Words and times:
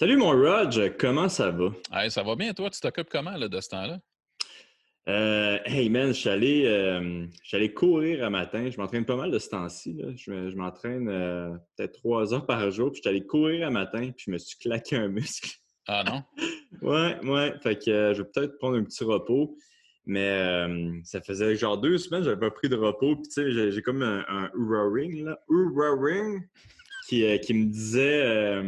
Salut 0.00 0.16
mon 0.16 0.30
Rog, 0.30 0.94
comment 0.96 1.28
ça 1.28 1.50
va? 1.50 1.72
Hey, 1.92 2.08
ça 2.08 2.22
va 2.22 2.36
bien, 2.36 2.54
toi? 2.54 2.70
Tu 2.70 2.78
t'occupes 2.80 3.08
comment 3.10 3.36
là, 3.36 3.48
de 3.48 3.60
ce 3.60 3.68
temps-là? 3.70 3.98
Euh, 5.08 5.58
hey 5.64 5.90
man, 5.90 6.10
je 6.10 6.12
suis 6.12 6.28
allé, 6.28 6.66
euh, 6.66 7.26
je 7.42 7.48
suis 7.48 7.56
allé 7.56 7.74
courir 7.74 8.24
un 8.24 8.30
matin. 8.30 8.70
Je 8.70 8.76
m'entraîne 8.76 9.04
pas 9.04 9.16
mal 9.16 9.32
de 9.32 9.40
ce 9.40 9.48
temps-ci. 9.48 9.94
là. 9.94 10.10
Je, 10.14 10.50
je 10.50 10.54
m'entraîne 10.54 11.08
euh, 11.08 11.50
peut-être 11.76 11.94
trois 11.94 12.32
heures 12.32 12.46
par 12.46 12.70
jour. 12.70 12.92
Puis 12.92 12.98
je 12.98 13.08
suis 13.08 13.16
allé 13.16 13.26
courir 13.26 13.66
un 13.66 13.72
matin, 13.72 14.12
puis 14.16 14.26
je 14.28 14.30
me 14.30 14.38
suis 14.38 14.56
claqué 14.56 14.94
un 14.94 15.08
muscle. 15.08 15.50
Ah 15.88 16.04
non? 16.06 16.22
Ouais, 16.80 17.18
ouais. 17.24 17.54
Fait 17.60 17.74
que 17.74 18.12
je 18.14 18.22
vais 18.22 18.28
peut-être 18.32 18.56
prendre 18.58 18.76
un 18.76 18.84
petit 18.84 19.02
repos. 19.02 19.56
Mais 20.06 21.02
ça 21.02 21.20
faisait 21.20 21.56
genre 21.56 21.76
deux 21.76 21.98
semaines 21.98 22.20
que 22.20 22.26
j'avais 22.26 22.38
pas 22.38 22.52
pris 22.52 22.68
de 22.68 22.76
repos. 22.76 23.16
Puis 23.16 23.24
tu 23.24 23.52
sais, 23.52 23.72
j'ai, 23.72 23.82
comme 23.82 24.02
un, 24.02 24.24
un 24.28 24.92
Ring, 24.92 25.24
là. 25.24 25.40
Oura 25.48 25.90
Ring 26.00 26.48
qui, 27.08 27.40
qui 27.40 27.54
me 27.54 27.64
disait 27.64 28.62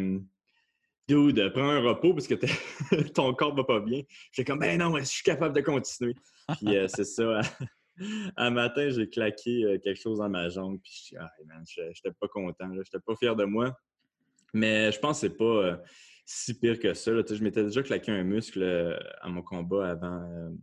Dude, 1.11 1.53
prends 1.53 1.71
un 1.71 1.81
repos 1.81 2.15
parce 2.15 2.29
que 2.29 2.37
ton 3.15 3.35
corps 3.35 3.53
va 3.57 3.65
pas 3.65 3.81
bien. 3.81 4.03
J'étais 4.31 4.49
comme, 4.49 4.61
ben 4.61 4.79
non, 4.79 4.97
je 4.97 5.03
suis 5.03 5.25
capable 5.25 5.57
de 5.57 5.61
continuer? 5.61 6.15
Puis 6.59 6.77
euh, 6.77 6.87
c'est 6.87 7.03
ça. 7.03 7.41
Un 8.37 8.51
matin, 8.51 8.89
j'ai 8.91 9.11
claqué 9.11 9.65
euh, 9.65 9.79
quelque 9.79 10.01
chose 10.01 10.19
dans 10.19 10.29
ma 10.29 10.49
jambe. 10.49 10.79
Puis 10.81 10.93
je 10.95 11.03
suis, 11.03 11.17
ah, 11.17 11.29
man, 11.47 11.65
j'étais 11.67 12.13
pas 12.13 12.29
content. 12.29 12.71
J'étais 12.77 13.01
pas 13.05 13.17
fier 13.17 13.35
de 13.35 13.45
moi. 13.45 13.77
Mais 14.55 14.93
je 14.93 15.01
pense 15.01 15.21
que 15.21 15.27
c'est 15.27 15.37
pas 15.37 15.45
euh, 15.45 15.77
si 16.25 16.57
pire 16.57 16.79
que 16.79 16.95
ça. 16.95 17.11
là. 17.11 17.25
Je 17.29 17.43
m'étais 17.43 17.65
déjà 17.65 17.83
claqué 17.83 18.13
un 18.13 18.23
muscle 18.23 18.63
à 19.21 19.29
mon 19.29 19.43
combat 19.43 19.91
avant 19.91 20.55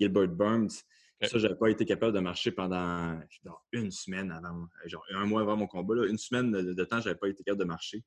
Gilbert 0.00 0.26
Burns. 0.26 0.82
Ça, 1.22 1.38
j'avais 1.38 1.54
pas 1.54 1.70
été 1.70 1.84
capable 1.84 2.12
de 2.12 2.18
marcher 2.18 2.50
pendant 2.50 3.20
genre, 3.44 3.64
une 3.70 3.92
semaine 3.92 4.32
avant, 4.32 4.66
genre 4.86 5.04
un 5.14 5.26
mois 5.26 5.42
avant 5.42 5.56
mon 5.56 5.68
combat. 5.68 5.94
là. 5.94 6.06
Une 6.08 6.18
semaine 6.18 6.50
de, 6.50 6.72
de 6.72 6.84
temps, 6.84 7.00
j'avais 7.00 7.14
pas 7.14 7.28
été 7.28 7.44
capable 7.44 7.60
de 7.60 7.68
marcher. 7.68 8.02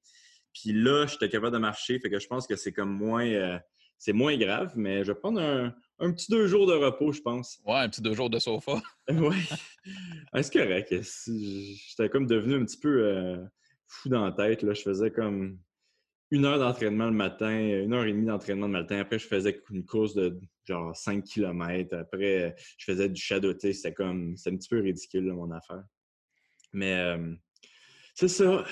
Puis 0.56 0.72
là, 0.72 1.06
j'étais 1.06 1.30
capable 1.30 1.54
de 1.54 1.60
marcher. 1.60 2.00
Fait 2.00 2.10
que 2.10 2.20
je 2.20 2.28
pense 2.28 2.48
que 2.48 2.56
c'est 2.56 2.72
comme 2.72 2.92
moins, 2.92 3.28
euh, 3.28 3.60
c'est 3.98 4.14
moins 4.14 4.38
grave, 4.38 4.74
mais 4.76 5.04
je 5.04 5.12
vais 5.12 5.20
prendre 5.20 5.42
un, 5.42 5.76
un 6.00 6.12
petit 6.14 6.32
deux 6.32 6.48
jours 6.48 6.66
de 6.66 6.74
repos, 6.74 7.12
je 7.12 7.22
pense. 7.22 7.60
Ouais, 7.66 7.76
un 7.76 7.90
petit 7.90 8.02
deux 8.02 8.14
jours 8.14 8.30
de 8.30 8.40
sofa. 8.40 8.82
Oui. 9.10 9.36
c'est 10.42 10.54
correct. 10.54 10.94
J'étais 11.02 12.10
comme 12.10 12.26
devenu 12.26 12.56
un 12.56 12.66
petit 12.66 12.80
peu 12.80 13.04
euh, 13.04 13.38
fou 13.88 14.10
dans 14.10 14.26
la 14.26 14.32
tête. 14.32 14.64
Là. 14.64 14.74
Je 14.74 14.82
faisais 14.82 15.12
comme 15.12 15.60
une 16.32 16.46
heure 16.46 16.58
d'entraînement 16.58 17.06
le 17.06 17.12
matin, 17.12 17.52
une 17.52 17.94
heure 17.94 18.06
et 18.06 18.12
demie 18.12 18.26
d'entraînement 18.26 18.68
le 18.68 18.74
matin. 18.74 19.00
Après, 19.00 19.20
je 19.20 19.28
faisais 19.28 19.62
une 19.70 19.86
course 19.86 20.16
de 20.16 20.40
genre 20.64 20.96
5 20.96 21.24
km. 21.24 21.96
Après, 21.98 22.56
je 22.78 22.86
faisais 22.86 23.10
du 23.10 23.22
shadow. 23.22 23.54
tu 23.54 23.60
sais, 23.60 23.74
C'était 23.74 23.94
comme 23.94 24.36
c'était 24.38 24.56
un 24.56 24.58
petit 24.58 24.70
peu 24.70 24.80
ridicule, 24.80 25.28
là, 25.28 25.34
mon 25.34 25.52
affaire. 25.52 25.84
Mais 26.74 26.94
euh, 26.94 27.36
c'est 28.16 28.30
ça. 28.30 28.66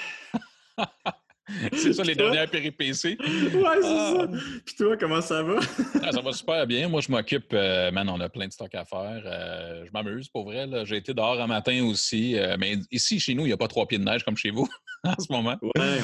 c'est 1.73 1.93
ça 1.93 2.03
les 2.03 2.15
Toi? 2.15 2.25
dernières 2.31 2.49
péripéties. 2.49 3.17
Ouais, 3.53 3.77
c'est 3.81 3.87
Ah. 3.87 4.13
ça. 4.17 4.27
Puis 4.65 4.75
toi, 4.77 4.97
comment 4.97 5.21
ça 5.21 5.43
va? 5.43 5.59
Ah, 6.01 6.11
ça 6.11 6.21
va 6.21 6.31
super 6.31 6.65
bien. 6.65 6.87
Moi, 6.87 7.01
je 7.01 7.11
m'occupe, 7.11 7.51
euh, 7.53 7.91
man, 7.91 8.09
on 8.09 8.19
a 8.21 8.29
plein 8.29 8.47
de 8.47 8.51
stocks 8.53 8.73
à 8.75 8.85
faire. 8.85 9.21
Euh, 9.25 9.83
je 9.85 9.91
m'amuse, 9.91 10.29
pour 10.29 10.45
vrai. 10.45 10.67
J'ai 10.85 10.97
été 10.97 11.13
dehors 11.13 11.39
un 11.41 11.47
matin 11.47 11.83
aussi. 11.85 12.37
euh, 12.39 12.55
mais 12.59 12.77
ici, 12.91 13.19
chez 13.19 13.33
nous, 13.33 13.43
il 13.43 13.47
n'y 13.47 13.53
a 13.53 13.57
pas 13.57 13.67
trois 13.67 13.85
pieds 13.87 13.97
de 13.99 14.03
neige 14.05 14.23
comme 14.23 14.37
chez 14.37 14.51
vous 14.51 14.67
en 15.03 15.13
ce 15.19 15.31
moment. 15.31 15.57
Ouais, 15.61 15.71
ouais. 15.81 16.01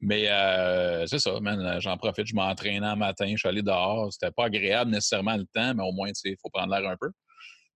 Mais 0.00 0.28
c'est 1.06 1.18
ça, 1.18 1.38
man. 1.40 1.80
J'en 1.80 1.96
profite. 1.96 2.26
Je 2.26 2.34
m'entraînais 2.34 2.86
un 2.86 2.96
matin. 2.96 3.26
Je 3.30 3.36
suis 3.38 3.48
allé 3.48 3.62
dehors. 3.62 4.12
C'était 4.12 4.32
pas 4.32 4.44
agréable 4.46 4.90
nécessairement 4.90 5.36
le 5.36 5.44
temps, 5.54 5.74
mais 5.74 5.82
au 5.82 5.92
moins, 5.92 6.08
tu 6.08 6.14
sais, 6.16 6.28
il 6.30 6.36
faut 6.42 6.50
prendre 6.50 6.74
l'air 6.78 6.88
un 6.90 6.96
peu. 7.00 7.08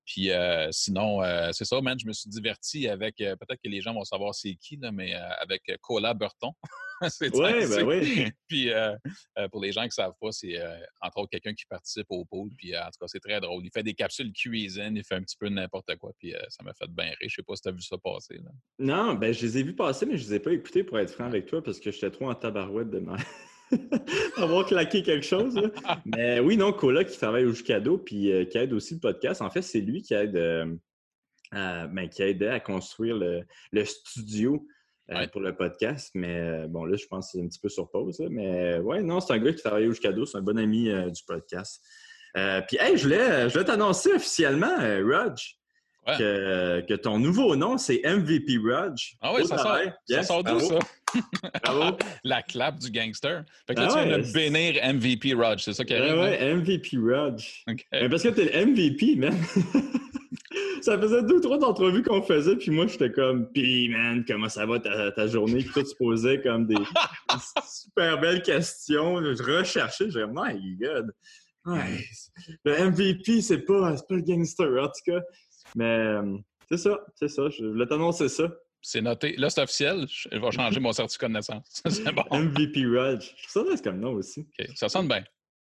Puis 0.09 0.31
euh, 0.31 0.69
sinon, 0.73 1.23
euh, 1.23 1.51
c'est 1.53 1.67
ça, 1.67 1.79
man. 1.83 1.99
Je 2.01 2.07
me 2.07 2.15
suis 2.15 2.31
diverti 2.31 2.89
avec, 2.89 3.21
euh, 3.21 3.37
peut-être 3.37 3.61
que 3.63 3.69
les 3.69 3.83
gens 3.83 3.93
vont 3.93 4.05
savoir 4.05 4.35
c'est 4.35 4.55
qui, 4.55 4.79
là, 4.79 4.91
mais 4.91 5.13
avec 5.13 5.71
Cola 5.83 6.15
Burton. 6.15 6.51
c'est 7.11 7.35
Ouais, 7.37 7.69
ben 7.69 7.87
oui. 7.87 8.33
Puis 8.49 8.71
pour 9.53 9.61
les 9.63 9.71
gens 9.71 9.83
qui 9.83 9.89
ne 9.89 9.93
savent 9.93 10.15
pas, 10.19 10.33
c'est 10.33 10.59
entre 11.03 11.19
autres 11.19 11.31
quelqu'un 11.31 11.53
qui 11.53 11.67
participe 11.67 12.07
au 12.09 12.25
pool. 12.25 12.49
Puis 12.57 12.77
en 12.77 12.87
tout 12.87 12.99
cas, 13.01 13.07
c'est 13.07 13.21
très 13.21 13.39
drôle. 13.41 13.63
Il 13.65 13.71
fait 13.71 13.83
des 13.83 13.93
capsules 13.93 14.33
cuisine, 14.33 14.97
il 14.97 15.05
fait 15.05 15.17
un 15.17 15.23
petit 15.23 15.37
peu 15.39 15.51
n'importe 15.51 15.95
quoi. 15.97 16.13
Puis 16.19 16.35
ça 16.49 16.65
m'a 16.65 16.73
fait 16.73 16.89
bien 16.89 17.09
rire. 17.09 17.29
Je 17.29 17.35
sais 17.35 17.43
pas 17.43 17.55
si 17.55 17.63
tu 17.63 17.69
as 17.69 17.73
vu 17.73 17.83
ça 17.83 17.99
passer. 17.99 18.39
Là. 18.39 18.51
Non, 18.79 19.15
ben 19.15 19.33
je 19.33 19.45
les 19.45 19.59
ai 19.59 19.63
vus 19.63 19.77
passer, 19.77 20.07
mais 20.07 20.17
je 20.17 20.25
les 20.25 20.35
ai 20.37 20.41
pas 20.41 20.53
écoutés 20.53 20.85
pour 20.85 20.99
être 20.99 21.11
franc 21.11 21.27
avec 21.27 21.47
toi 21.47 21.63
parce 21.63 21.79
que 21.79 21.91
j'étais 21.91 22.11
trop 22.11 22.31
en 22.31 22.35
tabarouette 22.35 22.91
de 22.91 22.99
ma- 23.01 23.17
d'avoir 24.37 24.67
claqué 24.67 25.03
quelque 25.03 25.25
chose. 25.27 25.55
là. 25.57 25.71
Mais 26.05 26.41
oui, 26.41 26.57
non, 26.57 26.73
Cola 26.73 27.05
qui 27.05 27.17
travaille 27.17 27.45
au 27.45 27.53
Jucado 27.53 27.99
puis 27.99 28.33
euh, 28.33 28.45
qui 28.45 28.59
aide 28.59 28.73
aussi 28.73 28.95
le 28.95 29.01
podcast. 29.01 29.43
En 29.43 29.51
fait, 29.51 29.63
c'est 29.63 29.81
lui 29.81 30.03
qui 30.03 30.15
aide 30.15 30.37
euh, 30.37 30.75
à- 31.53 31.87
ben, 31.87 32.09
qui 32.09 32.23
a 32.23 32.29
aidé 32.29 32.47
à 32.47 32.61
construire 32.61 33.17
le, 33.17 33.43
le 33.73 33.85
studio 33.85 34.67
euh, 35.11 35.15
Ouais. 35.15 35.29
pour 35.29 35.41
le 35.41 35.57
podcast. 35.57 36.11
Mais 36.15 36.67
bon, 36.69 36.85
là, 36.85 36.97
je 36.97 37.07
pense 37.07 37.27
que 37.33 37.39
c'est 37.39 37.45
un 37.45 37.49
petit 37.49 37.61
peu 37.61 37.69
sur 37.71 37.91
pause. 37.91 38.19
là. 38.21 38.29
Mais 38.31 38.79
ouais, 38.79 39.03
non, 39.03 39.21
c'est 39.21 39.33
un 39.33 39.39
gars 39.39 39.53
qui 39.53 39.63
travaille 39.63 39.87
au 39.87 39.93
Jucado, 39.93 40.27
c'est 40.27 40.37
un 40.39 40.43
bon 40.43 40.59
ami 40.59 40.85
du 40.85 41.23
podcast. 41.27 41.83
Puis, 42.35 42.77
hey, 42.79 42.97
je 42.99 43.05
voulais, 43.05 43.49
je 43.49 43.53
voulais 43.55 43.65
t'annoncer 43.65 44.13
officiellement, 44.13 44.77
Rog, 44.77 45.35
Ouais. 46.09 46.17
que, 46.17 46.85
que 46.89 46.95
ton 46.95 47.19
nouveau 47.19 47.55
nom, 47.55 47.77
c'est 47.77 48.01
MVP 48.05 48.57
Rog. 48.59 48.95
Ah 49.21 49.35
oui, 49.35 49.47
ça 49.47 49.59
sort, 49.59 49.79
ça 50.09 50.23
sort 50.23 50.43
d'où 50.43 50.59
ça? 50.61 50.79
Bravo. 51.65 51.97
La 52.25 52.43
clap 52.43 52.79
du 52.79 52.91
gangster. 52.91 53.45
Fait 53.67 53.75
que 53.75 53.81
là, 53.81 53.89
Ah 53.91 54.03
tu 54.03 54.09
viens 54.09 54.17
ouais, 54.17 54.23
de 54.23 54.33
bénir 54.33 54.95
MVP 54.95 55.35
Rog, 55.35 55.59
c'est 55.59 55.73
ça 55.73 55.85
qui 55.85 55.95
arrive? 55.95 56.15
Ouais, 56.15 56.39
hein? 56.41 56.47
ouais, 56.47 56.79
MVP. 56.79 56.97
OK. 57.69 57.87
Mais 57.93 58.09
parce 58.09 58.23
que 58.23 58.29
t'es 58.29 58.45
le 58.45 58.67
MVP, 58.67 59.17
man. 59.17 59.35
ça 60.83 60.99
faisait 60.99 61.23
deux, 61.23 61.41
trois 61.41 61.63
entrevues 61.65 62.03
qu'on 62.03 62.23
faisait, 62.23 62.57
puis 62.57 62.71
moi, 62.71 62.87
j'étais 62.87 63.11
comme, 63.11 63.51
pis, 63.53 63.89
man, 63.89 64.25
comment 64.27 64.49
ça 64.49 64.67
va 64.67 64.79
ta, 64.79 65.13
ta 65.13 65.27
journée? 65.27 65.59
Puis 65.59 65.73
toi, 65.73 65.83
tu 65.83 65.97
posais 65.99 66.41
comme 66.41 66.67
des, 66.67 66.75
super 67.69 68.21
belles 68.21 68.43
questions. 68.43 69.23
Je 69.23 69.43
recherchais, 69.43 70.11
j'ai 70.11 70.25
my 70.27 70.77
God. 70.81 71.13
Ouais, 71.65 72.01
le 72.65 72.91
MVP, 72.91 73.43
c'est 73.43 73.59
pas, 73.59 73.97
c'est 73.97 74.07
pas 74.09 74.15
le 74.15 74.23
gangster, 74.23 74.83
en 74.83 74.87
tout 74.87 75.13
cas. 75.13 75.21
Mais 75.75 75.85
euh, 75.85 76.37
c'est 76.69 76.79
ça, 76.79 76.99
c'est 77.15 77.29
ça. 77.29 77.49
Je 77.49 77.65
voulais 77.65 77.87
t'annoncer 77.87 78.29
ça. 78.29 78.49
C'est 78.83 79.01
noté. 79.01 79.35
Là, 79.37 79.51
c'est 79.51 79.63
officiel. 79.63 80.07
Je 80.09 80.29
vais 80.29 80.51
changer 80.53 80.81
mon 80.81 80.93
certificat 80.93 81.29
de 81.29 81.35
naissance. 81.35 81.83
c'est 81.89 82.13
bon. 82.13 82.25
MVP 82.31 82.85
Rog. 82.87 83.21
Je 83.21 83.49
trouve 83.49 83.65
ça 83.67 83.71
nice 83.71 83.83
comme 83.83 84.01
nom 84.01 84.13
aussi. 84.13 84.47
Ça 84.75 84.89
sonne 84.89 85.09
bien. 85.09 85.25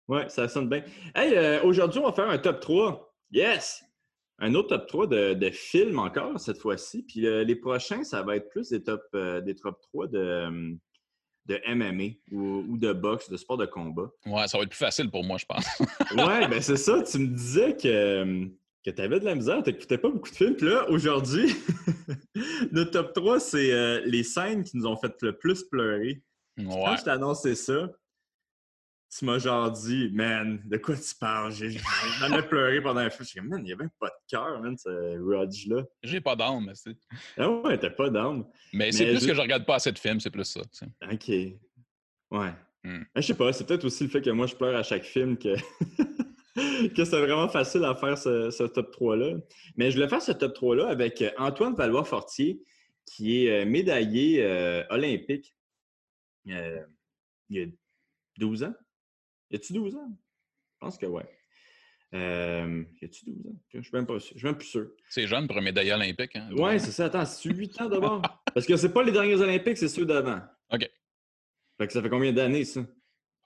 Ouais, 0.07 0.28
ça 0.29 0.47
sonne 0.47 0.69
bien. 0.69 0.84
Hey, 1.16 1.35
euh, 1.35 1.63
aujourd'hui, 1.63 2.00
on 2.00 2.06
va 2.06 2.13
faire 2.13 2.29
un 2.29 2.38
top 2.38 2.59
3. 2.59 3.13
Yes! 3.31 3.84
Un 4.39 4.56
autre 4.56 4.69
top 4.69 4.88
3 4.88 5.07
de, 5.07 5.34
de 5.35 5.50
films 5.51 6.00
encore 6.00 6.39
cette 6.39 6.57
fois-ci. 6.57 7.03
Puis 7.03 7.28
euh, 7.28 7.44
les 7.44 7.56
prochains, 7.56 8.03
ça 8.03 8.23
va 8.23 8.35
être 8.35 8.50
plus 8.50 8.69
des 8.69 8.83
top, 8.83 9.03
euh, 9.13 9.39
des 9.41 9.56
top 9.56 9.79
3 9.81 10.07
de, 10.07 10.78
de 11.45 11.62
MMA 11.68 12.16
ou, 12.31 12.66
ou 12.68 12.78
de 12.78 12.91
boxe, 12.91 13.29
de 13.29 13.38
sport 13.38 13.57
de 13.57 13.68
combat. 13.68 14.09
Ouais, 14.25 14.47
ça 14.47 14.57
va 14.57 14.63
être 14.63 14.69
plus 14.69 14.78
facile 14.78 15.09
pour 15.12 15.23
moi, 15.23 15.38
je 15.38 15.45
pense. 15.45 15.66
Ouais, 16.18 16.47
ben 16.47 16.62
c'est 16.62 16.78
ça. 16.78 17.03
Tu 17.03 17.19
me 17.19 17.28
disais 17.28 17.78
que, 17.78 18.50
que 18.84 18.90
tu 18.92 19.02
avais 19.02 19.19
de 19.19 19.25
la 19.25 19.36
misère, 19.36 19.62
tu 19.64 19.72
n'écoutais 19.72 19.97
pas 19.97 20.09
beaucoup 20.09 20.30
de 20.30 20.36
films. 20.36 20.56
Puis 20.56 20.68
là, 20.68 20.90
aujourd'hui, 20.90 21.53
notre 22.72 22.92
top 22.92 23.14
3, 23.14 23.40
c'est 23.40 23.72
euh, 23.72 24.02
les 24.06 24.24
scènes 24.24 24.64
qui 24.64 24.78
nous 24.78 24.86
ont 24.88 24.97
fait 24.97 25.14
le 25.22 25.38
plus 25.38 25.64
pleurer. 25.64 26.24
Quand 26.58 26.96
je 26.97 27.03
t'ai 27.03 27.09
annoncé 27.09 27.56
ça, 27.56 27.90
tu 29.18 29.25
m'as 29.25 29.40
genre 29.40 29.72
dit, 29.72 30.09
man, 30.14 30.62
de 30.66 30.78
quoi 30.78 30.96
tu 30.96 31.16
parles? 31.19 31.52
J'ai 31.52 31.78
jamais 32.19 32.42
pleuré 32.44 32.81
pendant 32.81 33.02
un 33.02 33.09
film. 33.09 33.25
Suis 33.25 33.40
comme, 33.40 33.50
man, 33.50 33.59
il 33.59 33.66
n'y 33.66 33.72
avait 33.74 33.84
même 33.84 33.92
pas 34.00 34.08
de 34.08 34.14
cœur, 34.28 34.62
man, 34.62 34.78
ce 34.78 35.19
Rog-là. 35.19 35.84
J'ai 36.03 36.22
pas 36.22 36.36
d'âme, 36.36 36.66
mais 36.66 36.75
c'est. 36.75 36.96
Ah 37.38 37.50
ouais, 37.50 37.78
t'as 37.78 37.90
pas 37.90 38.09
d'âme. 38.09 38.46
Mais 38.74 38.92
c'est 38.92 39.08
plus 39.08 39.25
que 39.28 39.34
je 39.34 39.42
regarde 39.42 39.66
pas 39.66 39.75
assez 39.75 39.92
de 39.92 40.00
films, 40.00 40.19
c'est 40.19 40.30
plus 40.30 40.46
ça. 40.46 40.62
tu 40.62 40.69
sais. 40.72 40.88
OK. 41.12 41.59
Ouais. 42.31 42.53
Hmm. 42.84 43.03
Mais 43.13 43.22
Je 43.22 43.28
sais 43.28 43.34
pas, 43.34 43.52
c'est 43.53 43.66
peut-être 43.66 43.86
aussi 43.86 44.03
le 44.06 44.09
fait 44.09 44.22
que 44.22 44.30
moi, 44.30 44.48
je 44.48 44.56
pleure 44.56 44.75
à 44.75 44.84
chaque 44.84 45.03
film 45.03 45.38
que, 45.38 45.56
que 46.95 47.06
c'est 47.06 47.19
vraiment 47.19 47.47
facile 47.50 47.84
à 47.85 47.95
faire 47.95 48.17
ce, 48.17 48.50
ce 48.51 48.63
top 48.63 48.95
3-là. 48.95 49.38
Mais 49.78 49.91
je 49.91 49.95
voulais 49.95 50.09
faire 50.09 50.22
ce 50.22 50.31
top 50.31 50.57
3-là 50.57 50.89
avec 50.89 51.22
euh, 51.22 51.31
Antoine 51.38 51.75
Valois-Fortier, 51.75 52.62
qui 53.06 53.45
est 53.45 53.62
euh, 53.62 53.66
médaillé 53.66 54.44
euh, 54.44 54.84
olympique 54.89 55.56
euh, 56.50 56.81
il 57.50 57.57
y 57.57 57.63
a 57.63 57.67
12 58.38 58.63
ans. 58.63 58.73
Y 59.50 59.56
a-tu 59.56 59.74
12 59.74 59.95
ans? 59.95 60.09
Je 60.09 60.77
pense 60.80 60.98
que 60.98 61.06
ouais. 61.06 61.25
Euh, 62.13 62.83
y 63.01 63.06
a-tu 63.06 63.25
12 63.25 63.47
ans? 63.47 63.56
Je 63.74 63.81
suis 63.81 63.92
même 63.94 64.06
pas 64.06 64.19
sûr. 64.19 64.33
Je 64.33 64.39
suis 64.39 64.47
même 64.47 64.57
plus 64.57 64.68
sûr. 64.68 64.88
C'est 65.09 65.27
jeune 65.27 65.47
pour 65.47 65.57
un 65.57 65.62
médaillé 65.62 65.94
olympique. 65.94 66.36
Hein? 66.36 66.50
Ouais, 66.54 66.80
c'est 66.80 66.92
ça. 66.92 67.06
Attends, 67.06 67.25
c'est 67.25 67.50
8 67.50 67.81
ans 67.81 67.89
d'abord? 67.89 68.21
Parce 68.54 68.65
que 68.65 68.75
c'est 68.77 68.92
pas 68.92 69.04
les 69.04 69.12
derniers 69.12 69.36
Olympiques, 69.36 69.77
c'est 69.77 69.88
ceux 69.88 70.06
d'avant. 70.06 70.42
OK. 70.71 70.89
Fait 71.77 71.88
que 71.88 71.94
ça 71.94 72.01
fait 72.01 72.09
combien 72.09 72.33
d'années, 72.33 72.65
ça? 72.65 72.81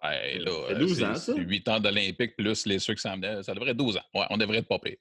Ouais, 0.04 0.40
là, 0.40 0.52
Ça 0.52 0.68
fait 0.68 0.74
euh, 0.74 0.80
12 0.80 0.98
c'est- 0.98 1.04
ans, 1.06 1.16
ça? 1.16 1.34
c'est 1.36 1.42
8 1.42 1.68
ans 1.70 1.80
d'olympique 1.80 2.36
plus 2.36 2.66
les 2.66 2.80
ceux 2.80 2.94
qui 2.94 3.02
s'en 3.02 3.16
venaient. 3.16 3.42
Ça 3.44 3.54
devrait 3.54 3.72
être 3.72 3.78
12 3.78 3.98
ans. 3.98 4.04
Ouais, 4.14 4.26
on 4.30 4.38
devrait 4.38 4.58
être 4.58 4.68
pas 4.68 4.80
pire. 4.80 4.98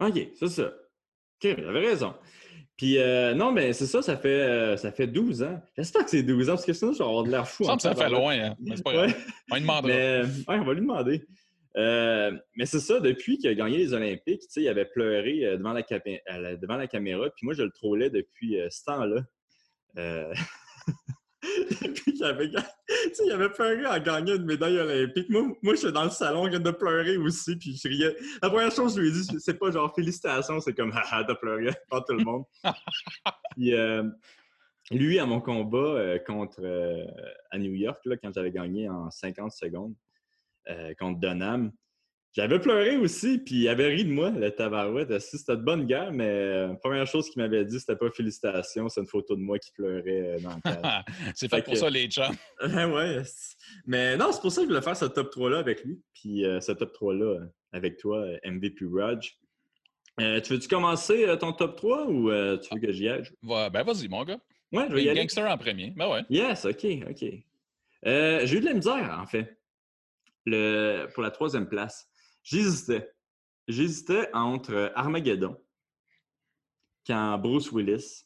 OK, 0.00 0.28
c'est 0.38 0.48
ça. 0.48 0.66
OK, 0.66 1.54
j'avais 1.58 1.80
raison. 1.80 2.14
Puis, 2.76 2.96
euh, 2.98 3.34
non, 3.34 3.52
mais 3.52 3.74
c'est 3.74 3.86
ça, 3.86 4.00
ça 4.00 4.16
fait, 4.16 4.28
euh, 4.28 4.76
ça 4.78 4.90
fait 4.90 5.06
12 5.06 5.42
ans. 5.42 5.60
J'espère 5.76 6.02
que 6.04 6.10
c'est 6.10 6.22
12 6.22 6.48
ans, 6.48 6.54
parce 6.54 6.64
que 6.64 6.72
sinon, 6.72 6.92
je 6.92 6.98
vais 6.98 7.04
avoir 7.04 7.24
de 7.24 7.30
l'air 7.30 7.46
fou. 7.46 7.64
Ça 7.64 7.76
ça 7.78 7.94
fait 7.94 8.08
loin, 8.08 8.32
hein? 8.38 8.56
mais 8.58 8.76
c'est 8.76 8.82
pas 8.82 8.92
grave. 8.94 9.08
Ouais. 9.10 9.14
On 9.50 9.54
lui 9.56 9.60
demandera. 9.60 9.92
Mais, 9.92 10.22
ouais, 10.22 10.58
on 10.58 10.64
va 10.64 10.72
lui 10.72 10.80
demander. 10.80 11.22
Euh, 11.76 12.32
mais 12.56 12.66
c'est 12.66 12.80
ça, 12.80 12.98
depuis 12.98 13.36
qu'il 13.38 13.48
a 13.50 13.54
gagné 13.54 13.76
les 13.78 13.92
Olympiques, 13.92 14.40
tu 14.40 14.46
sais, 14.48 14.62
il 14.62 14.68
avait 14.68 14.86
pleuré 14.86 15.44
euh, 15.44 15.56
devant, 15.58 15.72
la 15.74 16.56
devant 16.56 16.76
la 16.76 16.86
caméra, 16.88 17.28
puis 17.30 17.44
moi, 17.44 17.54
je 17.54 17.62
le 17.62 17.70
trollais 17.70 18.10
depuis 18.10 18.58
euh, 18.58 18.68
ce 18.70 18.82
temps-là. 18.84 19.22
Euh, 19.98 20.32
puis 21.94 22.14
il 22.14 22.24
il 23.24 23.32
avait 23.32 23.50
pleuré 23.50 23.86
en 23.86 23.98
gagnant 23.98 24.34
une 24.34 24.44
médaille 24.44 24.78
olympique. 24.78 25.28
Moi, 25.28 25.48
moi 25.62 25.74
j'étais 25.74 25.92
dans 25.92 26.04
le 26.04 26.10
salon, 26.10 26.44
je 26.44 26.50
viens 26.50 26.60
de 26.60 26.70
pleurer 26.70 27.16
aussi, 27.16 27.56
puis. 27.56 27.80
La 28.42 28.48
première 28.48 28.70
chose 28.70 28.94
que 28.94 29.00
je 29.00 29.06
lui 29.06 29.08
ai 29.08 29.22
dit, 29.22 29.40
c'est 29.40 29.58
pas 29.58 29.70
genre 29.70 29.94
félicitations, 29.94 30.60
c'est 30.60 30.74
comme 30.74 30.92
haha, 30.92 31.24
t'as 31.24 31.34
pleuré, 31.34 31.70
pas 31.90 32.00
tout 32.02 32.14
le 32.14 32.24
monde. 32.24 32.44
puis 33.52 33.74
euh, 33.74 34.04
lui, 34.90 35.18
à 35.18 35.26
mon 35.26 35.40
combat 35.40 35.78
euh, 35.78 36.18
contre 36.18 36.60
euh, 36.62 37.04
à 37.50 37.58
New 37.58 37.74
York, 37.74 38.00
là, 38.04 38.16
quand 38.16 38.32
j'avais 38.32 38.52
gagné 38.52 38.88
en 38.88 39.10
50 39.10 39.52
secondes 39.52 39.94
contre 41.00 41.18
Donham, 41.18 41.72
j'avais 42.32 42.60
pleuré 42.60 42.96
aussi, 42.96 43.38
puis 43.38 43.56
il 43.56 43.68
avait 43.68 43.88
ri 43.88 44.04
de 44.04 44.12
moi, 44.12 44.30
le 44.30 44.50
tabarouette. 44.50 45.18
C'était 45.18 45.56
de 45.56 45.62
bonne 45.62 45.84
guerre, 45.84 46.12
mais 46.12 46.68
la 46.68 46.74
première 46.76 47.06
chose 47.06 47.28
qu'il 47.28 47.42
m'avait 47.42 47.64
dit, 47.64 47.80
c'était 47.80 47.96
pas 47.96 48.08
félicitations, 48.10 48.88
c'est 48.88 49.00
une 49.00 49.06
photo 49.06 49.34
de 49.34 49.40
moi 49.40 49.58
qui 49.58 49.72
pleurait 49.72 50.36
dans 50.40 50.54
le 50.54 50.60
cadre. 50.60 51.04
c'est 51.34 51.48
fait, 51.48 51.62
pour 51.62 51.76
ça, 51.76 51.90
les 51.90 52.06
chums. 52.06 52.36
ouais. 52.62 53.22
Mais 53.86 54.16
non, 54.16 54.30
c'est 54.32 54.40
pour 54.40 54.52
ça 54.52 54.60
que 54.60 54.68
je 54.68 54.72
voulais 54.72 54.82
faire 54.82 54.96
ce 54.96 55.06
top 55.06 55.34
3-là 55.34 55.58
avec 55.58 55.84
lui, 55.84 56.00
puis 56.14 56.44
ce 56.60 56.72
top 56.72 56.96
3-là 56.96 57.46
avec 57.72 57.96
toi, 57.96 58.24
MVP 58.44 58.84
Raj. 58.92 59.36
Euh, 60.20 60.40
tu 60.40 60.52
veux-tu 60.52 60.68
commencer 60.68 61.26
ton 61.40 61.52
top 61.52 61.76
3 61.76 62.06
ou 62.06 62.30
tu 62.58 62.74
veux 62.74 62.80
que 62.80 62.92
j'y 62.92 63.08
aille? 63.08 63.24
ben 63.42 63.82
vas-y, 63.82 64.08
mon 64.08 64.24
gars. 64.24 64.38
Ouais, 64.72 64.86
je 64.88 64.94
vais 64.94 65.04
y 65.04 65.08
aller. 65.08 65.20
Gangster 65.20 65.50
en 65.50 65.58
premier. 65.58 65.92
Ben 65.96 66.08
ouais. 66.08 66.22
Yes, 66.30 66.64
OK, 66.64 66.86
OK. 67.08 67.24
J'ai 68.04 68.56
eu 68.56 68.60
de 68.60 68.66
la 68.66 68.74
misère, 68.74 69.18
en 69.20 69.26
fait, 69.26 69.58
le, 70.46 71.06
pour 71.12 71.24
la 71.24 71.32
troisième 71.32 71.68
place. 71.68 72.09
J'hésitais. 72.42 73.10
J'hésitais 73.68 74.28
entre 74.32 74.92
Armageddon, 74.94 75.56
quand 77.06 77.38
Bruce 77.38 77.70
Willis, 77.72 78.24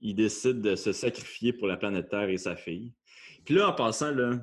il 0.00 0.14
décide 0.14 0.60
de 0.60 0.76
se 0.76 0.92
sacrifier 0.92 1.52
pour 1.52 1.66
la 1.66 1.76
planète 1.76 2.08
Terre 2.08 2.28
et 2.28 2.36
sa 2.36 2.56
fille. 2.56 2.92
Puis 3.44 3.54
là, 3.54 3.68
en 3.68 3.72
passant, 3.72 4.10
là, 4.10 4.38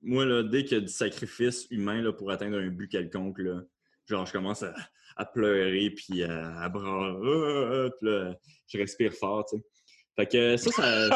moi, 0.00 0.24
là, 0.24 0.42
dès 0.42 0.64
qu'il 0.64 0.78
y 0.78 0.80
a 0.80 0.82
du 0.82 0.88
sacrifice 0.88 1.66
humain 1.70 2.00
là, 2.00 2.12
pour 2.12 2.30
atteindre 2.30 2.58
un 2.58 2.68
but 2.68 2.88
quelconque, 2.88 3.38
là, 3.38 3.62
genre, 4.06 4.26
je 4.26 4.32
commence 4.32 4.62
à, 4.62 5.24
pleurer, 5.26 5.90
puis 5.90 6.22
à, 6.22 6.60
à 6.60 6.70
puis 6.70 6.80
là, 8.08 8.34
je 8.66 8.78
respire 8.78 9.12
fort, 9.12 9.46
tu 9.46 9.56
sais. 9.56 9.62
Fait 10.16 10.26
que 10.26 10.56
ça, 10.56 10.70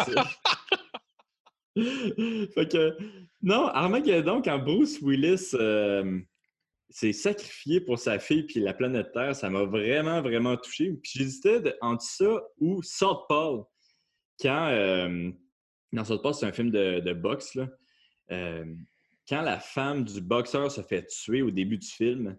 ça... 0.05 0.25
fait 2.55 2.69
que, 2.69 2.97
non, 3.43 3.67
Armageddon, 3.69 4.43
quand 4.43 4.59
Bruce 4.59 5.01
Willis 5.01 5.51
euh, 5.55 6.21
s'est 6.90 7.12
sacrifié 7.12 7.81
pour 7.81 7.99
sa 7.99 8.19
fille 8.19 8.44
puis 8.44 8.61
la 8.61 8.75
planète 8.75 9.12
Terre, 9.12 9.37
ça 9.37 9.50
m'a 9.50 9.64
vraiment, 9.64 10.23
vraiment 10.23 10.56
touché. 10.56 10.93
Puis 11.02 11.12
j'hésitais 11.17 11.75
entre 11.81 12.02
ça 12.02 12.43
ou 12.58 12.81
Paul 13.29 13.64
Quand, 14.40 14.69
euh, 14.69 15.31
dans 15.93 16.05
Paul 16.05 16.35
c'est 16.35 16.46
un 16.46 16.52
film 16.52 16.70
de, 16.70 17.12
boxe, 17.12 17.55
là. 17.55 17.69
Euh, 18.31 18.64
quand 19.29 19.43
la 19.43 19.58
femme 19.58 20.05
du 20.05 20.20
boxeur 20.20 20.70
se 20.70 20.81
fait 20.81 21.06
tuer 21.06 21.43
au 21.43 21.50
début 21.50 21.76
du 21.76 21.87
film, 21.87 22.37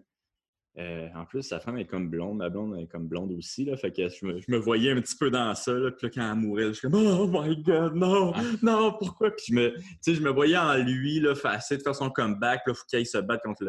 euh, 0.78 1.08
en 1.14 1.24
plus, 1.24 1.42
sa 1.42 1.58
femme 1.60 1.78
est 1.78 1.86
comme 1.86 2.08
blonde, 2.08 2.38
ma 2.38 2.48
blonde 2.48 2.78
est 2.78 2.86
comme 2.86 3.06
blonde 3.06 3.32
aussi. 3.32 3.64
Là, 3.64 3.76
fait 3.76 3.90
que 3.90 4.08
je 4.08 4.24
me, 4.48 4.56
voyais 4.56 4.92
un 4.92 5.00
petit 5.00 5.16
peu 5.16 5.30
dans 5.30 5.54
ça. 5.54 5.72
Là, 5.72 5.90
puis 5.90 6.06
là, 6.06 6.12
quand 6.14 6.32
elle 6.32 6.38
mourait, 6.38 6.68
je 6.68 6.72
suis 6.72 6.88
comme 6.88 6.94
Oh 6.94 7.28
my 7.28 7.60
god, 7.62 7.94
non, 7.94 8.32
ah. 8.34 8.42
non, 8.62 8.92
pourquoi? 8.98 9.30
Puis 9.32 9.46
je 9.48 9.54
me, 9.54 9.74
je 10.06 10.20
me 10.20 10.30
voyais 10.30 10.56
en 10.56 10.76
lui 10.76 11.20
là, 11.20 11.32
essayer 11.56 11.78
de 11.78 11.82
faire 11.82 11.94
son 11.94 12.10
comeback. 12.10 12.62
Il 12.66 12.74
faut 12.74 12.84
qu'il 12.88 13.06
se 13.06 13.18
batte 13.18 13.42
contre 13.42 13.64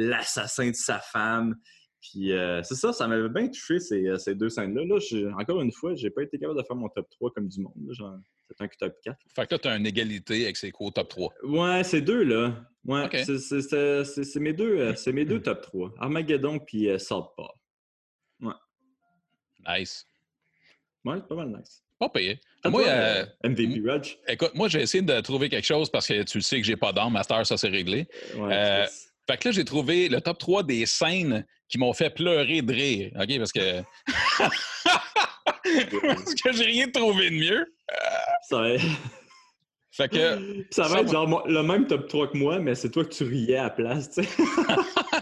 l'assassin 0.00 0.70
de 0.70 0.74
sa 0.74 0.98
femme. 0.98 1.56
Puis 2.00 2.32
euh, 2.32 2.62
c'est 2.62 2.76
ça, 2.76 2.92
ça 2.92 3.06
m'avait 3.06 3.28
bien 3.28 3.48
touché 3.48 3.78
ces, 3.78 4.06
euh, 4.06 4.16
ces 4.16 4.34
deux 4.34 4.48
scènes-là. 4.48 4.84
Là, 4.84 5.36
encore 5.38 5.60
une 5.60 5.72
fois, 5.72 5.94
j'ai 5.94 6.10
pas 6.10 6.22
été 6.22 6.38
capable 6.38 6.58
de 6.58 6.64
faire 6.66 6.76
mon 6.76 6.88
top 6.88 7.08
3 7.10 7.30
comme 7.32 7.48
du 7.48 7.60
monde. 7.60 7.74
C'est 8.48 8.64
un 8.64 8.68
top 8.78 8.94
4. 9.04 9.18
Fait 9.34 9.46
que 9.46 9.54
là, 9.54 9.58
tu 9.58 9.68
as 9.68 9.76
une 9.76 9.86
égalité 9.86 10.44
avec 10.44 10.56
ces 10.56 10.72
co-top 10.72 11.08
3. 11.08 11.34
Ouais, 11.44 11.84
ces 11.84 12.00
deux-là. 12.00 12.54
Ouais, 12.84 13.08
c'est 13.12 14.40
mes, 14.40 14.52
deux, 14.52 14.78
euh, 14.78 15.12
mes 15.12 15.24
deux 15.24 15.42
top 15.42 15.60
3. 15.62 15.94
Armageddon 15.98 16.58
puis 16.58 16.88
euh, 16.88 16.98
Southpaw. 16.98 17.50
Ouais. 18.40 18.54
Nice. 19.68 20.06
Ouais, 21.04 21.20
pas 21.28 21.34
mal 21.34 21.48
nice. 21.48 21.82
Pas 21.98 22.08
payé. 22.08 22.40
moi, 22.64 22.82
euh, 22.86 23.26
MVP 23.44 23.82
Raj? 23.86 24.18
Écoute, 24.26 24.54
moi, 24.54 24.68
j'ai 24.68 24.80
essayé 24.80 25.02
de 25.02 25.20
trouver 25.20 25.50
quelque 25.50 25.66
chose 25.66 25.90
parce 25.90 26.08
que 26.08 26.22
tu 26.22 26.40
sais 26.40 26.58
que 26.58 26.66
j'ai 26.66 26.76
pas 26.76 26.92
d'armes. 26.92 27.12
Master, 27.12 27.46
ça, 27.46 27.58
c'est 27.58 27.68
réglé. 27.68 28.08
Ouais, 28.36 28.86
fait 29.30 29.36
que 29.36 29.48
là, 29.48 29.52
j'ai 29.52 29.64
trouvé 29.64 30.08
le 30.08 30.20
top 30.20 30.38
3 30.38 30.62
des 30.64 30.86
scènes 30.86 31.46
qui 31.68 31.78
m'ont 31.78 31.92
fait 31.92 32.10
pleurer 32.10 32.62
de 32.62 32.72
rire. 32.72 33.12
OK? 33.20 33.38
Parce 33.38 33.52
que. 33.52 33.82
parce 36.02 36.34
que 36.34 36.52
j'ai 36.52 36.64
rien 36.64 36.90
trouvé 36.90 37.30
de 37.30 37.36
mieux. 37.36 37.74
Ça 38.48 38.60
va... 38.60 38.70
Fait 39.92 40.08
que. 40.08 40.64
Ça 40.70 40.88
va 40.88 41.00
être 41.00 41.12
genre 41.12 41.46
le 41.46 41.62
même 41.62 41.86
top 41.86 42.08
3 42.08 42.32
que 42.32 42.38
moi, 42.38 42.58
mais 42.58 42.74
c'est 42.74 42.90
toi 42.90 43.04
que 43.04 43.12
tu 43.12 43.24
riais 43.24 43.56
à 43.56 43.64
la 43.64 43.70
place, 43.70 44.10
tu 44.10 44.22
sais. 44.22 44.28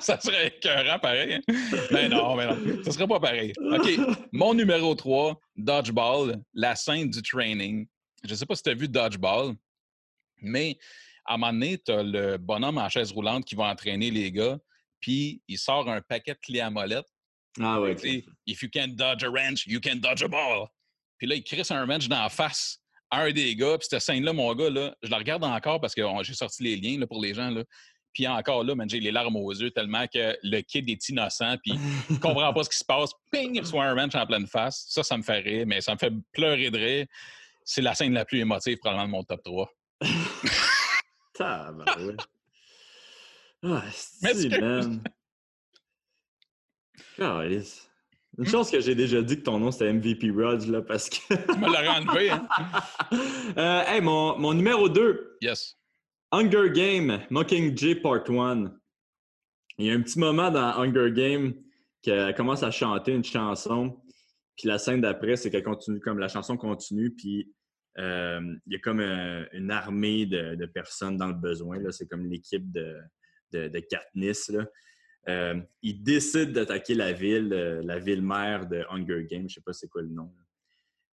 ça 0.00 0.20
serait 0.20 0.49
écœurant 0.49 0.99
pareil. 0.99 1.34
Hein? 1.34 1.54
Mais 1.90 2.08
non, 2.08 2.37
mais 2.37 2.46
non. 2.46 2.56
Ça 2.84 2.93
serait 2.93 3.08
pas 3.08 3.20
pareil. 3.20 3.52
OK. 3.58 3.90
Mon 4.32 4.54
numéro 4.54 4.94
3, 4.94 5.38
Dodgeball, 5.56 6.37
la 6.54 6.76
scène 6.76 7.11
du 7.11 7.22
training. 7.22 7.87
Je 8.25 8.34
sais 8.34 8.46
pas 8.46 8.54
si 8.54 8.62
tu 8.62 8.70
as 8.70 8.75
vu 8.75 8.88
Dodgeball, 8.88 9.54
mais 10.40 10.78
à 11.28 11.34
un 11.34 11.36
moment 11.36 11.52
donné, 11.52 11.78
tu 11.78 11.92
as 11.92 12.02
le 12.02 12.38
bonhomme 12.38 12.78
en 12.78 12.88
chaise 12.88 13.12
roulante 13.12 13.44
qui 13.44 13.54
va 13.54 13.64
entraîner 13.64 14.10
les 14.10 14.32
gars, 14.32 14.58
puis 14.98 15.42
il 15.46 15.58
sort 15.58 15.88
un 15.88 16.00
paquet 16.00 16.32
de 16.32 16.38
clés 16.42 16.60
à 16.60 16.70
molette. 16.70 17.06
Ah 17.60 17.80
ouais. 17.80 17.94
If 18.46 18.62
you 18.62 18.69
can 18.72 18.88
dodge 18.88 19.22
a 19.22 19.30
wrench, 19.30 19.66
you 19.66 19.78
can 19.80 19.96
dodge 19.96 20.22
a 20.22 20.28
ball. 20.28 20.69
Puis 21.19 21.26
là, 21.26 21.34
il 21.34 21.44
crisse 21.44 21.70
un 21.70 21.84
wrench 21.84 22.08
dans 22.08 22.22
la 22.22 22.28
face 22.30 22.78
à 23.10 23.22
un 23.22 23.32
des 23.32 23.54
gars. 23.56 23.76
Puis 23.78 23.88
cette 23.90 24.00
scène-là, 24.00 24.32
mon 24.32 24.54
gars, 24.54 24.70
là, 24.70 24.94
je 25.02 25.10
la 25.10 25.19
regarde 25.19 25.44
encore 25.44 25.80
parce 25.80 25.94
que 25.94 26.02
j'ai 26.22 26.34
sorti 26.34 26.62
les 26.62 26.76
liens 26.76 27.00
là, 27.00 27.06
pour 27.06 27.20
les 27.20 27.34
gens. 27.34 27.50
Là. 27.50 27.62
Puis 28.14 28.26
encore 28.26 28.64
là, 28.64 28.75
j'ai 28.86 29.00
les 29.00 29.10
larmes 29.10 29.36
aux 29.36 29.52
yeux 29.52 29.70
tellement 29.70 30.06
que 30.06 30.36
le 30.42 30.60
kid 30.62 30.88
est 30.88 31.08
innocent, 31.10 31.56
puis 31.62 31.75
il 32.10 32.19
comprend 32.20 32.52
pas 32.54 32.64
ce 32.64 32.70
qui 32.70 32.78
se 32.78 32.84
passe. 32.84 33.10
Ping, 33.30 33.54
il 33.54 33.60
reçoit 33.60 33.84
un 33.84 33.94
wrench 33.94 34.14
en 34.14 34.26
pleine 34.26 34.46
face. 34.46 34.86
Ça, 34.88 35.02
ça 35.02 35.16
me 35.19 35.22
fait 35.22 35.40
rire, 35.40 35.66
mais 35.66 35.82
ça 35.82 35.92
me 35.92 35.98
fait 35.98 36.12
pleurer 36.32 36.70
de 36.70 36.78
rire. 36.78 37.06
C'est 37.64 37.82
la 37.82 37.94
scène 37.94 38.14
la 38.14 38.25
plus 38.25 38.38
émotive, 38.38 38.78
probablement, 38.78 39.06
de 39.06 39.10
mon 39.10 39.25
top 39.25 39.42
3. 39.42 39.70
Ah, 41.40 41.73
c'est 43.90 44.61
man. 44.61 45.02
Une 48.38 48.46
chance 48.46 48.70
que 48.70 48.81
j'ai 48.81 48.94
déjà 48.94 49.20
dit 49.20 49.37
que 49.37 49.43
ton 49.43 49.58
nom 49.58 49.73
c'était 49.73 49.93
MVP 49.93 50.31
Rod, 50.31 50.64
là, 50.67 50.81
parce 50.81 51.08
que. 51.08 51.35
tu 51.35 51.58
me 51.58 51.67
l'aurais 51.67 51.88
enlevé, 51.88 52.31
hein? 52.31 52.49
euh, 53.56 53.82
hey, 53.87 54.00
mon, 54.00 54.38
mon, 54.38 54.55
numéro 54.55 54.88
2. 54.88 55.38
Yes. 55.40 55.76
Hunger 56.31 56.70
Game, 56.70 57.20
Mockingjay 57.31 57.96
Part 57.96 58.31
1. 58.31 58.73
Il 59.78 59.87
y 59.87 59.90
a 59.90 59.95
un 59.95 60.02
petit 60.02 60.18
moment 60.18 60.50
dans 60.50 60.76
Hunger 60.76 61.11
Game 61.12 61.54
qu'elle 62.02 62.35
commence 62.35 62.62
à 62.62 62.71
chanter 62.71 63.12
une 63.12 63.25
chanson. 63.25 64.00
Puis 64.57 64.68
la 64.68 64.78
scène 64.78 65.00
d'après, 65.00 65.37
c'est 65.37 65.50
qu'elle 65.50 65.64
continue, 65.64 66.00
comme 66.00 66.18
la 66.18 66.28
chanson 66.28 66.57
continue, 66.57 67.11
puis 67.11 67.52
il 67.97 68.61
y 68.66 68.76
a 68.76 68.78
comme 68.78 69.00
euh, 69.00 69.45
une 69.52 69.71
armée 69.71 70.26
de, 70.26 70.66
personnes 70.66 71.16
dans 71.16 71.28
le 71.28 71.35
besoin. 71.35 71.78
C'est 71.90 72.07
comme 72.07 72.26
l'équipe 72.26 72.71
de, 72.71 72.99
de, 73.52 73.78
Katniss. 73.80 74.50
Là. 74.50 74.66
Euh, 75.28 75.61
ils 75.83 76.02
décident 76.02 76.52
d'attaquer 76.52 76.95
la 76.95 77.12
ville, 77.12 77.49
la 77.49 77.99
ville-mère 77.99 78.66
de 78.66 78.85
Hunger 78.90 79.26
Games. 79.28 79.49
Je 79.49 79.54
sais 79.54 79.61
pas 79.61 79.73
c'est 79.73 79.88
quoi 79.88 80.02
le 80.02 80.09
nom. 80.09 80.33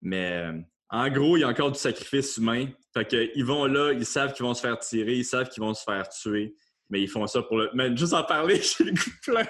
Mais 0.01 0.51
en 0.89 1.09
gros, 1.09 1.37
il 1.37 1.41
y 1.41 1.43
a 1.43 1.47
encore 1.47 1.71
du 1.71 1.79
sacrifice 1.79 2.37
humain. 2.37 2.67
Qu'ils 3.09 3.45
vont 3.45 3.65
là, 3.65 3.91
ils 3.91 4.05
savent 4.05 4.33
qu'ils 4.33 4.45
vont 4.45 4.53
se 4.53 4.61
faire 4.61 4.77
tirer, 4.79 5.15
ils 5.15 5.25
savent 5.25 5.49
qu'ils 5.49 5.63
vont 5.63 5.73
se 5.73 5.83
faire 5.83 6.07
tuer. 6.09 6.55
Mais 6.89 7.01
ils 7.01 7.07
font 7.07 7.25
ça 7.25 7.41
pour 7.41 7.57
le. 7.57 7.71
Mais 7.73 7.97
juste 7.97 8.13
en 8.13 8.23
parler, 8.23 8.61
j'ai 8.77 8.83
le 8.83 8.91
goût 8.91 9.09
de 9.09 9.15
pleurer. 9.23 9.47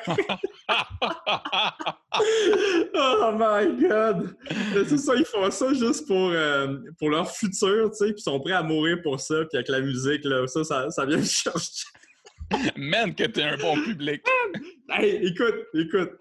oh 2.96 3.32
my 3.34 3.66
god! 3.88 4.38
C'est 4.88 4.98
ça, 4.98 5.16
ils 5.16 5.26
font 5.26 5.52
ça 5.52 5.74
juste 5.74 6.08
pour, 6.08 6.32
euh, 6.32 6.78
pour 6.98 7.10
leur 7.10 7.30
futur, 7.30 7.92
tu 7.92 7.98
sais, 7.98 8.14
puis 8.14 8.20
ils 8.20 8.24
sont 8.24 8.40
prêts 8.40 8.54
à 8.54 8.64
mourir 8.64 9.02
pour 9.04 9.20
ça, 9.20 9.44
puis 9.46 9.58
avec 9.58 9.68
la 9.68 9.82
musique, 9.82 10.24
là, 10.24 10.48
ça, 10.48 10.64
ça, 10.64 10.90
ça 10.90 11.06
vient 11.06 11.18
me 11.18 11.24
chercher. 11.24 11.84
Man, 12.78 13.14
que 13.16 13.26
t'es 13.26 13.44
un 13.44 13.58
bon 13.58 13.76
public! 13.84 14.24
hey, 14.90 15.28
écoute, 15.28 15.66
écoute. 15.74 16.12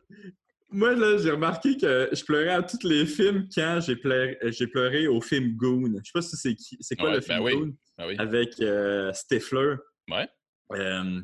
Moi, 0.71 0.95
là, 0.95 1.19
j'ai 1.19 1.31
remarqué 1.31 1.77
que 1.77 2.09
je 2.13 2.25
pleurais 2.25 2.55
à 2.55 2.63
tous 2.63 2.83
les 2.83 3.05
films 3.07 3.47
quand 3.55 3.79
j'ai 3.87 3.95
pleuré, 3.95 4.37
j'ai 4.47 4.67
pleuré 4.67 5.07
au 5.07 5.21
film 5.21 5.55
Goon. 5.55 5.93
Je 5.99 6.05
sais 6.05 6.11
pas 6.13 6.23
si 6.23 6.37
c'est 6.37 6.57
c'est 6.81 6.97
quoi 6.97 7.15
le 7.15 7.21
film 7.21 7.45
ben 7.45 7.55
Goon? 7.55 7.73
Ben 7.97 8.09
oui. 8.09 8.17
Avec 8.19 8.59
euh, 8.61 9.13
Stifler. 9.13 9.77
Ouais. 10.11 10.27
Euh, 10.73 11.21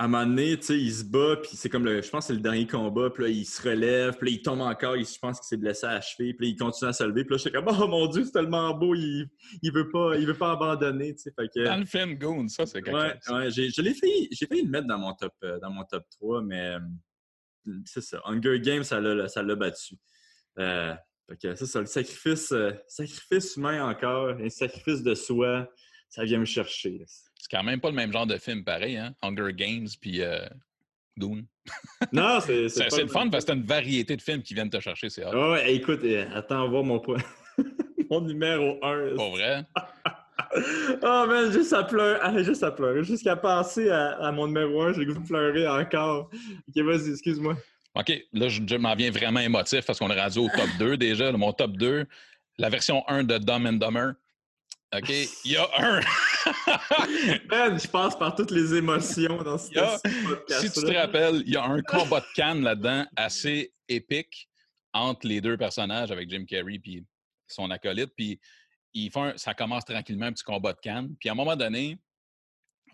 à 0.00 0.04
un 0.04 0.08
moment 0.08 0.26
donné, 0.26 0.56
tu 0.56 0.66
sais, 0.66 0.78
il 0.78 0.92
se 0.92 1.02
bat, 1.02 1.36
puis 1.42 1.50
c'est 1.54 1.68
comme 1.68 1.84
le, 1.84 2.00
je 2.00 2.08
pense 2.08 2.24
que 2.24 2.28
c'est 2.28 2.34
le 2.34 2.40
dernier 2.40 2.68
combat, 2.68 3.10
puis 3.10 3.24
là, 3.24 3.30
il 3.30 3.44
se 3.44 3.60
relève, 3.60 4.16
puis 4.16 4.30
là, 4.30 4.36
il 4.36 4.42
tombe 4.42 4.60
encore, 4.60 4.96
je 4.96 5.18
pense 5.18 5.40
qu'il 5.40 5.48
s'est 5.48 5.56
blessé 5.56 5.86
à 5.86 5.94
la 5.94 6.00
cheville, 6.00 6.34
puis 6.34 6.46
là, 6.46 6.52
il 6.52 6.56
continue 6.56 6.88
à 6.88 6.92
se 6.92 7.02
lever, 7.02 7.24
puis 7.24 7.32
là, 7.32 7.36
je 7.36 7.42
suis 7.42 7.50
comme, 7.50 7.66
oh 7.66 7.88
mon 7.88 8.06
Dieu, 8.06 8.24
c'est 8.24 8.30
tellement 8.30 8.72
beau, 8.74 8.94
il, 8.94 9.28
il 9.60 9.72
veut 9.72 9.90
pas, 9.90 10.16
il 10.16 10.24
veut 10.24 10.38
pas 10.38 10.52
abandonner, 10.52 11.16
tu 11.16 11.22
sais, 11.22 11.32
fait 11.36 11.48
que... 11.48 11.64
Dans 11.64 11.78
le 11.78 11.84
film 11.84 12.14
Goon, 12.14 12.46
ça, 12.46 12.64
c'est 12.64 12.80
quelque 12.80 12.94
ouais, 12.94 13.18
chose. 13.26 13.36
Ouais, 13.36 13.50
j'ai, 13.50 13.70
je 13.70 13.82
l'ai 13.82 13.92
fait, 13.92 14.28
j'ai 14.30 14.46
failli 14.46 14.62
le 14.62 14.70
mettre 14.70 14.86
dans 14.86 14.98
mon 14.98 15.14
top, 15.14 15.34
euh, 15.42 15.58
dans 15.58 15.70
mon 15.70 15.82
top 15.82 16.04
3, 16.10 16.42
mais 16.42 16.76
c'est 17.84 18.00
ça, 18.00 18.22
Hunger 18.24 18.60
Games, 18.60 18.84
ça 18.84 19.00
l'a, 19.00 19.26
ça 19.26 19.42
l'a 19.42 19.56
battu. 19.56 19.96
Euh, 20.60 20.94
Fait 21.28 21.36
que 21.36 21.54
ça, 21.56 21.66
c'est 21.66 21.80
le 21.80 21.86
sacrifice, 21.86 22.52
euh, 22.52 22.70
sacrifice 22.86 23.56
humain 23.56 23.84
encore, 23.88 24.28
un 24.28 24.48
sacrifice 24.48 25.02
de 25.02 25.16
soi, 25.16 25.68
ça 26.08 26.22
vient 26.24 26.38
me 26.38 26.44
chercher. 26.44 27.04
C'est 27.38 27.50
quand 27.50 27.62
même 27.62 27.80
pas 27.80 27.88
le 27.88 27.94
même 27.94 28.12
genre 28.12 28.26
de 28.26 28.36
film 28.36 28.64
pareil, 28.64 28.96
hein? 28.96 29.14
Hunger 29.22 29.52
Games 29.52 29.88
puis 30.00 30.22
euh, 30.22 30.40
Dune. 31.16 31.46
Non, 32.12 32.40
c'est 32.40 32.68
C'est 32.90 33.02
le 33.02 33.08
fun 33.08 33.28
parce 33.28 33.44
que 33.44 33.52
c'est 33.52 33.58
une 33.58 33.66
variété 33.66 34.16
de 34.16 34.22
films 34.22 34.42
qui 34.42 34.54
viennent 34.54 34.70
te 34.70 34.80
chercher, 34.80 35.08
c'est 35.08 35.24
hot. 35.24 35.52
Ouais, 35.52 35.74
écoute, 35.74 36.00
euh, 36.04 36.26
attends 36.34 36.68
voir 36.68 36.84
mon 36.84 36.98
point. 36.98 37.22
mon 38.10 38.20
numéro 38.20 38.78
1. 38.82 39.16
Pas 39.16 39.30
vrai? 39.30 39.64
Oh 41.02 41.24
man, 41.28 41.52
juste 41.52 41.72
à 41.72 41.84
pleurer, 41.84 42.18
ah, 42.22 42.42
juste 42.42 42.62
à 42.62 42.70
pleurer, 42.70 43.04
jusqu'à 43.04 43.36
penser 43.36 43.90
à, 43.90 44.12
à 44.18 44.32
mon 44.32 44.46
numéro 44.46 44.82
1, 44.82 44.94
j'ai 44.94 45.06
goût 45.06 45.14
de 45.14 45.26
pleurer 45.26 45.68
encore. 45.68 46.30
Ok, 46.68 46.84
vas-y, 46.84 47.10
excuse-moi. 47.10 47.56
OK, 47.94 48.12
là, 48.32 48.48
je, 48.48 48.62
je 48.66 48.76
m'en 48.76 48.94
viens 48.94 49.10
vraiment 49.10 49.40
émotif 49.40 49.84
parce 49.84 49.98
qu'on 49.98 50.10
est 50.10 50.20
rendu 50.20 50.38
au 50.38 50.48
top 50.48 50.68
2 50.78 50.96
déjà. 50.96 51.32
Mon 51.32 51.52
top 51.52 51.72
2, 51.76 52.06
la 52.58 52.68
version 52.68 53.02
1 53.08 53.24
de 53.24 53.38
Dumb 53.38 53.66
and 53.66 53.72
Dumber. 53.74 54.12
OK, 54.96 55.10
il 55.44 55.52
y 55.52 55.56
a 55.56 55.68
un. 55.78 56.00
Man, 57.48 57.78
je 57.80 57.88
passe 57.88 58.16
par 58.16 58.34
toutes 58.34 58.50
les 58.50 58.74
émotions 58.74 59.42
dans 59.42 59.58
ce 59.58 59.70
podcast. 59.70 60.60
si 60.60 60.70
tu 60.72 60.86
te 60.86 60.94
rappelles, 60.94 61.42
il 61.46 61.52
y 61.52 61.56
a 61.56 61.64
un 61.64 61.80
combat 61.82 62.20
de 62.20 62.26
canne 62.34 62.62
là-dedans 62.62 63.06
assez 63.16 63.72
épique 63.88 64.48
entre 64.92 65.26
les 65.26 65.40
deux 65.40 65.56
personnages 65.56 66.10
avec 66.10 66.28
Jim 66.30 66.44
Carrey 66.46 66.78
puis 66.78 67.04
son 67.46 67.70
acolyte. 67.70 68.12
Puis 68.16 68.40
ils 68.94 69.10
font 69.10 69.24
un- 69.24 69.36
ça 69.36 69.54
commence 69.54 69.84
tranquillement, 69.84 70.26
un 70.26 70.32
petit 70.32 70.44
combat 70.44 70.72
de 70.72 70.80
canne. 70.80 71.14
Puis 71.20 71.28
à 71.28 71.32
un 71.32 71.34
moment 71.34 71.56
donné, 71.56 71.98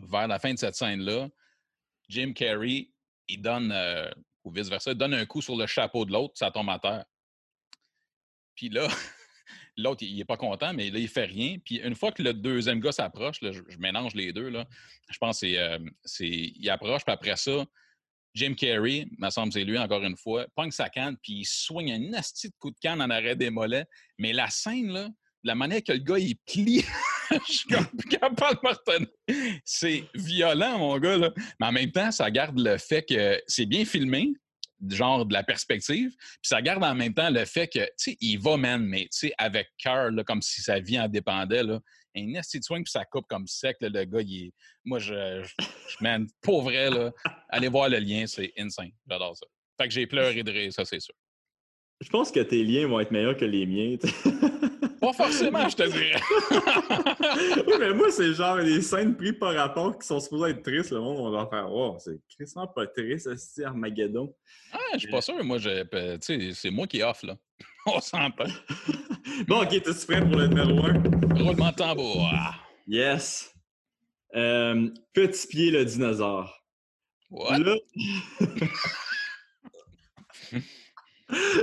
vers 0.01 0.27
la 0.29 0.39
fin 0.39 0.53
de 0.53 0.59
cette 0.59 0.75
scène-là, 0.75 1.29
Jim 2.09 2.33
Carrey, 2.35 2.91
il 3.29 3.41
donne, 3.41 3.71
euh, 3.73 4.11
ou 4.43 4.51
vice-versa, 4.51 4.93
il 4.93 4.99
donne 4.99 5.15
un 5.15 5.25
coup 5.25 5.41
sur 5.41 5.57
le 5.57 5.67
chapeau 5.67 6.05
de 6.05 6.13
l'autre, 6.13 6.35
ça 6.37 6.51
tombe 6.51 6.69
à 6.69 6.79
terre. 6.79 7.05
Puis 8.55 8.69
là, 8.69 8.87
l'autre, 9.77 10.03
il 10.03 10.17
n'est 10.17 10.25
pas 10.25 10.37
content, 10.37 10.73
mais 10.73 10.91
là, 10.91 10.99
il 10.99 11.09
fait 11.09 11.25
rien. 11.25 11.57
Puis 11.65 11.77
une 11.77 11.95
fois 11.95 12.13
que 12.13 12.23
le 12.23 12.33
deuxième 12.33 12.81
gars 12.81 12.93
s'approche, 12.93 13.39
je, 13.41 13.79
mélange 13.79 14.15
les 14.15 14.33
deux, 14.33 14.49
là, 14.49 14.67
je 15.11 15.19
pense 15.19 15.41
c'est, 15.41 15.59
euh, 15.59 15.79
approche, 16.71 17.05
puis 17.05 17.13
après 17.13 17.37
ça, 17.37 17.65
Jim 18.35 18.55
Carrey, 18.55 19.07
me 19.19 19.31
semble 19.31 19.53
c'est 19.53 19.65
lui 19.65 19.79
encore 19.79 20.03
une 20.03 20.17
fois, 20.17 20.47
pogne 20.57 20.73
sa 20.73 20.89
canne, 20.89 21.17
puis 21.23 21.41
il 21.41 21.45
soigne 21.45 21.93
un 21.93 21.99
nasty 21.99 22.49
de 22.49 22.55
coup 22.59 22.71
de 22.71 22.79
canne 22.81 23.01
en 23.01 23.11
arrêt 23.11 23.37
des 23.37 23.51
mollets. 23.51 23.87
Mais 24.19 24.33
la 24.33 24.51
scène, 24.51 24.93
là, 24.93 25.09
la 25.45 25.55
manière 25.55 25.83
que 25.83 25.93
le 25.93 25.99
gars, 25.99 26.19
il 26.19 26.37
plie, 26.37 26.85
je 27.31 27.53
suis 27.53 27.67
capable 28.19 28.59
de 28.89 28.99
me. 29.01 29.61
C'est 29.65 30.05
violent, 30.15 30.79
mon 30.79 30.99
gars, 30.99 31.17
là. 31.17 31.31
Mais 31.61 31.67
en 31.67 31.73
même 31.73 31.93
temps, 31.93 32.11
ça 32.11 32.31
garde 32.31 32.59
le 32.59 32.77
fait 32.79 33.05
que 33.05 33.41
c'est 33.47 33.67
bien 33.67 33.85
filmé, 33.85 34.33
genre 34.89 35.25
de 35.25 35.33
la 35.33 35.43
perspective, 35.43 36.11
puis 36.17 36.39
ça 36.43 36.61
garde 36.63 36.83
en 36.83 36.95
même 36.95 37.15
temps 37.15 37.31
le 37.31 37.45
fait 37.45 37.69
que, 37.69 37.81
tu 37.81 37.91
sais, 37.97 38.17
il 38.21 38.39
va, 38.39 38.57
man, 38.57 38.85
mais 38.85 39.03
tu 39.03 39.09
sais, 39.29 39.35
avec 39.39 39.69
cœur, 39.79 40.11
comme 40.27 40.43
si 40.43 40.63
sa 40.63 40.81
vie 40.81 40.99
en 40.99 41.09
dépendait, 41.09 41.63
là. 41.63 41.81
Un 42.17 42.27
nasty 42.29 42.61
swing, 42.63 42.85
puis 42.85 42.93
ça 42.93 43.05
coupe 43.05 43.27
comme 43.29 43.47
sec, 43.49 43.77
là, 43.81 43.89
le 43.89 44.05
gars, 44.05 44.21
il 44.21 44.47
est... 44.47 44.53
Moi, 44.85 45.01
je- 45.01 45.45
man, 46.01 46.29
pour 46.41 46.63
vrai, 46.63 46.89
là, 46.89 47.11
allez 47.49 47.69
voir 47.69 47.89
le 47.89 47.99
lien, 47.99 48.25
c'est 48.27 48.53
insane. 48.57 48.91
J'adore 49.09 49.37
ça. 49.37 49.47
Fait 49.81 49.89
que 49.89 49.95
j'ai 49.95 50.07
pleuré 50.07 50.43
de 50.43 50.53
rire, 50.53 50.73
ça, 50.73 50.85
c'est 50.85 51.01
sûr. 51.01 51.15
Je 52.01 52.09
pense 52.09 52.31
que 52.31 52.41
tes 52.41 52.63
liens 52.63 52.87
vont 52.87 53.01
être 53.01 53.11
meilleurs 53.11 53.37
que 53.37 53.45
les 53.45 53.67
miens. 53.67 53.97
Pas 55.05 55.13
forcément, 55.13 55.69
je 55.69 55.77
te 55.77 55.83
dirais. 55.83 56.21
oui, 57.67 57.75
mais 57.79 57.93
moi, 57.93 58.11
c'est 58.11 58.33
genre 58.33 58.57
des 58.57 58.81
scènes 58.81 59.15
prises 59.17 59.37
par 59.39 59.55
rapport 59.55 59.99
qui 59.99 60.07
sont 60.07 60.21
supposées 60.21 60.53
être 60.53 60.63
tristes. 60.63 60.93
Le 60.93 61.01
monde 61.01 61.33
va 61.33 61.47
faire 61.47 61.71
Oh, 61.71 61.97
c'est 61.99 62.19
tristement 62.29 62.67
pas 62.67 62.87
triste, 62.87 63.35
c'est 63.37 63.65
Armageddon. 63.65 64.35
Ah, 64.73 64.79
je 64.95 65.01
suis 65.01 65.11
pas 65.11 65.21
sûr. 65.21 65.43
Moi, 65.45 65.59
sais, 65.59 66.53
c'est 66.55 66.71
moi 66.71 66.87
qui 66.87 67.03
off, 67.03 67.23
là. 67.23 67.37
On 67.87 68.01
s'entend. 68.01 68.45
bon, 69.47 69.63
ok, 69.63 69.69
t'es 69.69 70.07
prêt 70.07 70.21
pour 70.23 70.37
le 70.37 70.47
numéro 70.47 70.87
1? 70.87 71.03
Roulement 71.35 71.71
de 71.71 71.75
tambour. 71.75 72.31
Yes. 72.87 73.55
Euh, 74.35 74.89
petit 75.13 75.47
pied 75.47 75.71
le 75.71 75.85
dinosaure. 75.85 76.65
What? 77.31 77.59
Là, 77.59 77.75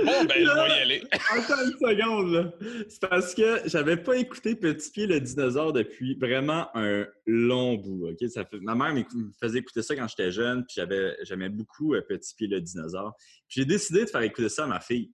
Bon, 0.04 0.24
ben, 0.24 0.44
je 0.44 0.54
vais 0.54 0.68
y 0.68 0.80
aller. 0.80 1.02
Attends 1.12 1.64
une 1.64 1.72
seconde, 1.72 2.32
là. 2.32 2.52
C'est 2.88 3.00
parce 3.00 3.34
que 3.34 3.60
j'avais 3.66 3.96
pas 3.96 4.16
écouté 4.16 4.54
Petit 4.54 4.90
Pied 4.90 5.06
le 5.06 5.20
dinosaure 5.20 5.72
depuis 5.72 6.16
vraiment 6.18 6.68
un 6.74 7.06
long 7.26 7.74
bout. 7.74 8.08
ok? 8.08 8.28
Ça 8.30 8.44
fait... 8.44 8.58
Ma 8.60 8.74
mère 8.74 8.94
me 8.94 9.04
faisait 9.40 9.58
écouter 9.58 9.82
ça 9.82 9.96
quand 9.96 10.08
j'étais 10.08 10.30
jeune, 10.30 10.64
puis 10.64 10.74
j'avais... 10.76 11.16
j'aimais 11.22 11.48
beaucoup 11.48 11.94
euh, 11.94 12.02
Petit 12.02 12.34
Pied 12.34 12.48
le 12.48 12.60
dinosaure. 12.60 13.14
Puis 13.48 13.60
j'ai 13.60 13.64
décidé 13.64 14.04
de 14.04 14.10
faire 14.10 14.22
écouter 14.22 14.48
ça 14.48 14.64
à 14.64 14.66
ma 14.66 14.80
fille. 14.80 15.12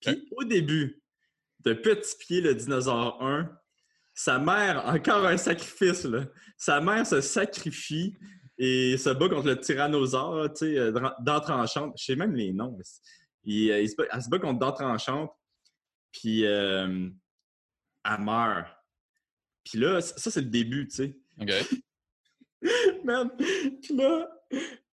Puis 0.00 0.26
au 0.36 0.44
début 0.44 1.02
de 1.60 1.72
Petit 1.72 2.16
Pied 2.18 2.40
le 2.40 2.54
dinosaure 2.54 3.22
1, 3.22 3.50
sa 4.14 4.38
mère, 4.38 4.84
encore 4.86 5.24
un 5.26 5.36
sacrifice, 5.36 6.04
là. 6.04 6.24
Sa 6.56 6.80
mère 6.80 7.06
se 7.06 7.20
sacrifie 7.20 8.14
et 8.58 8.98
se 8.98 9.08
bat 9.08 9.28
contre 9.30 9.46
le 9.46 9.58
tyrannosaure, 9.58 10.52
tu 10.52 10.66
sais, 10.66 10.78
euh, 10.78 10.92
tranchante. 11.40 11.94
Je 11.98 12.04
sais 12.04 12.16
même 12.16 12.34
les 12.34 12.52
noms. 12.52 12.76
Il, 13.44 13.70
euh, 13.70 13.80
il 13.80 13.88
se 13.88 13.96
bat, 13.96 14.04
elle 14.12 14.22
se 14.22 14.28
bat 14.28 14.38
contre 14.38 14.74
tranchante, 14.74 15.30
puis 16.12 16.44
euh, 16.44 17.08
elle 18.04 18.20
meurt. 18.20 18.66
Puis 19.64 19.78
là, 19.78 20.00
ça, 20.00 20.30
c'est 20.30 20.40
le 20.40 20.48
début, 20.48 20.88
tu 20.88 20.96
sais. 20.96 21.16
OK. 21.40 21.50
Man, 23.04 23.30
puis 23.36 23.96
là, 23.96 24.28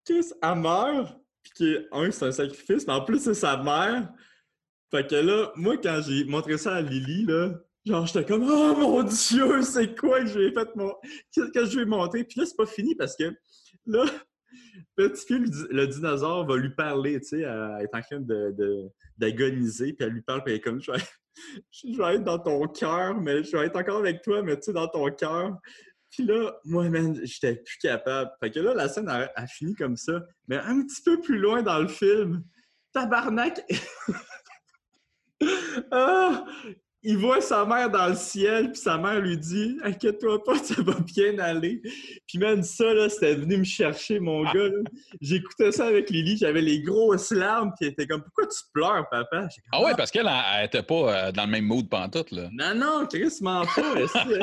Chris, 0.06 0.32
elle 0.42 0.56
meurt, 0.56 1.20
puis 1.44 1.54
que, 1.58 1.88
un, 1.92 2.12
c'est 2.12 2.26
un 2.26 2.32
sacrifice, 2.32 2.88
mais 2.88 2.94
en 2.94 3.04
plus, 3.04 3.20
c'est 3.20 3.34
sa 3.34 3.58
mère. 3.58 4.12
Fait 4.92 5.06
que 5.06 5.16
là, 5.16 5.52
moi, 5.56 5.78
quand 5.78 6.02
j'ai 6.08 6.24
montré 6.26 6.58
ça 6.58 6.76
à 6.76 6.82
Lily, 6.82 7.26
là, 7.26 7.52
genre, 7.86 8.06
j'étais 8.06 8.26
comme, 8.26 8.48
oh 8.50 8.76
mon 8.76 9.04
Dieu, 9.04 9.62
c'est 9.62 9.98
quoi 10.00 10.22
que 10.22 10.28
j'ai 10.28 10.52
fait, 10.54 10.76
mon... 10.76 10.94
qu'est-ce 11.32 11.52
que 11.52 11.66
je 11.66 11.80
vais 11.80 11.86
montrer? 11.86 12.24
Puis 12.24 12.40
là, 12.40 12.46
c'est 12.46 12.56
pas 12.56 12.66
fini 12.66 12.96
parce 12.96 13.16
que 13.16 13.36
là, 13.86 14.06
Petit 14.96 15.38
le, 15.38 15.48
di- 15.50 15.68
le 15.70 15.88
dinosaure 15.88 16.46
va 16.46 16.56
lui 16.58 16.74
parler, 16.74 17.20
tu 17.20 17.28
sais, 17.28 17.42
elle 17.42 17.84
est 17.84 17.96
en 17.96 18.02
train 18.02 18.20
de- 18.20 18.52
de- 18.58 18.90
d'agoniser, 19.18 19.94
puis 19.94 20.06
elle 20.06 20.14
lui 20.14 20.22
parle, 20.22 20.44
puis 20.44 20.54
elle 20.54 20.60
est 20.60 20.62
comme, 20.62 20.82
je 20.82 20.92
vais, 20.92 20.98
je 21.72 21.98
vais 21.98 22.16
être 22.16 22.24
dans 22.24 22.40
ton 22.40 22.68
cœur, 22.68 23.20
mais 23.20 23.44
je 23.44 23.56
vais 23.56 23.66
être 23.68 23.76
encore 23.78 24.00
avec 24.00 24.22
toi, 24.22 24.42
mais 24.44 24.56
tu 24.56 24.64
sais, 24.64 24.74
dans 24.74 24.88
ton 24.88 25.10
cœur. 25.12 25.58
Puis 26.10 26.24
là, 26.26 26.54
moi, 26.64 26.90
man, 26.90 27.20
j'étais 27.24 27.56
plus 27.56 27.78
capable. 27.80 28.32
Fait 28.40 28.50
que 28.50 28.60
là, 28.60 28.74
la 28.74 28.88
scène 28.88 29.10
a, 29.10 29.30
a 29.36 29.46
fini 29.46 29.76
comme 29.76 29.98
ça. 29.98 30.24
Mais 30.48 30.58
un 30.58 30.82
petit 30.84 31.02
peu 31.04 31.20
plus 31.20 31.38
loin 31.38 31.62
dans 31.62 31.80
le 31.80 31.88
film, 31.90 32.44
tabarnak! 32.94 33.62
ah! 35.92 36.46
Il 37.10 37.18
voit 37.18 37.40
sa 37.40 37.64
mère 37.64 37.90
dans 37.90 38.10
le 38.10 38.16
ciel, 38.16 38.70
puis 38.74 38.82
sa 38.82 38.98
mère 38.98 39.22
lui 39.22 39.38
dit 39.38 39.78
Inquiète-toi 39.82 40.44
pas, 40.44 40.58
ça 40.64 40.82
va 40.82 40.94
bien 41.00 41.40
aller. 41.40 41.82
Puis 42.28 42.38
même 42.38 42.64
ça, 42.64 42.94
là, 42.94 43.08
c'était 43.08 43.36
venu 43.36 43.60
me 43.60 43.64
chercher, 43.64 44.20
mon 44.20 44.44
gars. 44.44 44.68
J'écoutais 45.22 45.72
ça 45.72 45.86
avec 45.86 46.10
Lily, 46.10 46.36
j'avais 46.36 46.60
les 46.60 46.82
grosses 46.82 47.32
larmes, 47.32 47.72
puis 47.80 47.88
elle 47.88 47.94
était 47.94 48.08
comme 48.08 48.24
Pourquoi 48.24 48.48
tu 48.48 48.60
pleures, 48.74 49.08
papa? 49.10 49.40
Comme, 49.40 49.50
Ah 49.72 49.84
ouais, 49.84 49.94
parce 49.96 50.12
qu'elle, 50.12 50.28
elle 50.28 50.58
elle 50.60 50.66
était 50.66 50.84
pas 50.84 51.28
euh, 51.28 51.32
dans 51.32 51.46
le 51.46 51.52
même 51.52 51.64
mood 51.64 51.88
pantoute, 51.88 52.32
là. 52.32 52.50
non, 52.52 52.76
non, 52.76 53.08
Chris 53.08 53.38
ment 53.40 53.64
pas. 53.74 53.94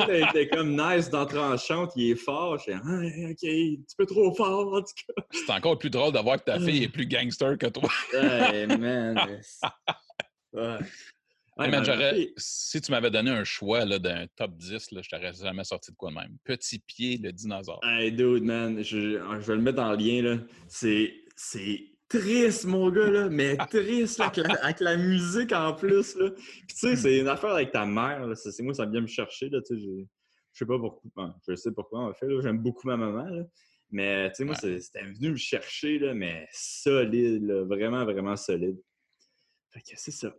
Elle, 0.09 0.23
était 0.23 0.47
comme 0.49 0.75
nice 0.75 1.11
dans 1.11 1.27
tranchante, 1.27 1.91
il 1.95 2.13
est 2.13 2.15
fort. 2.15 2.57
J'étais, 2.57 2.79
ah, 2.83 2.97
ok, 2.97 3.43
un 3.43 3.83
petit 3.83 3.95
peu 3.95 4.07
trop 4.07 4.33
fort, 4.33 4.73
en 4.73 4.79
tout 4.79 5.13
cas. 5.13 5.23
C'est 5.31 5.51
encore 5.51 5.77
plus 5.77 5.91
drôle 5.91 6.13
de 6.13 6.19
voir 6.19 6.37
que 6.37 6.45
ta 6.45 6.59
fille 6.59 6.85
est 6.85 6.89
plus 6.89 7.05
gangster 7.05 7.59
que 7.59 7.67
toi. 7.67 7.89
Hey, 8.11 8.65
man. 8.65 9.19
Ouais. 10.55 10.77
Ouais, 11.57 11.71
j'aurais- 11.85 12.33
si 12.35 12.81
tu 12.81 12.91
m'avais 12.91 13.09
donné 13.09 13.31
un 13.31 13.45
choix 13.45 13.85
là, 13.85 13.97
d'un 13.97 14.27
top 14.35 14.57
10, 14.57 14.91
là, 14.91 15.01
je 15.01 15.09
t'aurais 15.09 15.33
jamais 15.33 15.63
sorti 15.63 15.91
de 15.91 15.95
quoi 15.95 16.09
de 16.09 16.15
même. 16.15 16.37
Petit 16.43 16.79
pied, 16.79 17.17
le 17.17 17.31
dinosaure. 17.31 17.79
Hey, 17.83 18.11
dude, 18.11 18.43
man, 18.43 18.83
je, 18.83 19.19
je 19.39 19.47
vais 19.47 19.55
le 19.55 19.61
mettre 19.61 19.81
le 19.81 19.95
lien, 19.95 20.21
là. 20.21 20.37
C'est, 20.67 21.13
c'est 21.37 21.81
triste, 22.09 22.65
mon 22.65 22.89
gars, 22.91 23.09
là, 23.09 23.29
mais 23.29 23.55
triste, 23.69 24.19
là, 24.19 24.25
avec, 24.25 24.45
la, 24.47 24.53
avec 24.65 24.79
la 24.81 24.97
musique 24.97 25.53
en 25.53 25.73
plus, 25.73 26.15
là. 26.17 26.31
Puis, 26.31 26.65
tu 26.67 26.75
sais, 26.75 26.95
c'est 26.97 27.19
une 27.19 27.27
affaire 27.29 27.51
avec 27.51 27.71
ta 27.71 27.85
mère. 27.85 28.29
C'est, 28.35 28.61
moi, 28.61 28.73
ça 28.73 28.85
vient 28.85 29.01
me 29.01 29.07
chercher, 29.07 29.47
là, 29.49 29.59
Je 29.69 29.77
sais 30.51 30.65
pas 30.65 30.77
pourquoi. 30.77 31.09
Bon, 31.15 31.33
je 31.47 31.55
sais 31.55 31.71
pourquoi, 31.71 32.01
en 32.01 32.13
fait, 32.13 32.27
là. 32.27 32.41
J'aime 32.41 32.57
beaucoup 32.59 32.85
ma 32.87 32.97
maman, 32.97 33.23
là. 33.29 33.43
Mais, 33.91 34.29
tu 34.31 34.35
sais, 34.37 34.43
moi, 34.43 34.55
Ouais. 34.61 34.81
c'était 34.81 35.03
venu 35.03 35.31
me 35.31 35.37
chercher, 35.37 35.99
là, 35.99 36.13
mais 36.13 36.49
solide, 36.51 37.45
là. 37.45 37.63
Vraiment, 37.63 38.03
vraiment 38.03 38.35
solide. 38.35 38.77
Fait 39.71 39.79
que 39.79 39.87
c'est 39.95 40.11
ça. 40.11 40.35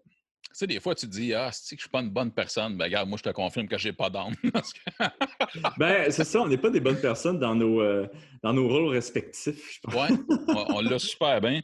Tu 0.56 0.60
sais, 0.60 0.66
des 0.68 0.80
fois, 0.80 0.94
tu 0.94 1.04
te 1.04 1.12
dis, 1.12 1.34
ah, 1.34 1.50
que 1.50 1.76
je 1.76 1.80
suis 1.82 1.90
pas 1.90 2.00
une 2.00 2.08
bonne 2.08 2.32
personne? 2.32 2.78
Ben, 2.78 2.86
regarde, 2.86 3.10
moi, 3.10 3.18
je 3.18 3.22
te 3.24 3.28
confirme 3.28 3.68
que 3.68 3.76
j'ai 3.76 3.92
pas 3.92 4.08
d'âme. 4.08 4.32
Ben, 5.76 6.10
c'est 6.10 6.24
ça, 6.24 6.40
on 6.40 6.48
n'est 6.48 6.56
pas 6.56 6.70
des 6.70 6.80
bonnes 6.80 6.98
personnes 6.98 7.38
dans 7.38 7.54
nos, 7.54 7.82
euh, 7.82 8.06
dans 8.42 8.54
nos 8.54 8.66
rôles 8.66 8.88
respectifs, 8.88 9.74
je 9.74 9.80
pense. 9.82 9.94
ouais, 9.94 10.16
on, 10.48 10.76
on 10.76 10.80
l'a 10.80 10.98
super 10.98 11.42
bien. 11.42 11.60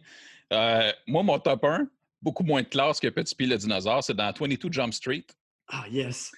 Euh, 0.53 0.93
moi, 1.07 1.23
mon 1.23 1.39
top 1.39 1.65
1, 1.65 1.89
beaucoup 2.21 2.43
moins 2.43 2.61
de 2.61 2.67
classe 2.67 3.01
que 3.01 3.09
Petit 3.09 3.35
pied, 3.35 3.47
le 3.47 3.57
dinosaure, 3.57 4.05
c'est 4.05 4.13
dans 4.13 4.31
22 4.31 4.71
Jump 4.71 4.93
Street. 4.93 5.25
Ah, 5.69 5.87
yes! 5.91 6.31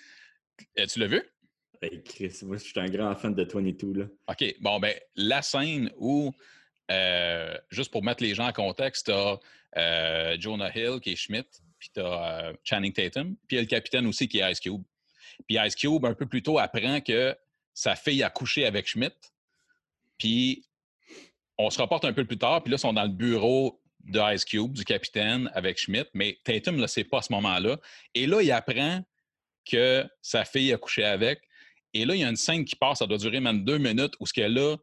Euh, 0.78 0.86
tu 0.86 1.00
l'as 1.00 1.08
vu? 1.08 1.22
Hey, 1.82 2.04
Chris, 2.04 2.38
moi, 2.42 2.56
je 2.56 2.62
suis 2.62 2.78
un 2.78 2.86
grand 2.86 3.16
fan 3.16 3.34
de 3.34 3.44
22, 3.44 3.92
là. 4.00 4.04
OK. 4.28 4.54
Bon, 4.60 4.78
ben, 4.78 4.94
la 5.16 5.42
scène 5.42 5.90
où, 5.98 6.32
euh, 6.92 7.58
juste 7.70 7.90
pour 7.90 8.04
mettre 8.04 8.22
les 8.22 8.32
gens 8.32 8.46
en 8.46 8.52
contexte, 8.52 9.06
tu 9.06 9.12
as 9.76 10.36
Jonah 10.38 10.70
Hill 10.72 11.00
qui 11.00 11.14
est 11.14 11.16
Schmidt, 11.16 11.48
puis 11.84 11.90
tu 11.92 12.00
as 12.00 12.54
Channing 12.64 12.92
Tatum, 12.94 13.36
puis 13.46 13.52
il 13.52 13.54
y 13.56 13.58
a 13.58 13.60
le 13.60 13.68
capitaine 13.68 14.06
aussi 14.06 14.26
qui 14.26 14.38
est 14.38 14.50
Ice 14.50 14.58
Cube. 14.58 14.82
Puis 15.46 15.58
Ice 15.62 15.74
Cube, 15.74 16.06
un 16.06 16.14
peu 16.14 16.24
plus 16.24 16.42
tôt, 16.42 16.58
apprend 16.58 17.00
que 17.02 17.36
sa 17.74 17.94
fille 17.94 18.22
a 18.22 18.30
couché 18.30 18.64
avec 18.64 18.86
Schmidt. 18.86 19.14
Puis 20.16 20.64
on 21.58 21.68
se 21.68 21.80
reporte 21.82 22.06
un 22.06 22.14
peu 22.14 22.24
plus 22.24 22.38
tard, 22.38 22.62
puis 22.62 22.70
là, 22.70 22.76
ils 22.76 22.80
sont 22.80 22.94
dans 22.94 23.02
le 23.02 23.10
bureau 23.10 23.82
de 24.00 24.34
Ice 24.34 24.46
Cube, 24.46 24.72
du 24.72 24.84
capitaine, 24.84 25.50
avec 25.52 25.78
Schmidt, 25.78 26.08
mais 26.14 26.38
Tatum 26.42 26.76
ne 26.76 26.80
le 26.80 26.86
sait 26.86 27.04
pas 27.04 27.18
à 27.18 27.22
ce 27.22 27.32
moment-là. 27.34 27.78
Et 28.14 28.26
là, 28.26 28.40
il 28.40 28.50
apprend 28.50 29.04
que 29.66 30.06
sa 30.22 30.46
fille 30.46 30.72
a 30.72 30.78
couché 30.78 31.04
avec. 31.04 31.42
Et 31.92 32.06
là, 32.06 32.14
il 32.14 32.20
y 32.22 32.24
a 32.24 32.30
une 32.30 32.36
scène 32.36 32.64
qui 32.64 32.76
passe, 32.76 33.00
ça 33.00 33.06
doit 33.06 33.18
durer 33.18 33.40
même 33.40 33.62
deux 33.62 33.78
minutes, 33.78 34.14
où 34.20 34.26
ce 34.26 34.32
qu'elle 34.32 34.54
là, 34.54 34.76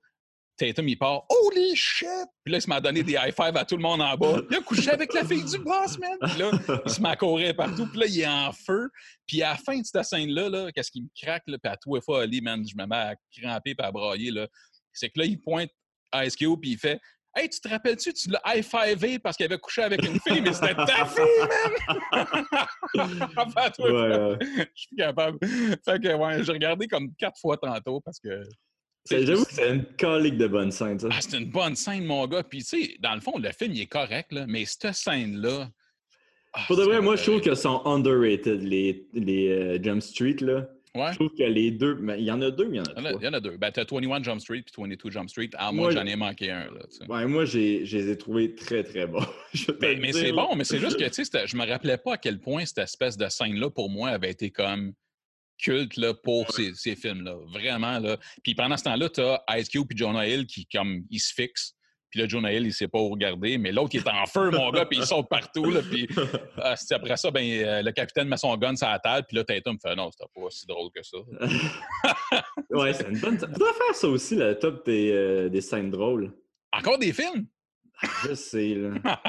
Tatum, 0.58 0.88
il 0.88 0.98
part 0.98 1.26
Holy 1.30 1.76
shit! 1.76 2.08
Puis 2.44 2.52
là, 2.52 2.58
il 2.60 2.62
se 2.62 2.70
m'a 2.70 2.80
donné 2.80 3.04
des 3.04 3.14
high 3.14 3.34
five 3.34 3.56
à 3.56 3.66
tout 3.66 3.78
le 3.78 3.82
monde 3.82 4.02
en 4.02 4.16
bas. 4.16 4.42
Il 4.50 4.58
a 4.58 4.62
couché 4.62 4.92
avec 4.92 5.14
la 5.14 5.26
fille 5.26 5.44
du 5.44 5.58
boss, 5.60 5.98
man! 5.98 6.18
Puis 6.22 6.40
là, 6.40 6.52
il 6.86 6.92
se 6.92 7.02
m'a 7.02 7.16
courir 7.16 7.56
partout. 7.56 7.88
Puis 7.88 8.00
là, 8.00 8.06
il 8.08 8.20
est 8.22 8.28
en 8.28 8.52
feu. 8.52 8.90
Puis 9.28 9.42
à 9.42 9.52
la 9.52 9.56
fin 9.58 9.80
de 9.80 9.86
cette 9.86 10.04
scène-là, 10.04 10.50
-là, 10.50 10.72
qu'est-ce 10.72 10.92
qui 10.92 11.02
me 11.02 11.10
craque? 11.20 11.44
Là, 11.48 11.58
puis 11.58 11.72
à 11.72 11.78
tout 11.78 12.00
fois, 12.02 12.24
Ali, 12.24 12.42
man, 12.42 12.64
je 12.68 12.76
me 12.76 12.86
mets 12.86 12.96
à 12.96 13.16
cramper 13.40 13.76
et 13.78 13.84
à 13.84 13.92
brailler. 13.92 14.32
C'est 14.94 15.10
que 15.10 15.20
là, 15.20 15.26
il 15.26 15.40
pointe 15.40 15.70
Ice 16.16 16.36
Cube 16.36 16.60
puis 16.60 16.72
il 16.72 16.78
fait 16.78 17.00
Hey, 17.34 17.48
tu 17.48 17.62
te 17.62 17.70
rappelles-tu, 17.70 18.12
tu 18.14 18.30
l'as 18.30 18.42
high-fivé 18.46 19.18
parce 19.18 19.38
qu'il 19.38 19.46
avait 19.46 19.58
couché 19.58 19.84
avec 19.84 20.04
une 20.04 20.20
fille, 20.20 20.42
mais 20.42 20.52
c'était 20.52 20.76
ta 20.76 21.06
fille, 21.06 21.24
man! 22.12 22.46
enfin, 23.38 23.70
toi, 23.70 23.90
ouais, 23.90 24.38
je 24.42 24.82
suis 24.82 24.96
capable. 24.98 25.40
Fait 25.86 26.02
que, 26.02 26.14
ouais, 26.14 26.44
j'ai 26.44 26.52
regardé 26.52 26.88
comme 26.90 27.16
quatre 27.16 27.40
fois 27.40 27.56
tantôt 27.56 28.02
parce 28.02 28.20
que. 28.20 28.44
J'avoue 29.10 29.46
que 29.46 29.54
c'est 29.54 29.70
une 29.70 29.86
colique 30.00 30.38
de 30.38 30.48
bonne 30.48 30.72
scène, 30.72 31.00
ça. 31.00 31.08
Ah, 31.12 31.18
c'est 31.22 31.38
une 31.38 31.50
bonne 31.50 31.76
scène, 31.76 32.06
mon 32.06 32.28
gars. 32.28 32.44
Puis, 32.44 32.60
tu 32.64 32.84
sais, 32.84 32.98
dans 33.00 33.16
le 33.16 33.22
fond, 33.22 33.38
le 33.38 33.52
film, 33.52 33.74
il 33.74 33.82
est 33.82 33.88
correct, 33.88 34.32
là, 34.32 34.46
mais 34.48 34.66
cette 34.66 34.94
scène-là. 34.94 35.70
Ah, 36.54 36.64
Pour 36.68 36.78
de 36.78 36.84
vrai, 36.84 37.02
moi, 37.02 37.16
je 37.16 37.24
trouve 37.24 37.42
qu'elles 37.42 37.58
sont 37.58 37.82
underrated, 37.86 38.62
les, 38.62 39.08
les 39.14 39.50
euh, 39.50 39.80
Jump 39.82 40.02
Street, 40.02 40.38
là. 40.42 40.68
Je 40.94 41.16
trouve 41.16 41.30
que 41.30 41.44
les 41.44 41.72
deux. 41.72 41.96
Mais 41.96 42.20
il 42.20 42.26
y 42.26 42.32
en 42.32 42.42
a 42.42 42.52
deux, 42.52 42.68
il 42.70 42.76
y 42.76 42.80
en 42.80 42.84
a 42.84 42.94
trois. 42.94 43.12
Il 43.20 43.24
y 43.24 43.28
en 43.28 43.34
a 43.34 43.40
deux. 43.40 43.58
Ben, 43.58 43.72
tu 43.72 43.80
as 43.80 43.86
21 43.90 44.24
Jump 44.24 44.42
Street 44.42 44.62
puis 44.62 44.74
22 44.78 45.10
Jump 45.10 45.30
Street. 45.30 45.50
Ah, 45.54 45.72
moi, 45.72 45.92
j'en 45.92 46.06
ai 46.06 46.16
manqué 46.16 46.52
un. 46.52 46.66
Là, 46.66 46.82
ouais, 47.08 47.26
moi, 47.28 47.46
je 47.46 47.58
les 47.58 48.10
ai 48.10 48.18
trouvés 48.18 48.56
très, 48.56 48.84
très 48.84 49.08
bons. 49.08 49.26
mais, 49.82 49.96
mais 49.96 50.12
c'est 50.12 50.32
bon, 50.32 50.56
mais 50.56 50.64
c'est 50.64 50.80
juste 50.80 51.00
que 51.00 51.10
tu 51.10 51.24
sais, 51.24 51.48
je 51.48 51.56
me 51.56 51.66
rappelais 51.66 51.98
pas 51.98 52.16
à 52.16 52.18
quel 52.18 52.40
point 52.40 52.66
cette 52.66 52.80
espèce 52.80 53.16
de 53.16 53.28
scène-là, 53.30 53.70
pour 53.70 53.90
moi, 53.90 54.10
avait 54.10 54.32
été 54.32 54.50
comme 54.52 54.94
culte 55.62 55.98
là, 55.98 56.14
pour 56.14 56.52
ces, 56.52 56.74
ces 56.76 56.96
films-là. 56.96 57.36
Vraiment. 57.54 58.00
Là. 58.00 58.18
Puis 58.44 58.56
pendant 58.56 58.78
ce 58.78 58.84
temps-là, 58.84 59.10
tu 59.10 59.22
as 59.22 59.44
Ice 59.58 59.70
Cube 59.70 59.92
et 59.92 59.98
Jonah 59.98 60.28
Hill 60.28 60.46
qui, 60.46 60.66
comme, 60.66 61.04
ils 61.10 61.20
se 61.20 61.34
fixent. 61.34 61.76
Puis 62.12 62.20
là, 62.20 62.28
Jonah 62.28 62.52
Hill, 62.52 62.66
il 62.66 62.74
sait 62.74 62.90
pas 62.90 63.00
où 63.00 63.10
regarder, 63.10 63.58
mais 63.58 63.72
l'autre, 63.72 63.92
il 63.94 64.02
est 64.02 64.10
en 64.10 64.26
feu, 64.26 64.52
mon 64.52 64.70
gars, 64.72 64.86
puis 64.86 64.98
il 65.00 65.06
saute 65.06 65.30
partout. 65.30 65.64
Là, 65.64 65.80
puis 65.82 66.10
ah, 66.58 66.76
après 66.92 67.16
ça, 67.16 67.32
ben, 67.32 67.42
euh, 67.42 67.82
le 67.82 67.92
capitaine 67.94 68.28
met 68.28 68.36
son 68.36 68.56
gun 68.58 68.76
sur 68.76 68.90
la 68.90 69.00
table, 69.00 69.26
puis 69.28 69.38
là, 69.38 69.46
Tatum 69.46 69.78
fait 69.80 69.96
non, 69.96 70.12
c'était 70.12 70.30
pas 70.36 70.50
si 70.50 70.68
drôle 70.68 70.90
que 70.94 71.02
ça. 71.04 71.18
ouais, 72.72 72.94
c'est 72.94 73.08
une 73.08 73.18
bonne. 73.18 73.38
Tu 73.38 73.46
dois 73.58 73.74
faire 73.74 73.96
ça 73.96 74.10
aussi, 74.10 74.36
le 74.36 74.60
top 74.60 74.86
des, 74.86 75.10
euh, 75.10 75.48
des 75.48 75.62
scènes 75.62 75.90
drôles. 75.90 76.34
Encore 76.74 77.00
des 77.00 77.14
films? 77.14 77.48
Je 78.24 78.34
sais, 78.34 78.76
là. 78.76 79.22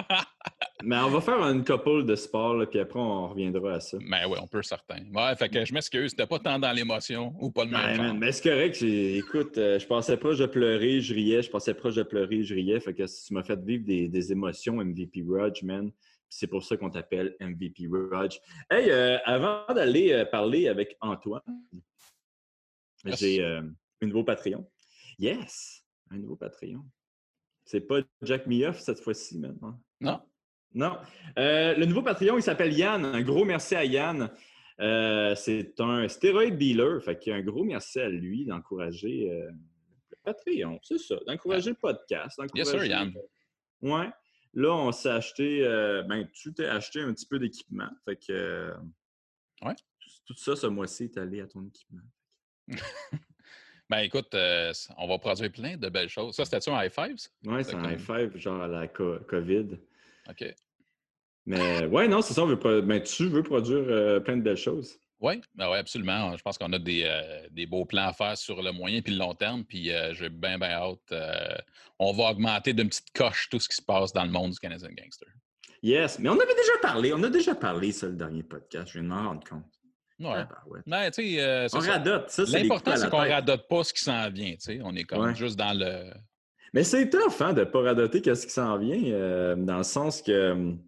Mais 0.84 0.96
on 0.96 1.10
va 1.10 1.20
faire 1.20 1.40
une 1.44 1.64
couple 1.64 2.04
de 2.04 2.16
sport, 2.16 2.54
là, 2.54 2.66
puis 2.66 2.80
après, 2.80 2.98
on 2.98 3.28
reviendra 3.28 3.74
à 3.74 3.80
ça. 3.80 3.98
Mais 4.00 4.22
ben 4.22 4.30
oui, 4.30 4.38
on 4.42 4.46
peut, 4.46 4.62
certain. 4.62 5.04
Ouais, 5.14 5.36
fait 5.36 5.48
que 5.48 5.64
je 5.64 5.72
m'excuse, 5.72 6.10
c'était 6.10 6.26
pas 6.26 6.38
tant 6.38 6.58
dans 6.58 6.72
l'émotion 6.72 7.34
ou 7.38 7.50
pas 7.50 7.64
le 7.64 7.70
même 7.70 8.18
Mais 8.18 8.32
c'est 8.32 8.50
correct. 8.50 8.82
Écoute, 8.82 9.58
euh, 9.58 9.78
je 9.78 9.86
pensais 9.86 10.16
proche 10.16 10.38
de 10.38 10.46
pleurer, 10.46 11.00
je 11.00 11.14
riais. 11.14 11.42
Je 11.42 11.50
pensais 11.50 11.74
proche 11.74 11.94
de 11.94 12.02
pleurer, 12.02 12.42
je 12.42 12.54
riais. 12.54 12.80
Fait 12.80 12.94
que 12.94 13.04
tu 13.04 13.34
m'as 13.34 13.44
fait 13.44 13.60
vivre 13.60 13.84
des, 13.84 14.32
émotions, 14.32 14.76
MVP 14.76 15.24
Rudge, 15.26 15.62
man. 15.62 15.90
C'est 16.28 16.46
pour 16.46 16.64
ça 16.64 16.76
qu'on 16.76 16.90
t'appelle 16.90 17.36
MVP 17.40 17.88
Rudge. 17.88 18.38
Hey, 18.70 18.90
euh, 18.90 19.18
avant 19.24 19.64
d'aller 19.72 20.12
euh, 20.12 20.24
parler 20.24 20.66
avec 20.66 20.96
Antoine, 21.00 21.42
j'ai 23.04 23.44
un 23.44 24.06
nouveau 24.06 24.24
Patreon. 24.24 24.66
Yes! 25.18 25.84
Un 26.10 26.18
nouveau 26.18 26.36
Patreon. 26.36 26.84
C'est 27.64 27.80
pas 27.80 28.00
Jack 28.22 28.46
Mioff 28.46 28.80
cette 28.80 29.00
fois-ci 29.00 29.38
maintenant. 29.38 29.80
Non. 30.00 30.20
Non. 30.74 30.98
Euh, 31.38 31.74
le 31.74 31.86
nouveau 31.86 32.02
Patreon, 32.02 32.38
il 32.38 32.42
s'appelle 32.42 32.72
Yann. 32.72 33.04
Un 33.04 33.22
gros 33.22 33.44
merci 33.44 33.74
à 33.74 33.84
Yann. 33.84 34.30
Euh, 34.80 35.34
c'est 35.34 35.78
un 35.80 36.08
stéroïde 36.08 36.56
dealer. 36.56 37.02
Fait 37.02 37.18
qu'il 37.18 37.32
y 37.32 37.34
a 37.34 37.38
un 37.38 37.42
gros 37.42 37.64
merci 37.64 38.00
à 38.00 38.08
lui 38.08 38.44
d'encourager 38.44 39.30
euh, 39.30 39.50
le 40.10 40.16
Patreon. 40.24 40.78
C'est 40.82 40.98
ça. 40.98 41.16
D'encourager 41.26 41.70
le 41.70 41.76
podcast. 41.76 42.40
Bien 42.54 42.64
sûr, 42.64 42.84
Yann. 42.84 43.12
Ouais. 43.82 44.10
Là, 44.54 44.74
on 44.74 44.92
s'est 44.92 45.10
acheté. 45.10 45.62
ben, 46.08 46.28
tu 46.32 46.52
t'es 46.52 46.66
acheté 46.66 47.00
un 47.00 47.12
petit 47.12 47.26
peu 47.26 47.38
d'équipement. 47.38 47.88
Fait 48.04 48.16
que. 48.16 48.72
ouais. 49.62 49.74
Tout 50.26 50.36
ça, 50.36 50.56
ce 50.56 50.66
mois-ci, 50.66 51.04
est 51.04 51.18
allé 51.18 51.40
à 51.40 51.46
ton 51.46 51.64
équipement. 51.64 52.02
Ben 53.92 53.98
écoute, 53.98 54.34
on 54.96 55.06
va 55.06 55.18
produire 55.18 55.52
plein 55.52 55.76
de 55.76 55.90
belles 55.90 56.08
choses. 56.08 56.34
Ça, 56.34 56.46
c'était-tu 56.46 56.70
un 56.70 56.82
high 56.82 56.90
five? 56.90 57.16
Oui, 57.44 57.62
c'est 57.62 57.74
un 57.74 57.92
high 57.92 57.98
five, 57.98 58.34
genre 58.38 58.62
à 58.62 58.66
la 58.66 58.88
COVID. 58.88 59.76
OK. 60.30 60.54
Mais 61.44 61.84
ouais, 61.84 62.08
non, 62.08 62.22
c'est 62.22 62.32
ça. 62.32 62.42
On 62.42 62.46
veut 62.46 62.80
ben, 62.80 63.02
tu 63.02 63.26
veux 63.26 63.42
produire 63.42 63.84
euh, 63.88 64.18
plein 64.18 64.38
de 64.38 64.42
belles 64.42 64.56
choses. 64.56 64.98
Oui, 65.20 65.42
ben 65.54 65.70
ouais, 65.70 65.76
absolument. 65.76 66.34
Je 66.38 66.42
pense 66.42 66.56
qu'on 66.56 66.72
a 66.72 66.78
des, 66.78 67.02
euh, 67.04 67.46
des, 67.50 67.66
beaux 67.66 67.84
plans 67.84 68.08
à 68.08 68.14
faire 68.14 68.38
sur 68.38 68.62
le 68.62 68.72
moyen 68.72 69.02
et 69.04 69.10
le 69.10 69.18
long 69.18 69.34
terme. 69.34 69.62
Puis 69.62 69.92
euh, 69.92 70.14
j'ai 70.14 70.30
bien, 70.30 70.58
bien 70.58 70.70
hâte. 70.70 71.62
on 71.98 72.14
va 72.14 72.30
augmenter 72.30 72.72
d'une 72.72 72.88
petite 72.88 73.12
coche 73.14 73.50
tout 73.50 73.60
ce 73.60 73.68
qui 73.68 73.76
se 73.76 73.82
passe 73.82 74.14
dans 74.14 74.24
le 74.24 74.30
monde 74.30 74.52
du 74.52 74.58
Canadian 74.58 74.88
Gangster. 74.96 75.28
Yes, 75.82 76.18
mais 76.18 76.30
on 76.30 76.38
avait 76.40 76.54
déjà 76.54 76.78
parlé. 76.80 77.12
On 77.12 77.22
a 77.24 77.28
déjà 77.28 77.54
parlé 77.54 77.92
sur 77.92 78.08
le 78.08 78.14
dernier 78.14 78.42
podcast. 78.42 78.88
Je 78.88 78.92
viens 78.94 79.02
de 79.02 79.08
m'en 79.08 79.28
rendre 79.28 79.46
compte. 79.46 79.81
Ouais. 80.22 80.44
Ben, 80.86 81.10
ouais. 81.10 81.68
on 81.72 81.78
radote. 81.78 82.30
Ça, 82.30 82.44
L'important, 82.46 82.96
c'est 82.96 83.10
qu'on 83.10 83.18
radote 83.18 83.68
pas 83.68 83.84
ce 83.84 83.92
qui 83.92 84.02
s'en 84.02 84.30
vient. 84.30 84.54
On 84.82 84.94
est 84.94 85.04
comme 85.04 85.34
juste 85.34 85.58
dans 85.58 85.76
le 85.76 86.12
mais 86.72 86.84
c'est 86.84 87.10
tough 87.10 87.40
hein, 87.40 87.52
de 87.52 87.60
ne 87.60 87.64
pas 87.64 87.82
radoter 87.82 88.22
qu'est-ce 88.22 88.46
qui 88.46 88.52
s'en 88.52 88.78
vient, 88.78 89.02
euh, 89.12 89.54
dans 89.56 89.78
le 89.78 89.82
sens 89.82 90.22
que. 90.22 90.52
Hum, 90.52 90.78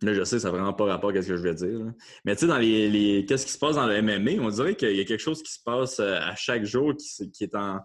là, 0.00 0.14
je 0.14 0.24
sais, 0.24 0.38
ça 0.38 0.48
n'a 0.48 0.56
vraiment 0.56 0.72
pas 0.72 0.86
rapport 0.86 1.10
à 1.10 1.22
ce 1.22 1.28
que 1.28 1.36
je 1.36 1.42
vais 1.42 1.54
dire. 1.54 1.92
Mais 2.24 2.34
tu 2.34 2.40
sais, 2.40 2.46
dans 2.46 2.58
les, 2.58 3.24
qu'est-ce 3.28 3.44
qui 3.44 3.52
se 3.52 3.58
passe 3.58 3.76
dans 3.76 3.86
le 3.86 4.00
MMA, 4.00 4.42
on 4.42 4.48
dirait 4.48 4.76
qu'il 4.76 4.96
y 4.96 5.00
a 5.00 5.04
quelque 5.04 5.20
chose 5.20 5.42
qui 5.42 5.52
se 5.52 5.62
passe 5.62 6.00
euh, 6.00 6.18
à 6.20 6.34
chaque 6.36 6.64
jour 6.64 6.94
qui, 6.96 7.30
qui 7.30 7.44
est 7.44 7.54
en 7.54 7.80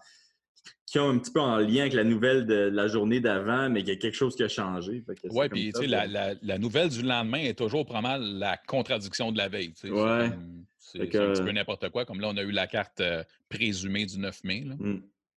qui 0.93 0.99
ont 0.99 1.09
un 1.09 1.17
petit 1.17 1.31
peu 1.31 1.39
en 1.39 1.57
lien 1.57 1.81
avec 1.81 1.93
la 1.93 2.03
nouvelle 2.03 2.45
de, 2.45 2.69
la 2.71 2.87
journée 2.87 3.19
d'avant, 3.19 3.67
mais 3.67 3.79
qu'il 3.79 3.95
y 3.95 3.97
a 3.97 3.99
quelque 3.99 4.13
chose 4.13 4.35
qui 4.35 4.43
a 4.43 4.47
changé. 4.47 5.03
Oui, 5.31 5.49
puis 5.49 5.73
tu 5.73 5.81
sais, 5.81 5.87
la, 5.87 6.05
la, 6.39 6.57
nouvelle 6.59 6.89
du 6.89 7.01
lendemain 7.01 7.39
est 7.39 7.57
toujours 7.57 7.83
pas 7.83 7.99
mal 7.99 8.21
la 8.21 8.57
contradiction 8.57 9.31
de 9.31 9.39
la 9.39 9.47
veille. 9.47 9.73
Ouais. 9.85 10.29
C'est 10.77 11.01
un 11.01 11.31
petit 11.31 11.41
peu 11.41 11.51
n'importe 11.51 11.89
quoi. 11.89 12.05
Comme 12.05 12.21
là, 12.21 12.29
on 12.29 12.37
a 12.37 12.43
eu 12.43 12.51
la 12.51 12.67
carte 12.67 13.01
euh, 13.01 13.23
présumée 13.49 14.05
du 14.05 14.19
9 14.19 14.43
mai. 14.43 14.65
Là. 14.67 14.75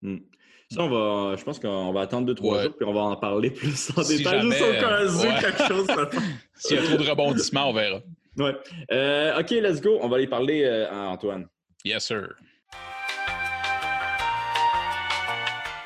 Hum. 0.03 0.21
Ça, 0.71 0.83
on 0.83 0.91
va, 0.91 1.37
je 1.37 1.45
pense 1.45 1.59
qu'on 1.59 1.91
va 1.91 2.03
attendre 2.03 2.27
deux, 2.27 2.35
trois 2.35 2.63
jours, 2.63 2.77
puis 2.77 2.87
on 2.87 2.93
va 2.93 3.01
en 3.01 3.17
parler 3.17 3.51
plus 3.53 3.91
en 3.97 4.03
détail, 4.03 4.43
juste 4.43 4.61
au 4.61 4.73
cas 4.73 5.07
où 5.07 5.41
quelque 5.41 5.69
chose. 5.69 5.87
S'il 6.57 6.77
y 6.77 6.81
a 6.81 6.83
trop 6.83 7.03
de 7.03 7.09
rebondissements, 7.09 7.71
on 7.71 7.73
verra. 7.73 8.03
Ouais. 8.37 8.55
Euh, 8.93 9.41
OK, 9.41 9.53
let's 9.53 9.81
go. 9.81 10.01
On 10.03 10.09
va 10.09 10.17
aller 10.17 10.27
parler 10.27 10.65
euh, 10.65 10.91
à 10.91 11.09
Antoine. 11.09 11.47
Yes, 11.83 12.05
sir. 12.05 12.35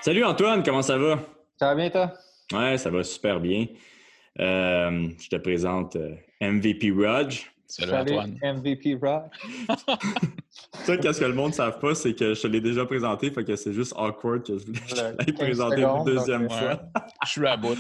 Salut 0.03 0.25
Antoine, 0.25 0.63
comment 0.63 0.83
ça 0.83 0.97
va? 0.97 1.19
Ça 1.59 1.67
va 1.67 1.75
bien, 1.75 1.91
toi? 1.91 2.13
Ouais, 2.53 2.79
ça 2.79 2.91
va 2.91 3.03
super 3.03 3.39
bien. 3.39 3.67
Euh, 4.39 5.09
je 5.19 5.29
te 5.29 5.37
présente 5.37 5.97
MVP 6.41 6.91
Rudge. 6.91 7.51
Salut, 7.71 7.93
Antoine. 7.93 8.39
MVP 8.43 8.99
Rock. 9.01 9.27
ça, 10.73 10.97
qu'est-ce 10.97 11.21
que 11.21 11.25
le 11.25 11.35
monde 11.35 11.51
ne 11.51 11.55
savent 11.55 11.79
pas, 11.79 11.95
c'est 11.95 12.15
que 12.15 12.35
je 12.35 12.43
te 12.43 12.47
l'ai 12.49 12.61
déjà 12.61 12.85
présenté, 12.85 13.31
fait 13.31 13.45
que 13.45 13.55
c'est 13.55 13.73
juste 13.73 13.93
awkward 13.97 14.43
que 14.45 14.59
je 14.59 14.65
l'ai 15.27 15.33
présenté 15.33 15.83
une 15.83 16.05
deuxième 16.05 16.51
fois. 16.51 16.81
je 17.25 17.31
suis 17.31 17.47
à 17.47 17.57
bout. 17.57 17.77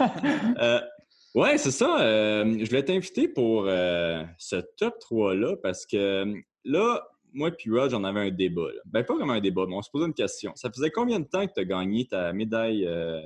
euh, 0.58 0.80
ouais, 1.36 1.58
c'est 1.58 1.70
ça. 1.70 2.00
Euh, 2.00 2.56
je 2.58 2.68
voulais 2.68 2.84
t'inviter 2.84 3.28
pour 3.28 3.66
euh, 3.68 4.24
ce 4.36 4.56
top 4.76 4.94
3-là 5.08 5.56
parce 5.62 5.86
que 5.86 6.24
là, 6.64 7.00
moi 7.32 7.50
et 7.50 7.70
Rod, 7.70 7.90
j'en 7.90 8.04
avais 8.04 8.20
un 8.20 8.30
débat. 8.30 8.68
Ben, 8.84 9.04
pas 9.04 9.14
vraiment 9.14 9.34
un 9.34 9.40
débat, 9.40 9.64
mais 9.68 9.74
on 9.74 9.82
se 9.82 9.90
posait 9.90 10.06
une 10.06 10.14
question. 10.14 10.52
Ça 10.56 10.70
faisait 10.70 10.90
combien 10.90 11.20
de 11.20 11.26
temps 11.26 11.46
que 11.46 11.52
tu 11.52 11.60
as 11.60 11.64
gagné 11.64 12.06
ta 12.06 12.32
médaille 12.32 12.86
euh, 12.86 13.20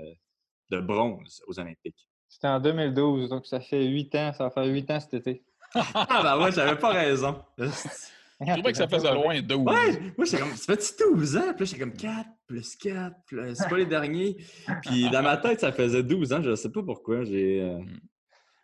de 0.70 0.80
bronze 0.80 1.42
aux 1.46 1.58
Olympiques? 1.58 2.08
C'était 2.28 2.48
en 2.48 2.60
2012, 2.60 3.28
donc 3.28 3.46
ça 3.46 3.60
fait 3.60 3.84
huit 3.84 4.14
ans. 4.14 4.32
Ça 4.32 4.44
va 4.44 4.50
faire 4.50 4.66
huit 4.66 4.90
ans 4.90 5.00
cet 5.00 5.14
été 5.14 5.44
ah, 5.94 6.20
ben 6.22 6.44
ouais, 6.44 6.52
j'avais 6.52 6.78
pas 6.78 6.90
raison. 6.90 7.42
Je 8.40 8.52
trouvais 8.52 8.72
que 8.72 8.78
ça 8.78 8.88
faisait 8.88 9.12
loin 9.12 9.40
12. 9.40 9.58
Ouais, 9.64 10.12
moi 10.16 10.24
j'étais 10.24 10.38
comme, 10.38 10.54
ça 10.54 10.76
fait 10.76 10.94
12 10.98 11.36
ans? 11.36 11.40
Puis 11.40 11.48
là, 11.48 11.64
j'étais 11.64 11.78
comme 11.78 11.92
4 11.92 12.28
plus 12.46 12.76
4, 12.76 13.14
c'est 13.54 13.68
pas 13.68 13.76
les 13.76 13.86
derniers. 13.86 14.36
Puis 14.82 15.08
dans 15.10 15.22
ma 15.22 15.36
tête, 15.36 15.60
ça 15.60 15.72
faisait 15.72 16.02
12 16.02 16.32
ans, 16.32 16.42
je 16.42 16.54
sais 16.54 16.70
pas 16.70 16.82
pourquoi. 16.82 17.24
J'ai. 17.24 17.62
Euh... 17.62 17.78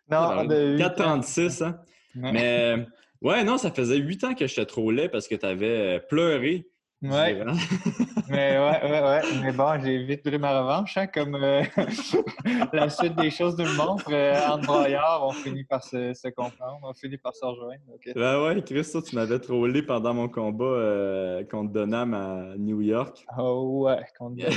Non, 0.09 0.43
4,36 0.45 1.63
hein. 1.63 1.79
Mais 2.15 2.85
ouais, 3.21 3.43
non, 3.43 3.57
ça 3.57 3.71
faisait 3.71 3.97
8 3.97 4.23
ans 4.23 4.33
que 4.35 4.47
j'étais 4.47 4.65
trop 4.65 4.91
laid 4.91 5.09
parce 5.09 5.27
que 5.27 5.35
t'avais 5.35 5.99
pleuré 6.09 6.71
Ouais. 7.03 7.35
Mais 8.29 8.59
ouais, 8.59 8.83
ouais, 8.83 9.01
ouais. 9.01 9.21
Mais 9.41 9.51
bon, 9.51 9.81
j'ai 9.83 10.03
vite 10.03 10.21
pris 10.21 10.37
ma 10.37 10.61
revanche, 10.61 10.97
hein, 10.97 11.07
comme 11.07 11.33
euh, 11.35 11.63
la 12.73 12.89
suite 12.89 13.15
des 13.15 13.31
choses 13.31 13.57
nous 13.57 13.65
le 13.65 13.73
montre. 13.75 14.05
Euh, 14.11 14.35
entre 14.47 14.67
broyards, 14.67 15.25
on 15.25 15.31
finit 15.31 15.63
par 15.63 15.83
se, 15.83 16.13
se 16.13 16.27
comprendre, 16.27 16.79
on 16.83 16.93
finit 16.93 17.17
par 17.17 17.35
se 17.35 17.43
rejoindre. 17.43 17.81
Ben 18.15 18.43
ouais, 18.43 18.61
Chris, 18.63 18.83
ça, 18.83 19.01
tu 19.01 19.15
m'avais 19.15 19.39
trollé 19.39 19.81
pendant 19.81 20.13
mon 20.13 20.29
combat 20.29 20.63
euh, 20.63 21.43
contre 21.45 21.73
Donham 21.73 22.13
à 22.13 22.55
New 22.57 22.81
York. 22.81 23.25
Oh 23.37 23.85
ouais, 23.85 24.05
contre 24.17 24.37
Yeah. 24.37 24.49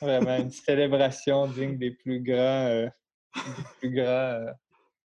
Vraiment 0.00 0.38
une 0.38 0.50
célébration 0.50 1.46
digne 1.48 1.76
des 1.78 1.90
plus 1.90 2.20
grands, 2.20 2.66
euh, 2.66 2.88
des 3.36 3.62
plus 3.78 3.90
grands, 3.94 4.06
euh, 4.06 4.50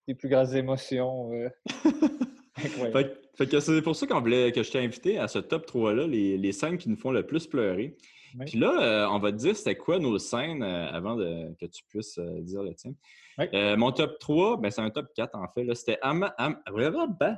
des 0.07 0.15
plus 0.15 0.29
grandes 0.29 0.55
émotions. 0.55 1.31
Fait, 2.69 2.91
que- 3.09 3.21
fait 3.37 3.47
que 3.49 3.61
c'est 3.61 3.83
pour 3.83 3.97
ça 3.97 4.07
qu'on 4.07 4.21
voulait 4.21 4.53
que 4.53 4.63
je 4.63 4.71
t'ai 4.71 4.79
invité 4.79 5.19
à 5.19 5.29
ce 5.29 5.39
top 5.39 5.67
3-là, 5.67 6.07
les, 6.07 6.37
les 6.39 6.53
scènes 6.53 6.79
qui 6.79 6.89
nous 6.89 6.97
font 6.97 7.11
le 7.11 7.27
plus 7.27 7.47
pleurer. 7.47 7.97
Oui. 8.39 8.47
Puis 8.47 8.59
là, 8.59 8.83
euh, 8.83 9.09
on 9.11 9.19
va 9.19 9.31
te 9.33 9.37
dire 9.37 9.55
c'était 9.57 9.77
quoi 9.77 9.99
nos 9.99 10.19
scènes 10.19 10.63
euh, 10.63 10.89
avant 10.91 11.17
de, 11.17 11.55
que 11.61 11.67
tu 11.67 11.83
puisses 11.89 12.19
euh, 12.19 12.41
dire 12.41 12.63
le 12.63 12.75
tien. 12.75 12.93
Oui. 13.39 13.47
Mon 13.77 13.93
top 13.93 14.19
3, 14.19 14.59
ben, 14.59 14.71
c'est 14.71 14.81
un 14.83 14.91
top 14.91 15.07
4 15.15 15.35
en 15.35 15.49
fait. 15.49 15.75
C'était 15.75 15.99
Arma- 16.03 16.35
Am- 16.39 16.61
vraiment, 16.71 17.07
ben, 17.09 17.37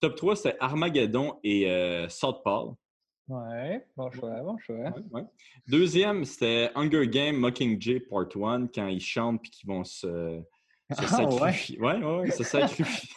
Top 0.00 0.16
3, 0.16 0.36
c'était 0.36 0.56
Armageddon 0.60 1.38
et 1.44 1.66
Southpaw. 2.10 2.76
Ouais, 3.26 3.86
bon 3.96 4.10
choix, 4.10 4.40
bon 4.42 4.58
choix. 4.58 4.76
Ouais, 4.76 4.92
ouais. 5.12 5.22
Deuxième, 5.66 6.24
c'était 6.26 6.70
Hunger 6.74 7.06
Game 7.08 7.36
Mockingjay 7.36 8.00
Part 8.00 8.26
1 8.34 8.66
quand 8.66 8.86
ils 8.88 9.00
chantent 9.00 9.40
puis 9.40 9.50
qu'ils 9.50 9.68
vont 9.68 9.82
se, 9.82 10.42
se 10.90 11.02
Ah, 11.02 11.06
sacrifier. 11.06 11.80
ouais, 11.80 11.94
ouais, 11.96 12.16
ouais, 12.20 12.30
se 12.30 12.42
sacrifier. 12.44 13.08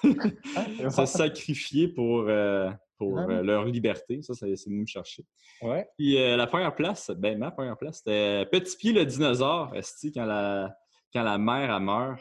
se 0.89 1.05
sacrifier 1.05 1.87
pour, 1.89 2.21
euh, 2.27 2.69
pour 2.97 3.19
Ah. 3.19 3.25
euh, 3.29 3.43
leur 3.43 3.65
liberté. 3.65 4.21
Ça, 4.21 4.33
c'est 4.33 4.55
c'est 4.55 4.69
venu 4.69 4.81
me 4.81 4.85
chercher. 4.87 5.23
Ouais. 5.61 5.87
Puis 5.97 6.17
euh, 6.21 6.37
la 6.37 6.47
première 6.47 6.73
place, 6.75 7.11
ben 7.15 7.37
ma 7.37 7.51
première 7.51 7.77
place, 7.77 7.97
c'était 7.97 8.45
Petit 8.51 8.77
Pied 8.77 8.93
le 8.93 9.05
dinosaure, 9.05 9.75
esti, 9.75 10.11
quand 10.11 10.25
la, 10.25 10.75
quand 11.13 11.23
la 11.23 11.37
mère 11.37 11.75
elle 11.75 11.83
meurt. 11.83 12.19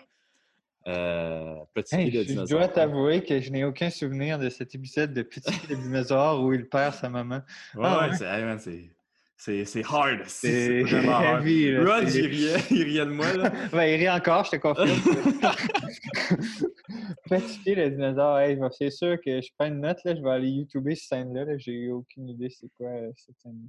Petit 1.75 1.95
Hey, 1.97 2.11
Pied 2.11 2.19
le 2.19 2.23
je, 2.23 2.29
je 2.29 2.33
dinosaure. 2.35 2.59
dois 2.61 2.69
t'avouer 2.69 3.23
que 3.25 3.41
je 3.41 3.51
n'ai 3.51 3.65
aucun 3.65 3.91
souvenir 3.91 4.39
de 4.39 4.49
cet 4.49 4.75
épisode 4.75 5.13
de 5.13 5.23
Petit 5.23 5.51
Pied 5.51 5.77
le 5.77 5.83
dinosaure 5.83 6.43
où 6.45 6.53
il 6.53 6.69
perd 6.69 6.95
sa 6.95 7.09
maman. 7.09 7.41
Ouais, 7.75 7.83
Ah, 7.85 8.09
ouais, 8.09 8.17
c'est- 8.59 8.91
c'est- 9.37 9.85
hard. 9.89 10.21
C'est 10.27 10.83
vraiment 10.83 11.13
hard. 11.17 11.43
heavy, 11.47 11.73
là, 11.73 11.97
Rod, 11.99 12.09
il 12.15 12.27
riait, 12.27 12.57
il 12.71 12.83
riait 12.83 13.05
de 13.07 13.11
moi. 13.11 13.33
Là. 13.35 13.53
Ben, 13.73 13.85
il 13.85 13.97
rit 13.97 14.11
encore, 14.11 14.45
je 14.45 14.51
te 14.53 14.57
confirme. 14.57 14.89
Petit 17.29 17.59
Pied 17.61 17.75
le 17.75 17.91
dinosaure, 17.91 18.39
hey, 18.39 18.57
ben, 18.57 18.71
c'est 18.71 18.91
sûr 18.91 19.17
que 19.25 19.41
je 19.41 19.49
prends 19.59 19.69
une 19.69 19.81
note, 19.81 19.99
là, 20.05 20.15
je 20.15 20.23
vais 20.23 20.31
aller 20.31 20.49
YouTuber 20.49 20.95
cette 20.95 21.09
scène-là. 21.09 21.45
là. 21.45 21.59
J'ai 21.59 21.91
aucune 21.91 22.29
idée 22.29 22.49
c'est 22.51 22.69
quoi 22.77 22.89
euh, 22.89 23.11
cette 23.17 23.37
scène 23.43 23.69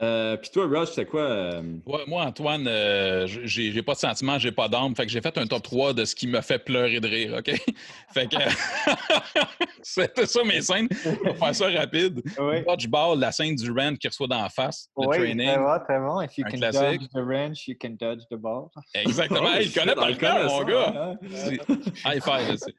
Euh, 0.00 0.36
Puis 0.36 0.50
toi, 0.50 0.66
Rod, 0.66 0.88
c'était 0.88 1.04
quoi? 1.06 1.20
euh, 1.20 1.62
Ouais, 1.86 2.00
moi, 2.08 2.24
Antoine, 2.24 2.66
euh, 2.66 3.26
j'ai 3.26 3.70
j'ai 3.72 3.82
pas 3.82 3.92
de 3.92 3.98
sentiment, 3.98 4.36
j'ai 4.38 4.50
pas 4.50 4.66
d'âme. 4.68 4.96
Fait 4.96 5.04
que 5.06 5.12
j'ai 5.12 5.20
fait 5.20 5.36
un 5.38 5.46
top 5.46 5.62
3 5.62 5.92
de 5.92 6.04
ce 6.04 6.14
qui 6.14 6.26
me 6.26 6.40
fait 6.40 6.58
pleurer 6.58 6.98
de 6.98 7.06
rire, 7.06 7.34
OK? 7.38 7.52
Fait 8.14 8.26
que 8.28 8.36
c'était 9.82 10.26
ça 10.26 10.42
mes 10.44 10.60
scènes. 10.60 10.88
On 11.24 11.28
va 11.30 11.34
faire 11.34 11.54
ça 11.54 11.70
rapide. 11.70 12.20
Oui, 12.38 12.64
Dodgeball, 12.66 13.18
la 13.20 13.32
scène 13.32 13.54
du 13.54 13.70
rent 13.70 13.94
qui 13.94 14.08
reçoit 14.08 14.26
d'en 14.26 14.48
face, 14.48 14.88
le 14.98 15.06
oui 15.06 15.16
training. 15.18 15.46
très 15.48 15.58
bon, 15.58 15.78
très 15.84 15.98
bon. 15.98 16.20
If 16.22 16.38
you 16.38 16.44
Un 16.46 16.50
can 16.50 16.56
classique. 16.58 17.00
dodge 17.00 17.08
the 17.14 17.24
wrench, 17.24 17.68
you 17.68 17.74
can 17.80 17.90
dodge 18.00 18.22
the 18.30 18.36
ball. 18.36 18.68
Exactement. 18.94 19.40
Oh, 19.54 19.58
il 19.60 19.72
connaît 19.72 19.94
par 19.94 20.08
le 20.08 20.14
cœur, 20.16 20.46
mon 20.48 20.64
gars. 20.64 20.94
hein? 20.96 21.14
C'est- 21.32 21.60
High 22.04 22.22
five, 22.22 22.56
c'est. 22.56 22.74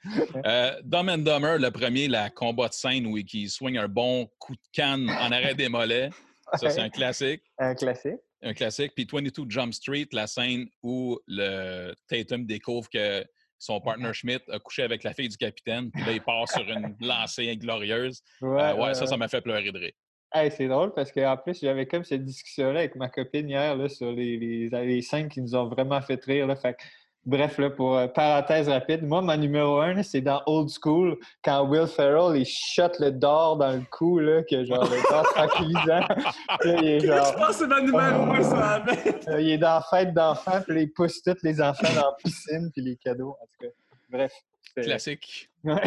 Euh, 0.46 0.72
Dumb 0.84 1.10
and 1.10 1.20
Dumber, 1.20 1.58
le 1.60 1.72
premier, 1.72 2.08
la 2.08 2.30
combat 2.30 2.68
de 2.68 2.74
scène 2.74 3.06
où 3.08 3.18
il 3.18 3.50
swing 3.50 3.78
un 3.78 3.88
bon 3.88 4.28
coup 4.40 4.54
de 4.54 4.60
canne 4.74 5.10
en 5.10 5.32
arrêt 5.32 5.56
des 5.56 5.70
mollets. 5.70 6.10
Ça, 6.54 6.70
c'est 6.70 6.82
un 6.82 6.90
classique. 6.90 7.42
Un 7.58 7.76
classique. 7.76 8.20
Un 8.42 8.54
classique. 8.54 8.94
Puis 8.96 9.08
22 9.12 9.46
Jump 9.50 9.74
Street, 9.74 10.08
la 10.12 10.28
scène 10.28 10.68
où 10.82 11.20
le 11.28 11.94
Tatum 12.08 12.46
découvre 12.46 12.90
que 12.90 13.26
son 13.58 13.80
partner 13.80 14.14
Schmidt 14.14 14.44
a 14.52 14.60
couché 14.60 14.84
avec 14.84 15.04
la 15.04 15.14
fille 15.14 15.30
du 15.30 15.38
capitaine. 15.38 15.90
Puis 15.92 16.04
là, 16.04 16.12
il 16.12 16.22
part 16.22 16.50
sur 16.50 16.62
une 16.70 16.96
lancée 17.02 17.50
inglorieuse. 17.50 18.22
Ouais, 18.42 18.62
Euh, 18.62 18.76
ouais, 18.76 18.82
ouais, 18.88 18.94
ça, 18.94 19.08
ça 19.08 19.16
m'a 19.16 19.28
fait 19.30 19.42
pleurer 19.42 19.72
de 19.72 19.78
rire. 19.78 19.94
Hey, 20.34 20.52
c'est 20.52 20.68
drôle 20.68 20.94
parce 20.94 21.12
qu'en 21.12 21.38
plus, 21.38 21.60
j'avais 21.62 21.86
comme 21.86 22.04
cette 22.04 22.26
discussion-là 22.26 22.80
avec 22.80 22.96
ma 22.96 23.08
copine 23.08 23.48
hier 23.48 23.76
là, 23.78 23.88
sur 23.88 24.12
les, 24.12 24.38
les, 24.38 24.70
les 24.70 25.02
scènes 25.02 25.30
qui 25.30 25.42
nous 25.42 25.56
ont 25.56 25.68
vraiment 25.70 26.02
fait 26.02 26.24
rire. 26.26 26.48
Là. 26.48 26.56
Fait 26.56 26.74
que, 26.74 26.84
bref, 27.26 27.58
là, 27.58 27.70
pour 27.70 27.98
euh, 27.98 28.08
parenthèse 28.08 28.68
rapide, 28.70 29.04
moi, 29.04 29.22
ma 29.22 29.38
numéro 29.38 29.80
un, 29.80 29.94
là, 29.94 30.04
c'est 30.04 30.22
dans 30.22 30.42
Old 30.46 30.70
School, 30.70 31.18
quand 31.44 31.68
Will 31.68 31.88
Ferrell, 31.88 32.36
il 32.38 32.46
shot 32.46 32.92
le 33.00 33.12
dard 33.12 33.58
dans 33.58 33.72
le 33.72 33.82
cou, 33.92 34.20
là, 34.20 34.44
que 34.44 34.64
genre, 34.66 34.84
le 34.84 35.10
dard 35.10 35.24
tranquillisant. 35.34 35.86
Là, 35.86 36.82
il 36.82 36.88
est 36.88 37.00
Je 37.02 37.08
genre, 37.08 37.36
pense 37.36 37.48
que 37.48 37.54
c'est 37.54 37.68
ma 37.68 37.82
numéro 37.82 38.32
1, 38.32 38.44
ça 38.44 38.70
avait. 38.76 39.16
euh, 39.30 39.42
il 39.42 39.52
est 39.52 39.58
dans 39.58 39.76
la 39.76 39.82
fête 39.90 40.14
d'enfants, 40.14 40.62
puis 40.66 40.76
là, 40.76 40.82
il 40.82 40.92
pousse 40.92 41.22
tous 41.24 41.38
les 41.44 41.62
enfants 41.62 41.94
dans 41.96 42.08
la 42.08 42.16
piscine, 42.24 42.70
puis 42.74 42.82
les 42.82 42.96
cadeaux. 42.98 43.36
En 43.42 43.46
tout 43.46 43.68
cas, 43.68 43.74
bref. 44.10 44.32
Classique. 44.76 45.50
Ouais, 45.66 45.82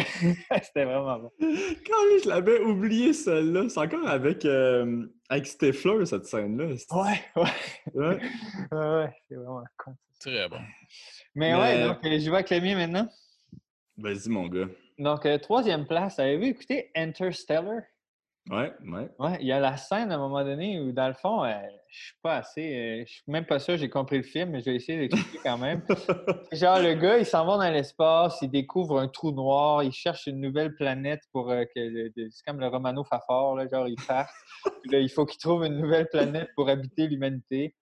c'était 0.63 0.85
vraiment 0.85 1.19
bon. 1.19 1.31
Quand 1.39 2.19
je 2.23 2.29
l'avais 2.29 2.61
oublié, 2.61 3.13
celle-là. 3.13 3.69
C'est 3.69 3.79
encore 3.79 4.07
avec, 4.07 4.43
euh, 4.43 5.05
avec 5.29 5.45
cette 5.45 5.75
scène-là. 6.25 6.65
ouais, 6.65 7.21
Ouais. 7.35 7.49
ouais, 7.93 8.19
ouais, 8.71 9.09
c'est 9.29 9.35
vraiment 9.35 9.63
con. 9.77 9.95
Très 10.19 10.49
bon. 10.49 10.57
Mais, 11.37 11.53
Mais- 11.53 11.59
ouais, 11.59 11.83
donc, 11.83 11.97
euh, 12.03 12.19
je 12.19 12.29
vais 12.31 12.35
avec 12.37 12.49
le 12.49 12.59
mien 12.61 12.75
maintenant. 12.75 13.07
Vas-y, 13.95 14.27
mon 14.29 14.47
gars. 14.47 14.65
Donc, 14.97 15.23
euh, 15.27 15.37
troisième 15.37 15.85
place, 15.85 16.17
avez-vous 16.17 16.45
écouté 16.45 16.89
Interstellar? 16.95 17.81
Ouais, 18.49 18.73
ouais. 18.87 19.09
Ouais, 19.19 19.37
il 19.41 19.45
y 19.45 19.51
a 19.51 19.59
la 19.59 19.77
scène 19.77 20.11
à 20.11 20.15
un 20.15 20.17
moment 20.17 20.43
donné 20.43 20.79
où, 20.79 20.91
dans 20.93 21.07
le 21.09 21.13
fond, 21.13 21.43
euh, 21.43 21.51
je 21.91 22.05
suis 22.05 22.15
pas 22.23 22.37
assez. 22.37 22.61
euh, 22.75 23.03
je 23.05 23.11
suis 23.13 23.23
même 23.27 23.45
pas 23.45 23.59
sûr, 23.59 23.77
j'ai 23.77 23.89
compris 23.89 24.17
le 24.17 24.23
film, 24.23 24.49
mais 24.51 24.61
je 24.61 24.65
vais 24.71 24.77
essayer 24.77 24.97
d'expliquer 24.97 25.39
quand 25.43 25.57
même. 25.59 25.83
Genre, 26.51 26.79
le 26.79 26.93
gars, 26.95 27.19
il 27.19 27.25
s'en 27.25 27.45
va 27.45 27.57
dans 27.57 27.71
l'espace, 27.71 28.39
il 28.41 28.49
découvre 28.49 28.99
un 28.99 29.07
trou 29.07 29.31
noir, 29.31 29.83
il 29.83 29.91
cherche 29.91 30.25
une 30.25 30.39
nouvelle 30.41 30.73
planète 30.73 31.21
pour 31.33 31.51
euh, 31.51 31.65
que. 31.75 32.11
C'est 32.31 32.43
comme 32.47 32.59
le 32.59 32.67
Romano 32.67 33.03
Fafard, 33.03 33.55
là, 33.57 33.67
genre, 33.67 33.87
il 33.87 33.97
part. 34.07 34.29
Puis 34.81 34.91
là, 34.91 34.99
il 34.99 35.09
faut 35.09 35.25
qu'il 35.27 35.39
trouve 35.39 35.65
une 35.65 35.77
nouvelle 35.77 36.07
planète 36.09 36.49
pour 36.55 36.67
habiter 36.69 37.07
l'humanité. 37.07 37.75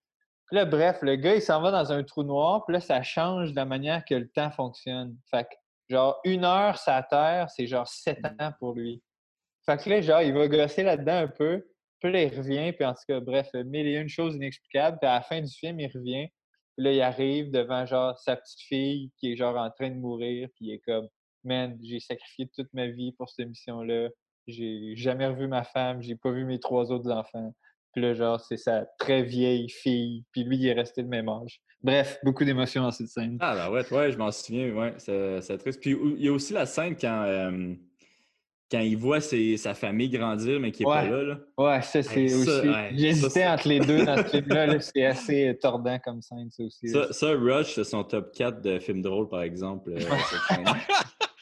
Puis 0.46 0.56
là, 0.56 0.64
bref, 0.64 1.02
le 1.02 1.16
gars, 1.16 1.34
il 1.34 1.42
s'en 1.42 1.60
va 1.60 1.70
dans 1.70 1.92
un 1.92 2.04
trou 2.04 2.22
noir, 2.22 2.64
puis 2.64 2.74
là, 2.74 2.80
ça 2.80 3.02
change 3.02 3.52
la 3.54 3.64
manière 3.64 4.04
que 4.04 4.14
le 4.14 4.28
temps 4.28 4.50
fonctionne. 4.50 5.16
Fait 5.30 5.44
que, 5.44 5.54
genre, 5.88 6.20
une 6.24 6.44
heure 6.44 6.78
sa 6.78 7.02
Terre, 7.02 7.50
c'est 7.50 7.66
genre 7.66 7.88
sept 7.88 8.24
ans 8.40 8.52
pour 8.58 8.74
lui. 8.74 9.02
Fait 9.64 9.82
que 9.82 9.90
là, 9.90 10.00
genre, 10.00 10.22
il 10.22 10.32
va 10.32 10.46
gosser 10.46 10.84
là-dedans 10.84 11.24
un 11.24 11.28
peu, 11.28 11.66
puis 12.00 12.12
là, 12.12 12.22
il 12.22 12.36
revient, 12.36 12.72
puis 12.72 12.84
en 12.84 12.92
tout 12.92 13.02
cas, 13.08 13.18
bref, 13.18 13.48
mille 13.54 13.88
et 13.88 13.96
une 13.96 14.08
choses 14.08 14.36
inexplicables, 14.36 14.98
puis 15.00 15.08
à 15.08 15.14
la 15.14 15.22
fin 15.22 15.40
du 15.40 15.52
film, 15.52 15.80
il 15.80 15.88
revient, 15.88 16.28
puis 16.76 16.84
là, 16.84 16.92
il 16.92 17.02
arrive 17.02 17.50
devant, 17.50 17.84
genre, 17.84 18.16
sa 18.18 18.36
petite 18.36 18.60
fille 18.60 19.10
qui 19.18 19.32
est, 19.32 19.36
genre, 19.36 19.56
en 19.56 19.70
train 19.70 19.90
de 19.90 19.96
mourir, 19.96 20.48
puis 20.54 20.66
il 20.66 20.74
est 20.74 20.80
comme, 20.80 21.08
man, 21.42 21.76
j'ai 21.82 21.98
sacrifié 21.98 22.48
toute 22.54 22.72
ma 22.72 22.86
vie 22.86 23.12
pour 23.12 23.30
cette 23.30 23.48
mission-là, 23.48 24.10
j'ai 24.46 24.94
jamais 24.94 25.26
revu 25.26 25.48
ma 25.48 25.64
femme, 25.64 26.02
j'ai 26.02 26.14
pas 26.14 26.30
vu 26.30 26.44
mes 26.44 26.60
trois 26.60 26.92
autres 26.92 27.10
enfants. 27.10 27.52
Puis 27.96 28.04
là, 28.04 28.12
genre, 28.12 28.38
c'est 28.38 28.58
sa 28.58 28.84
très 28.98 29.22
vieille 29.22 29.70
fille. 29.70 30.22
Puis 30.30 30.44
lui, 30.44 30.58
il 30.58 30.66
est 30.66 30.74
resté 30.74 31.02
de 31.02 31.08
même 31.08 31.30
âge. 31.30 31.62
Bref, 31.82 32.18
beaucoup 32.22 32.44
d'émotions 32.44 32.82
dans 32.82 32.90
cette 32.90 33.08
scène. 33.08 33.38
Ah, 33.40 33.54
bah 33.54 33.70
ouais, 33.70 33.90
ouais, 33.90 34.12
je 34.12 34.18
m'en 34.18 34.30
souviens, 34.30 34.70
ouais, 34.74 34.92
c'est 34.98 35.56
triste. 35.56 35.80
Puis 35.80 35.96
il 36.18 36.22
y 36.22 36.28
a 36.28 36.32
aussi 36.32 36.52
la 36.52 36.66
scène 36.66 36.94
quand, 36.94 37.22
euh, 37.24 37.72
quand 38.70 38.80
il 38.80 38.98
voit 38.98 39.22
ses- 39.22 39.56
sa 39.56 39.72
famille 39.72 40.10
grandir, 40.10 40.60
mais 40.60 40.72
qui 40.72 40.82
n'est 40.82 40.92
pas 40.92 41.04
Ouais. 41.04 41.10
là. 41.10 41.22
là. 41.22 41.38
Ouais, 41.56 41.80
ça, 41.80 42.02
c'est 42.02 42.20
Hey, 42.24 42.34
aussi. 42.34 42.68
ouais, 42.68 42.90
J'hésitais 42.92 43.46
entre 43.46 43.66
les 43.68 43.80
deux 43.80 44.04
dans 44.04 44.16
ce 44.18 44.24
film-là. 44.42 44.66
là. 44.66 44.80
C'est 44.80 45.04
assez 45.06 45.58
tordant 45.62 45.98
comme 45.98 46.20
scène, 46.20 46.50
ça 46.50 46.64
aussi. 46.64 46.88
Ça, 46.90 47.10
ça, 47.14 47.28
Rush, 47.30 47.72
c'est 47.76 47.84
son 47.84 48.04
top 48.04 48.30
4 48.34 48.60
de 48.60 48.78
films 48.78 49.00
drôles, 49.00 49.28
par 49.30 49.40
exemple. 49.40 49.90
euh. 49.92 50.00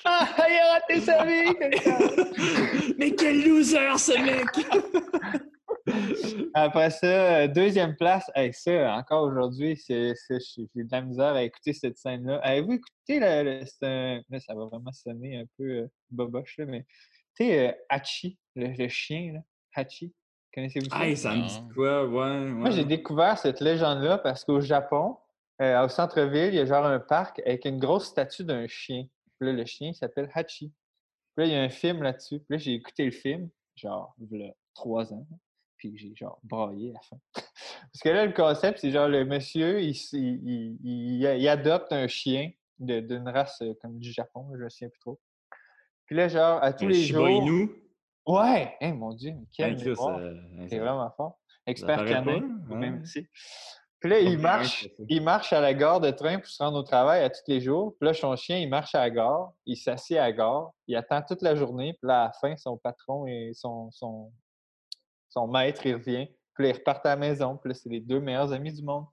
Ah, 0.05 0.37
il 0.49 0.57
a 0.57 0.73
raté 0.75 1.01
sa 1.01 1.25
vie! 1.25 2.95
mais 2.99 3.11
quel 3.17 3.43
loser, 3.45 3.99
ce 3.99 4.13
mec! 4.23 5.45
Après 6.55 6.91
ça, 6.91 7.07
euh, 7.43 7.49
deuxième 7.49 7.97
place. 7.97 8.31
Hey, 8.35 8.53
ça, 8.55 8.95
encore 8.97 9.25
aujourd'hui, 9.25 9.77
c'est, 9.77 10.15
c'est- 10.15 10.39
j'ai 10.41 10.67
de 10.85 10.89
la 10.91 11.03
misère 11.03 11.35
à 11.35 11.43
écouter 11.43 11.73
cette 11.73 11.99
scène-là. 11.99 12.39
Avez-vous 12.43 12.73
écouté, 12.75 13.21
le, 13.21 13.43
le- 13.61 13.67
c'est 13.67 13.87
un- 13.87 14.23
là, 14.31 14.41
ça 14.41 14.55
va 14.55 14.67
vraiment 14.67 14.93
sonner 14.93 15.39
un 15.39 15.45
peu 15.59 15.65
euh, 15.65 15.87
boboche, 16.11 16.57
là, 16.59 16.67
mais 16.67 16.85
tu 17.37 17.45
sais, 17.47 17.69
euh, 17.69 17.73
Hachi, 17.89 18.39
le, 18.55 18.69
le 18.69 18.89
chien, 18.89 19.33
là, 19.35 19.41
Hachi, 19.75 20.15
connaissez-vous 20.55 20.89
ça? 20.91 21.05
Hey, 21.07 21.17
ça 21.17 21.35
me 21.35 21.43
dit 21.43 21.75
quoi, 21.75 22.07
ouais. 22.07 22.15
ouais. 22.15 22.51
Moi, 22.51 22.71
j'ai 22.71 22.85
découvert 22.85 23.37
cette 23.39 23.61
légende-là 23.61 24.19
parce 24.19 24.45
qu'au 24.45 24.61
Japon, 24.61 25.17
euh, 25.61 25.85
au 25.85 25.89
centre-ville, 25.89 26.49
il 26.49 26.55
y 26.57 26.61
a 26.61 26.67
genre 26.67 26.87
un 26.87 27.01
parc 27.01 27.41
avec 27.45 27.65
une 27.65 27.79
grosse 27.79 28.07
statue 28.07 28.45
d'un 28.45 28.67
chien. 28.67 29.07
Puis 29.39 29.49
là, 29.49 29.53
le 29.53 29.65
chien 29.67 29.93
s'appelle 29.93 30.31
Hachi. 30.33 30.73
Puis 31.37 31.45
là, 31.45 31.47
il 31.47 31.53
y 31.53 31.57
a 31.57 31.63
un 31.63 31.69
film 31.69 32.03
là-dessus. 32.03 32.39
Puis 32.39 32.47
là, 32.51 32.57
j'ai 32.59 32.75
écouté 32.75 33.05
le 33.05 33.11
film, 33.11 33.51
genre, 33.77 34.15
il 34.19 34.41
y 34.41 34.47
a 34.49 34.53
trois 34.75 35.13
ans. 35.13 35.27
Puis 35.91 35.99
j'ai 35.99 36.15
genre 36.17 36.39
braillé 36.43 36.91
à 36.91 36.95
la 36.95 37.01
fin. 37.01 37.17
Parce 37.35 38.01
que 38.03 38.09
là, 38.09 38.25
le 38.25 38.33
concept, 38.33 38.79
c'est 38.79 38.91
genre 38.91 39.09
le 39.09 39.25
monsieur, 39.27 39.83
il, 39.83 39.91
s- 39.91 40.13
il, 40.15 40.41
il- 40.49 40.79
il- 40.83 41.23
il 41.41 41.49
adopte 41.49 41.93
un 41.93 42.07
chien 42.09 42.51
d'une 42.79 43.29
race 43.29 43.61
euh, 43.63 43.75
comme 43.83 43.99
du 43.99 44.11
Japon, 44.13 44.47
je 44.59 44.65
ne 44.65 44.69
sais 44.71 44.89
plus 44.89 44.99
trop. 45.01 45.21
Puis 46.07 46.17
là, 46.17 46.29
genre, 46.29 46.63
à 46.63 46.73
tous 46.73 46.87
Un 46.87 46.89
les 46.89 46.95
Shiba 47.05 47.19
jours. 47.19 47.29
Inu? 47.29 47.71
Ouais! 48.27 48.75
Hey, 48.81 48.93
mon 48.95 49.13
Dieu, 49.13 49.33
mais 49.33 49.47
quel 49.55 49.77
euh, 49.89 50.35
C'est 50.69 50.79
vraiment 50.79 51.11
fort. 51.11 51.39
Expert 51.67 52.05
canin, 52.07 52.41
même 52.69 52.97
ouais. 52.97 53.03
ici. 53.03 53.27
Puis 54.01 54.11
là, 54.11 54.21
il 54.21 54.39
marche, 54.39 54.87
il 55.09 55.23
marche 55.23 55.53
à 55.55 55.61
la 55.63 55.73
gare 55.73 55.99
de 56.01 56.11
train 56.11 56.39
pour 56.39 56.47
se 56.49 56.63
rendre 56.63 56.79
au 56.79 56.83
travail 56.83 57.23
à 57.23 57.31
tous 57.31 57.41
les 57.47 57.61
jours. 57.61 57.95
Puis 57.99 58.07
là, 58.07 58.13
son 58.15 58.35
chien, 58.37 58.59
il 58.59 58.69
marche 58.69 58.95
à 58.95 59.01
la 59.01 59.11
gare, 59.11 59.53
il 59.65 59.77
s'assied 59.77 60.19
à 60.19 60.25
la 60.25 60.33
gare, 60.33 60.73
il 60.87 60.97
attend 60.97 61.23
toute 61.23 61.41
la 61.43 61.55
journée. 61.55 61.93
Puis 61.95 62.07
là, 62.09 62.23
à 62.23 62.27
la 62.27 62.33
fin, 62.33 62.55
son 62.59 62.77
patron 62.77 63.27
et 63.27 63.53
son, 63.55 63.91
son, 63.93 64.31
son 65.35 65.49
maître, 65.49 65.85
il 65.85 65.95
revient. 65.95 66.29
Puis 66.55 66.65
là, 66.65 66.71
ils 66.71 66.77
repartent 66.77 67.07
à 67.07 67.11
la 67.11 67.17
maison. 67.17 67.57
Puis 67.57 67.71
là, 67.71 67.75
c'est 67.75 67.89
les 67.89 68.01
deux 68.01 68.21
meilleurs 68.21 68.53
amis 68.53 68.73
du 68.73 68.83
monde. 68.83 69.07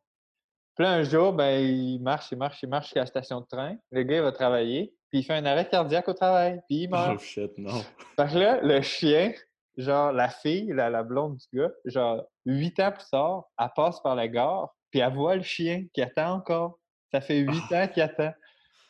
Puis 0.76 0.86
là, 0.86 0.94
un 0.94 1.04
jour, 1.04 1.34
ben, 1.34 1.60
il 1.60 2.00
marche, 2.00 2.32
il 2.32 2.38
marche, 2.38 2.64
il 2.64 2.70
marche 2.70 2.86
jusqu'à 2.86 3.02
la 3.02 3.06
station 3.08 3.42
de 3.42 3.46
train. 3.46 3.76
Le 3.92 4.04
gars, 4.04 4.18
il 4.18 4.22
va 4.22 4.32
travailler. 4.32 4.94
Puis 5.10 5.20
il 5.20 5.24
fait 5.24 5.34
un 5.34 5.46
arrêt 5.46 5.68
cardiaque 5.68 6.08
au 6.08 6.14
travail. 6.14 6.62
Puis 6.68 6.84
il 6.84 6.90
meurt. 6.92 7.16
Oh 7.16 7.20
shit, 7.20 7.52
non. 7.58 7.82
Que 8.18 8.38
là, 8.38 8.62
le 8.62 8.82
chien, 8.82 9.34
genre 9.78 10.12
la 10.12 10.30
fille, 10.30 10.72
la, 10.74 10.90
la 10.90 11.04
blonde 11.04 11.38
du 11.38 11.60
gars, 11.60 11.72
genre 11.86 12.24
huit 12.46 12.80
ans 12.80 12.92
plus 12.92 13.10
tard, 13.10 13.46
elle 13.60 13.70
passe 13.76 14.00
par 14.02 14.16
la 14.16 14.28
gare, 14.28 14.70
puis 14.92 15.00
elle 15.00 15.14
voit 15.14 15.36
le 15.36 15.44
chien 15.44 15.86
qui 15.94 16.02
attend 16.02 16.36
encore. 16.36 16.80
Ça 17.12 17.22
fait 17.22 17.40
huit 17.40 17.64
ans 17.74 17.88
qu'il 17.88 18.04
attend. 18.04 18.32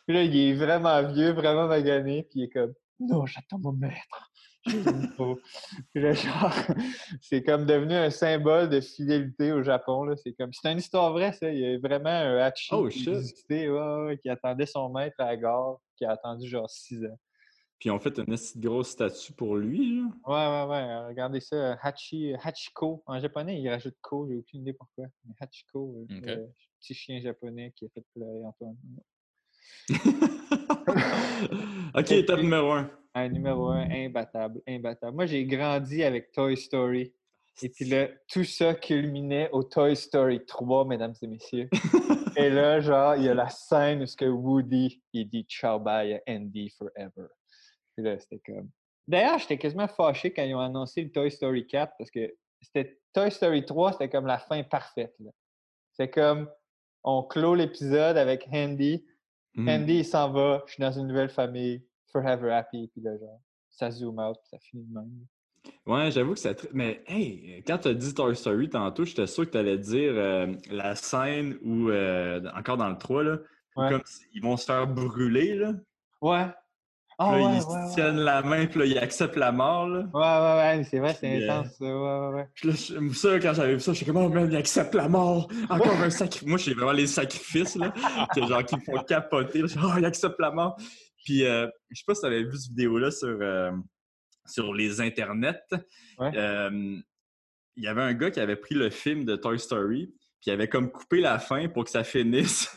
Puis 0.06 0.16
là, 0.16 0.22
il 0.22 0.36
est 0.36 0.54
vraiment 0.54 1.02
vieux, 1.02 1.32
vraiment 1.32 1.66
magané, 1.66 2.24
puis 2.24 2.40
il 2.40 2.44
est 2.44 2.50
comme 2.50 2.74
Non, 3.00 3.26
j'attends 3.26 3.58
mon 3.58 3.72
maître. 3.72 4.31
C'est 7.20 7.42
comme 7.42 7.66
devenu 7.66 7.94
un 7.94 8.10
symbole 8.10 8.68
de 8.68 8.80
fidélité 8.80 9.50
au 9.52 9.62
Japon. 9.62 10.14
C'est 10.16 10.32
comme. 10.34 10.52
C'est 10.52 10.70
une 10.70 10.78
histoire 10.78 11.12
vraie, 11.12 11.32
ça. 11.32 11.50
Il 11.50 11.58
y 11.58 11.66
a 11.66 11.76
vraiment 11.78 12.10
un 12.10 12.36
Hachi 12.38 12.68
Oh, 12.72 12.86
qui 12.88 13.08
ouais, 13.08 13.68
ouais, 13.68 14.18
qui 14.18 14.28
attendait 14.28 14.66
son 14.66 14.90
maître 14.90 15.16
à 15.18 15.24
la 15.26 15.36
gare, 15.36 15.78
qui 15.96 16.04
a 16.04 16.12
attendu 16.12 16.48
genre 16.48 16.70
six 16.70 17.04
ans. 17.04 17.18
Puis 17.78 17.88
ils 17.88 17.92
ont 17.92 17.98
fait 17.98 18.16
une 18.18 18.32
assez 18.32 18.60
grosse 18.60 18.90
statue 18.90 19.32
pour 19.32 19.56
lui, 19.56 19.96
là. 19.96 20.04
Ouais, 20.26 20.34
ouais, 20.34 20.66
ouais. 20.70 21.06
Regardez 21.08 21.40
ça. 21.40 21.72
Hachi, 21.82 22.34
Hachiko. 22.40 23.02
En 23.06 23.18
japonais, 23.18 23.60
il 23.60 23.68
rajoute 23.68 23.96
ko. 24.00 24.28
J'ai 24.28 24.36
aucune 24.36 24.60
idée 24.60 24.74
pourquoi. 24.74 25.06
Mais 25.24 25.34
Hachiko, 25.40 26.06
euh, 26.12 26.46
petit 26.80 26.94
chien 26.94 27.20
japonais 27.20 27.72
qui 27.74 27.86
a 27.86 27.88
fait 27.88 28.04
pleurer 28.14 28.44
Antoine. 28.44 28.76
ok, 31.94 32.26
top 32.26 32.40
numéro 32.40 32.70
un. 32.70 32.88
Un 33.14 33.28
numéro 33.28 33.68
un, 33.68 33.90
imbattable, 33.90 34.62
imbattable. 34.66 35.14
Moi, 35.14 35.26
j'ai 35.26 35.44
grandi 35.44 36.02
avec 36.02 36.32
Toy 36.32 36.56
Story. 36.56 37.12
Et 37.60 37.68
puis 37.68 37.84
là, 37.84 38.08
tout 38.28 38.44
ça 38.44 38.74
culminait 38.74 39.50
au 39.52 39.62
Toy 39.62 39.94
Story 39.94 40.44
3, 40.46 40.86
mesdames 40.86 41.14
et 41.20 41.26
messieurs. 41.26 41.68
Et 42.36 42.48
là, 42.48 42.80
genre, 42.80 43.14
il 43.16 43.24
y 43.24 43.28
a 43.28 43.34
la 43.34 43.50
scène 43.50 44.02
où 44.02 44.06
ce 44.06 44.16
que 44.16 44.24
Woody, 44.24 45.02
il 45.12 45.28
dit 45.28 45.44
Ciao 45.44 45.78
bye 45.78 46.14
à 46.14 46.20
Andy 46.26 46.70
forever. 46.70 47.28
Puis 47.94 48.04
là, 48.04 48.18
c'était 48.18 48.38
comme. 48.38 48.70
D'ailleurs, 49.06 49.38
j'étais 49.38 49.58
quasiment 49.58 49.88
fâché 49.88 50.32
quand 50.32 50.42
ils 50.42 50.54
ont 50.54 50.60
annoncé 50.60 51.02
le 51.02 51.10
Toy 51.10 51.30
Story 51.30 51.66
4 51.66 51.92
parce 51.98 52.10
que 52.10 52.34
c'était 52.62 52.98
Toy 53.12 53.30
Story 53.30 53.66
3, 53.66 53.92
c'était 53.92 54.08
comme 54.08 54.26
la 54.26 54.38
fin 54.38 54.62
parfaite. 54.62 55.14
C'est 55.92 56.08
comme 56.08 56.48
on 57.04 57.22
clôt 57.22 57.54
l'épisode 57.54 58.16
avec 58.16 58.48
Andy. 58.52 59.04
Hmm. 59.54 59.68
Andy, 59.68 59.98
il 59.98 60.04
s'en 60.04 60.30
va, 60.30 60.62
je 60.66 60.74
suis 60.74 60.80
dans 60.80 60.92
une 60.92 61.06
nouvelle 61.06 61.28
famille, 61.28 61.84
forever 62.12 62.52
happy, 62.52 62.88
puis 62.92 63.02
là, 63.02 63.16
genre, 63.18 63.40
ça 63.70 63.90
zoom 63.90 64.18
out, 64.18 64.36
ça 64.50 64.58
finit 64.60 64.84
de 64.84 64.94
même. 64.94 65.10
Ouais, 65.86 66.10
j'avoue 66.10 66.34
que 66.34 66.40
ça. 66.40 66.50
Mais 66.72 67.02
hey, 67.06 67.62
quand 67.66 67.78
tu 67.78 67.88
as 67.88 67.94
dit 67.94 68.12
Toy 68.14 68.34
Story 68.36 68.68
tantôt, 68.68 69.04
j'étais 69.04 69.26
sûr 69.28 69.46
que 69.46 69.50
tu 69.50 69.58
allais 69.58 69.78
dire 69.78 70.12
euh, 70.16 70.52
la 70.70 70.94
scène 70.96 71.56
où, 71.62 71.88
euh, 71.88 72.40
encore 72.56 72.76
dans 72.76 72.88
le 72.90 72.98
3, 72.98 73.22
là, 73.22 73.38
Ouais. 73.74 73.88
comme 73.88 74.02
ils 74.34 74.42
vont 74.42 74.56
se 74.58 74.66
faire 74.66 74.86
brûler, 74.86 75.54
là. 75.54 75.72
Ouais. 76.20 76.46
Ah 77.18 77.30
là, 77.30 77.32
ouais, 77.32 77.42
ils 77.42 77.54
ouais, 77.54 77.60
se 77.60 77.66
ouais. 77.68 77.94
tiennent 77.94 78.16
la 78.18 78.42
main, 78.42 78.66
puis 78.66 78.80
là, 78.80 78.84
ils 78.86 78.98
acceptent 78.98 79.36
la 79.36 79.52
mort, 79.52 79.86
là. 79.88 80.00
Ouais, 80.12 80.20
ouais, 80.20 80.78
ouais, 80.78 80.84
c'est 80.84 80.98
vrai, 80.98 81.14
c'est 81.14 81.42
euh, 81.42 81.50
intense, 81.52 81.72
ça. 81.78 81.84
Ouais, 81.84 81.92
ouais, 81.92 82.34
ouais. 82.34 82.48
Puis 82.54 82.68
là, 82.68 82.74
je- 82.74 83.14
ça, 83.14 83.38
quand 83.38 83.54
j'avais 83.54 83.74
vu 83.74 83.80
ça, 83.80 83.92
j'étais 83.92 84.12
comme, 84.12 84.22
oh 84.24 84.28
man, 84.28 84.48
il 84.50 84.56
accepte 84.56 84.94
la 84.94 85.08
mort. 85.08 85.48
Encore 85.70 86.00
un 86.00 86.10
sacrifice. 86.10 86.48
Moi, 86.48 86.58
j'ai 86.58 86.74
vraiment 86.74 86.92
les 86.92 87.06
sacrifices, 87.06 87.76
là, 87.76 87.92
que, 88.34 88.44
genre, 88.44 88.64
qui 88.64 88.74
me 88.76 88.80
font 88.80 89.02
capoter. 89.04 89.60
là. 89.62 89.66
Je 89.68 89.78
oh, 89.78 89.92
il 89.98 90.04
accepte 90.04 90.38
la 90.40 90.50
mort. 90.50 90.76
Puis, 91.24 91.44
euh, 91.44 91.66
je 91.90 91.98
sais 91.98 92.04
pas 92.06 92.14
si 92.14 92.20
tu 92.20 92.26
avais 92.26 92.42
vu 92.42 92.56
cette 92.56 92.70
vidéo-là 92.70 93.10
sur, 93.10 93.38
euh, 93.40 93.72
sur 94.46 94.74
les 94.74 95.00
internets. 95.00 95.62
Ouais. 96.18 96.32
Euh, 96.36 96.96
il 97.76 97.84
y 97.84 97.88
avait 97.88 98.02
un 98.02 98.14
gars 98.14 98.30
qui 98.30 98.40
avait 98.40 98.56
pris 98.56 98.74
le 98.74 98.90
film 98.90 99.24
de 99.24 99.36
Toy 99.36 99.58
Story, 99.58 100.06
puis 100.40 100.50
il 100.50 100.50
avait 100.50 100.68
comme 100.68 100.90
coupé 100.90 101.20
la 101.20 101.38
fin 101.38 101.68
pour 101.68 101.84
que 101.84 101.90
ça 101.90 102.04
finisse. 102.04 102.74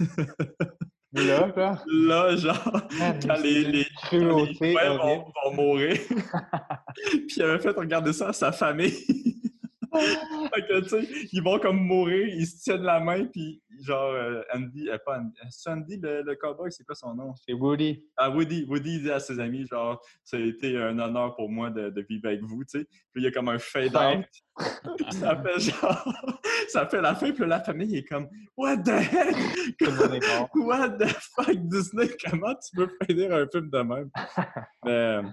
Là, 1.12 1.52
là, 1.56 1.84
là, 1.88 2.36
genre, 2.36 2.88
quand 3.26 3.42
les, 3.42 3.64
les, 3.64 3.88
quand 4.10 4.48
les 4.62 4.74
vont, 4.74 5.26
vont 5.44 5.54
mourir. 5.54 5.98
puis 6.96 7.34
il 7.36 7.44
avait 7.44 7.60
fait 7.60 7.72
regarder 7.72 8.14
ça 8.14 8.30
à 8.30 8.34
sa 8.34 8.52
famille. 8.52 8.92
fait 8.94 10.62
que, 10.68 10.80
tu 10.82 10.90
sais, 10.90 11.08
ils 11.32 11.42
vont 11.42 11.60
comme 11.60 11.80
mourir, 11.80 12.28
ils 12.28 12.48
se 12.48 12.64
tiennent 12.64 12.84
la 12.84 13.00
main, 13.00 13.26
puis 13.26 13.62
genre, 13.86 14.12
euh, 14.12 14.42
Andy, 14.54 14.90
euh, 14.90 14.98
pas 15.06 15.20
Andy, 15.20 15.38
Andy 15.68 15.98
le, 15.98 16.22
le 16.24 16.36
cowboy, 16.36 16.72
c'est 16.72 16.84
quoi 16.84 16.96
son 16.96 17.14
nom? 17.14 17.34
C'est 17.36 17.54
Woody. 17.54 18.04
Ah, 18.18 18.30
Woody, 18.30 18.66
Woody 18.66 18.96
il 18.96 19.04
dit 19.04 19.12
à 19.12 19.20
ses 19.20 19.40
amis, 19.40 19.66
genre, 19.68 20.02
ça 20.24 20.38
a 20.38 20.40
été 20.40 20.78
un 20.78 20.98
honneur 21.00 21.36
pour 21.36 21.50
moi 21.50 21.70
de, 21.70 21.90
de 21.90 22.02
vivre 22.10 22.28
avec 22.28 22.42
vous, 22.42 22.64
tu 22.64 22.80
sais. 22.80 22.86
Puis 22.86 23.22
il 23.22 23.24
y 23.24 23.28
a 23.28 23.32
comme 23.32 23.50
un 23.50 23.60
fade-out. 23.60 24.26
Ça 25.12 25.42
fait 25.42 25.60
genre, 25.60 26.32
ça 26.70 26.88
fait 26.88 27.02
la 27.02 27.14
fin, 27.14 27.32
puis 27.32 27.46
la 27.46 27.60
famille 27.60 27.98
est 27.98 28.06
comme, 28.06 28.30
What 28.56 28.78
the 28.78 28.90
heck? 28.90 29.36
What 30.56 30.98
the 30.98 31.08
fuck, 31.08 31.58
Disney? 31.68 32.10
Comment 32.24 32.56
tu 32.56 32.76
peux 32.76 32.90
finir 33.06 33.34
un 33.34 33.48
film 33.48 33.70
de 33.70 33.80
même? 33.80 34.10
Mais, 34.86 34.92
euh, 34.92 35.24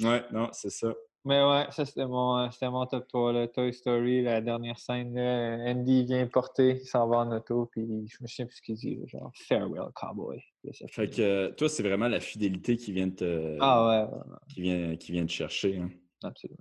ouais, 0.00 0.24
non, 0.32 0.48
c'est 0.52 0.70
ça. 0.70 0.94
Mais 1.26 1.42
ouais, 1.42 1.64
ça 1.70 1.86
c'était 1.86 2.06
mon, 2.06 2.38
euh, 2.38 2.48
mon 2.70 2.84
top 2.86 3.08
3, 3.08 3.32
là. 3.32 3.48
Toy 3.48 3.72
Story, 3.72 4.22
la 4.22 4.40
dernière 4.42 4.78
scène, 4.78 5.14
là, 5.14 5.70
Andy 5.70 6.04
vient 6.04 6.26
porter, 6.26 6.80
il 6.82 6.86
s'en 6.86 7.08
va 7.08 7.18
en 7.18 7.34
auto, 7.34 7.66
puis 7.72 8.06
je 8.08 8.18
me 8.20 8.26
souviens 8.26 8.44
plus 8.46 8.56
ce 8.56 8.62
qu'il 8.62 8.74
dit, 8.74 8.98
genre 9.06 9.32
Farewell 9.34 9.90
Cowboy. 9.94 10.42
Ça 10.72 10.86
Fait 10.88 11.08
que 11.08 11.22
euh, 11.22 11.50
toi, 11.52 11.68
c'est 11.70 11.82
vraiment 11.82 12.08
la 12.08 12.20
fidélité 12.20 12.76
qui 12.76 12.92
vient 12.92 13.08
te, 13.08 13.56
Ah 13.60 13.86
ouais, 13.86 14.12
ouais, 14.12 14.18
ouais, 14.18 14.36
qui 14.52 14.60
vient, 14.60 14.96
qui 14.96 15.12
vient 15.12 15.24
te 15.24 15.32
chercher. 15.32 15.78
hein. 15.78 15.88
absolument. 16.22 16.60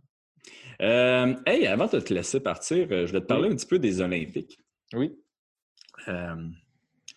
Euh, 0.82 1.36
hey, 1.46 1.68
avant 1.68 1.88
de 1.88 2.00
te 2.00 2.14
laisser 2.14 2.40
partir, 2.42 2.88
je 2.90 3.12
vais 3.12 3.22
te 3.22 3.26
parler 3.26 3.50
un 3.50 3.56
petit 3.56 3.66
peu 3.68 3.80
des 3.80 4.02
Olympiques. 4.02 4.60
Oui. 4.94 5.14
Euh, 6.08 6.36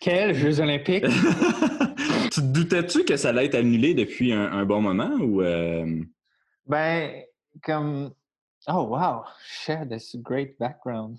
Quels 0.00 0.34
Jeux 0.34 0.60
Olympiques? 0.60 1.04
tu 2.32 2.40
te 2.40 2.46
doutais-tu 2.52 3.04
que 3.04 3.16
ça 3.16 3.30
allait 3.30 3.46
être 3.46 3.54
annulé 3.54 3.94
depuis 3.94 4.32
un, 4.32 4.52
un 4.52 4.64
bon 4.64 4.80
moment 4.80 5.10
ou 5.20 5.42
euh, 5.42 6.02
ben, 6.66 7.22
comme. 7.62 8.12
Oh 8.68 8.82
wow, 8.84 9.24
share 9.44 9.86
this 9.88 10.16
great 10.16 10.58
background. 10.58 11.18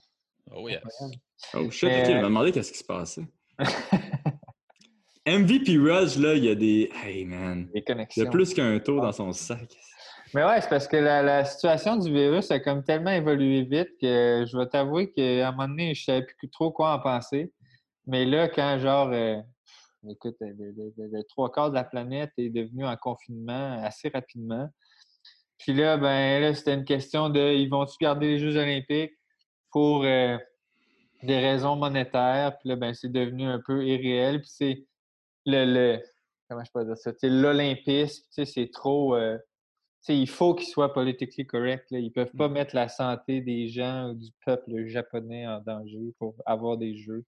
Oh 0.52 0.68
yes. 0.68 0.82
Oh 1.54 1.70
shit, 1.70 1.90
ok, 1.90 2.06
je 2.06 2.12
me 2.18 2.24
demandais 2.24 2.52
qu'est-ce 2.52 2.72
qui 2.72 2.78
se 2.80 2.84
passait. 2.84 3.26
MVP 5.26 5.78
Rush, 5.78 6.18
là, 6.18 6.34
il 6.36 6.46
y 6.46 6.50
a 6.50 6.56
des. 6.56 6.90
Hey 7.04 7.26
man. 7.26 7.70
Les 7.74 7.80
Il 7.80 7.82
y 7.82 7.84
connexions. 7.84 8.26
a 8.28 8.30
plus 8.30 8.54
qu'un 8.54 8.80
tour 8.80 9.02
dans 9.02 9.12
son 9.12 9.32
sac. 9.34 9.78
Mais 10.34 10.44
ouais, 10.44 10.60
c'est 10.62 10.70
parce 10.70 10.88
que 10.88 10.98
la, 10.98 11.22
la 11.22 11.46
situation 11.46 11.96
du 11.98 12.12
virus 12.12 12.52
a 12.52 12.60
comme 12.60 12.84
tellement 12.84 13.12
évolué 13.12 13.64
vite 13.64 13.90
que 14.02 14.46
je 14.46 14.58
vais 14.58 14.68
t'avouer 14.68 15.12
qu'à 15.12 15.48
un 15.48 15.52
moment 15.52 15.68
donné, 15.70 15.94
je 15.96 16.04
savais 16.04 16.26
plus 16.38 16.50
trop 16.50 16.72
quoi 16.72 16.94
en 16.94 17.00
penser. 17.00 17.52
Mais 18.06 18.26
là, 18.26 18.48
quand 18.50 18.78
genre, 18.80 19.10
euh, 19.12 19.38
écoute, 20.10 20.36
le, 20.42 20.54
le- 20.54 20.94
le- 20.98 21.10
le 21.12 21.24
trois 21.30 21.52
quarts 21.52 21.70
de 21.70 21.76
la 21.76 21.84
planète 21.86 22.32
est 22.38 22.50
devenu 22.50 22.86
en 22.86 22.96
confinement 22.98 23.82
assez 23.84 24.10
rapidement. 24.10 24.70
Puis 25.60 25.74
là, 25.74 25.98
ben 25.98 26.42
là, 26.42 26.54
c'était 26.54 26.74
une 26.74 26.86
question 26.86 27.30
de 27.30 27.40
ils 27.54 27.70
vont-tu 27.70 27.96
garder 28.00 28.28
les 28.28 28.40
Jeux 28.40 28.58
olympiques 28.58 29.14
pour 29.72 30.04
euh, 30.04 30.38
des 31.24 31.40
raisons 31.40 31.76
monétaires? 31.76 32.58
Puis 32.60 32.70
là, 32.70 32.76
ben 32.76 32.94
c'est 32.94 33.12
devenu 33.12 33.46
un 33.46 33.60
peu 33.66 33.86
irréel. 33.86 34.42
Puis 34.42 34.50
c'est 34.52 34.86
le, 35.46 35.66
le 35.66 36.02
comment 36.50 36.64
je 36.64 36.72
peux 36.74 36.86
dire 36.86 36.98
ça? 36.98 37.12
Tu 37.14 37.20
sais, 37.20 37.30
L'olympisme, 37.30 38.24
tu 38.26 38.28
sais, 38.32 38.46
c'est 38.46 38.70
trop. 38.72 39.16
euh, 39.16 39.38
tu 39.38 40.14
sais, 40.14 40.18
il 40.20 40.30
faut 40.30 40.54
qu'ils 40.56 40.68
soient 40.70 40.94
politiquement 40.94 41.46
corrects. 41.46 41.90
Là. 41.92 42.00
Ils 42.00 42.12
peuvent 42.12 42.32
pas 42.38 42.48
mettre 42.50 42.76
la 42.76 42.88
santé 42.88 43.42
des 43.42 43.68
gens 43.68 44.10
ou 44.12 44.14
du 44.14 44.30
peuple 44.46 44.86
japonais 44.88 45.48
en 45.48 45.60
danger 45.62 46.14
pour 46.20 46.36
avoir 46.46 46.78
des 46.78 46.96
jeux. 46.98 47.26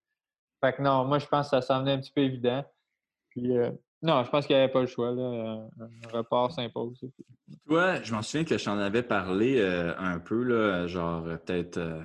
Fait 0.64 0.74
que 0.74 0.82
non, 0.82 1.06
moi, 1.06 1.20
je 1.20 1.26
pense 1.28 1.48
que 1.48 1.52
ça 1.52 1.62
semblait 1.62 1.94
un 1.94 2.00
petit 2.00 2.12
peu 2.12 2.22
évident. 2.22 2.64
Puis, 3.30 3.58
euh, 3.58 3.72
non, 4.02 4.24
je 4.24 4.30
pense 4.30 4.48
qu'il 4.48 4.56
n'y 4.56 4.62
avait 4.62 4.72
pas 4.72 4.82
le 4.82 4.88
choix. 4.88 5.12
Là. 5.12 5.68
Un, 5.80 6.08
report 6.14 6.52
s'impose. 6.52 7.00
Ouais, 7.68 8.02
je 8.04 8.14
m'en 8.14 8.22
souviens 8.22 8.46
que 8.46 8.58
je 8.58 8.66
t'en 8.66 8.78
avais 8.78 9.04
parlé 9.04 9.60
euh, 9.60 9.94
un 9.98 10.20
peu, 10.20 10.44
là, 10.44 10.88
genre 10.88 11.26
euh, 11.28 11.38
peut-être 11.38 11.78
euh, 11.78 12.02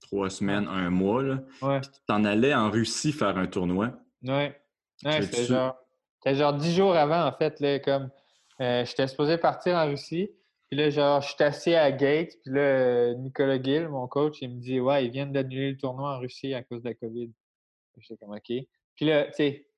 trois 0.00 0.30
semaines, 0.30 0.66
un 0.68 0.88
mois. 0.90 1.22
Là. 1.22 1.40
Ouais, 1.60 1.80
Tu 1.80 1.90
t'en 2.06 2.24
allais 2.24 2.54
en 2.54 2.70
Russie 2.70 3.12
faire 3.12 3.36
un 3.36 3.46
tournoi. 3.46 3.92
ouais. 4.22 4.56
Ouais, 5.02 5.22
c'était 5.22 5.44
genre, 5.44 5.76
c'était 6.18 6.36
genre 6.36 6.52
dix 6.52 6.74
jours 6.74 6.94
avant, 6.94 7.24
en 7.24 7.32
fait. 7.32 7.58
Là, 7.60 7.78
comme 7.78 8.10
euh, 8.60 8.84
j'étais 8.84 9.06
supposé 9.06 9.38
partir 9.38 9.76
en 9.76 9.86
Russie. 9.86 10.30
Puis 10.68 10.78
là, 10.78 10.90
genre, 10.90 11.22
je 11.22 11.28
suis 11.28 11.42
assis 11.42 11.74
à 11.74 11.90
gate. 11.90 12.32
Puis 12.42 12.52
là, 12.52 13.14
Nicolas 13.14 13.60
Gill, 13.62 13.88
mon 13.88 14.06
coach, 14.06 14.42
il 14.42 14.50
me 14.50 14.60
dit 14.60 14.78
Ouais, 14.78 15.06
ils 15.06 15.10
viennent 15.10 15.32
d'annuler 15.32 15.70
le 15.70 15.78
tournoi 15.78 16.16
en 16.16 16.18
Russie 16.18 16.52
à 16.52 16.62
cause 16.62 16.82
de 16.82 16.90
la 16.90 16.94
COVID. 16.94 17.30
J'étais 17.96 18.16
comme 18.18 18.34
OK. 18.34 18.52
Puis 18.96 19.06
là, 19.06 19.24
tu 19.26 19.32
sais, 19.34 19.69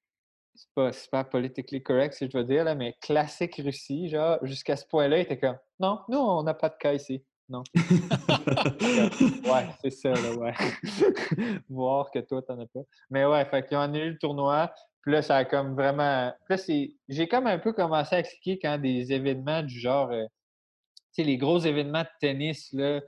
c'est 0.55 0.69
pas 0.75 0.93
super 0.93 1.29
politically 1.29 1.83
correct, 1.83 2.15
si 2.15 2.29
je 2.31 2.37
veux 2.37 2.45
dire, 2.45 2.65
là, 2.65 2.75
mais 2.75 2.95
classique 3.01 3.61
Russie, 3.65 4.09
genre, 4.09 4.39
jusqu'à 4.43 4.77
ce 4.77 4.87
point-là, 4.87 5.19
il 5.19 5.23
était 5.23 5.39
comme 5.39 5.57
Non, 5.81 6.01
nous, 6.09 6.19
on 6.19 6.43
n'a 6.43 6.55
pas 6.55 6.69
de 6.69 6.77
cas 6.79 6.93
ici. 6.93 7.25
Non. 7.49 7.63
ouais, 7.75 9.69
c'est 9.83 9.91
ça, 9.91 10.11
là, 10.11 10.35
ouais. 10.37 10.55
Voir 11.69 12.11
que 12.11 12.21
toi, 12.21 12.41
t'en 12.43 12.59
as 12.61 12.67
pas. 12.67 12.81
Mais 13.11 13.25
ouais, 13.27 13.45
fait 13.47 13.67
qu'ils 13.67 13.77
ont 13.77 13.81
annulé 13.81 14.11
le 14.11 14.19
tournoi. 14.19 14.73
Puis 15.03 15.13
là, 15.13 15.23
ça 15.23 15.37
a 15.37 15.45
comme 15.45 15.75
vraiment. 15.75 16.33
Puis 16.49 16.57
là, 16.57 16.89
j'ai 17.09 17.29
comme 17.29 17.47
un 17.47 17.59
peu 17.59 17.73
commencé 17.73 18.15
à 18.15 18.21
expliquer 18.21 18.59
quand 18.59 18.79
des 18.79 19.13
événements 19.13 19.63
du 19.63 19.79
genre, 19.79 20.11
euh, 20.13 20.25
tu 20.25 21.23
sais, 21.23 21.25
les 21.25 21.37
gros 21.37 21.59
événements 21.59 22.03
de 22.03 22.09
tennis, 22.21 22.73
là, 22.73 23.01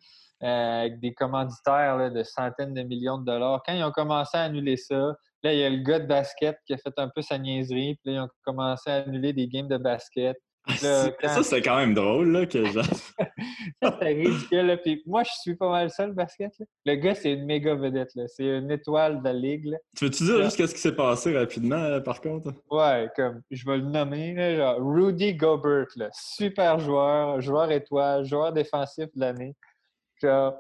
euh, 0.42 0.80
avec 0.80 1.00
des 1.00 1.14
commanditaires 1.14 1.96
là, 1.96 2.10
de 2.10 2.22
centaines 2.22 2.74
de 2.74 2.82
millions 2.82 3.18
de 3.18 3.24
dollars, 3.24 3.62
quand 3.64 3.72
ils 3.72 3.84
ont 3.84 3.92
commencé 3.92 4.36
à 4.36 4.42
annuler 4.42 4.76
ça, 4.76 5.14
là, 5.44 5.52
il 5.52 5.58
y 5.60 5.64
a 5.64 5.70
le 5.70 5.82
gars 5.82 5.98
de 5.98 6.06
basket 6.06 6.58
qui 6.66 6.72
a 6.72 6.78
fait 6.78 6.94
un 6.96 7.08
peu 7.14 7.22
sa 7.22 7.38
niaiserie, 7.38 7.98
puis 8.02 8.12
là, 8.12 8.18
ils 8.18 8.24
ont 8.24 8.28
commencé 8.44 8.90
à 8.90 8.94
annuler 8.96 9.32
des 9.32 9.46
games 9.46 9.68
de 9.68 9.76
basket. 9.76 10.36
Ça, 10.78 11.42
c'est 11.42 11.60
quand 11.60 11.76
même 11.76 11.92
drôle, 11.92 12.30
là, 12.32 12.46
que 12.46 12.64
genre... 12.64 12.84
ça, 13.82 13.98
c'est 14.00 14.14
ridicule, 14.14 14.80
Puis 14.82 15.02
moi, 15.04 15.22
je 15.22 15.30
suis 15.42 15.54
pas 15.56 15.68
mal 15.68 15.90
seul, 15.90 16.12
basket, 16.12 16.58
là. 16.58 16.64
Le 16.86 16.94
gars, 16.94 17.14
c'est 17.14 17.32
une 17.32 17.44
méga 17.44 17.74
vedette, 17.74 18.14
là. 18.14 18.24
C'est 18.28 18.46
une 18.46 18.70
étoile 18.70 19.18
de 19.18 19.24
la 19.24 19.34
ligue, 19.34 19.66
là. 19.66 19.76
Tu 19.94 20.06
veux-tu 20.06 20.24
dire 20.24 20.42
juste 20.42 20.56
qu'est-ce 20.56 20.74
qui 20.74 20.80
s'est 20.80 20.96
passé 20.96 21.36
rapidement, 21.36 22.00
par 22.00 22.22
contre? 22.22 22.50
Ouais, 22.70 23.10
comme, 23.14 23.42
je 23.50 23.66
vais 23.66 23.76
le 23.76 23.84
nommer, 23.84 24.32
là, 24.32 24.56
genre, 24.56 24.76
Rudy 24.80 25.34
Gobert, 25.34 25.88
là. 25.96 26.08
Super 26.12 26.78
joueur, 26.78 27.42
joueur 27.42 27.70
étoile, 27.70 28.24
joueur 28.24 28.50
défensif 28.54 29.08
de 29.14 29.20
l'année. 29.20 29.54
Genre, 30.22 30.54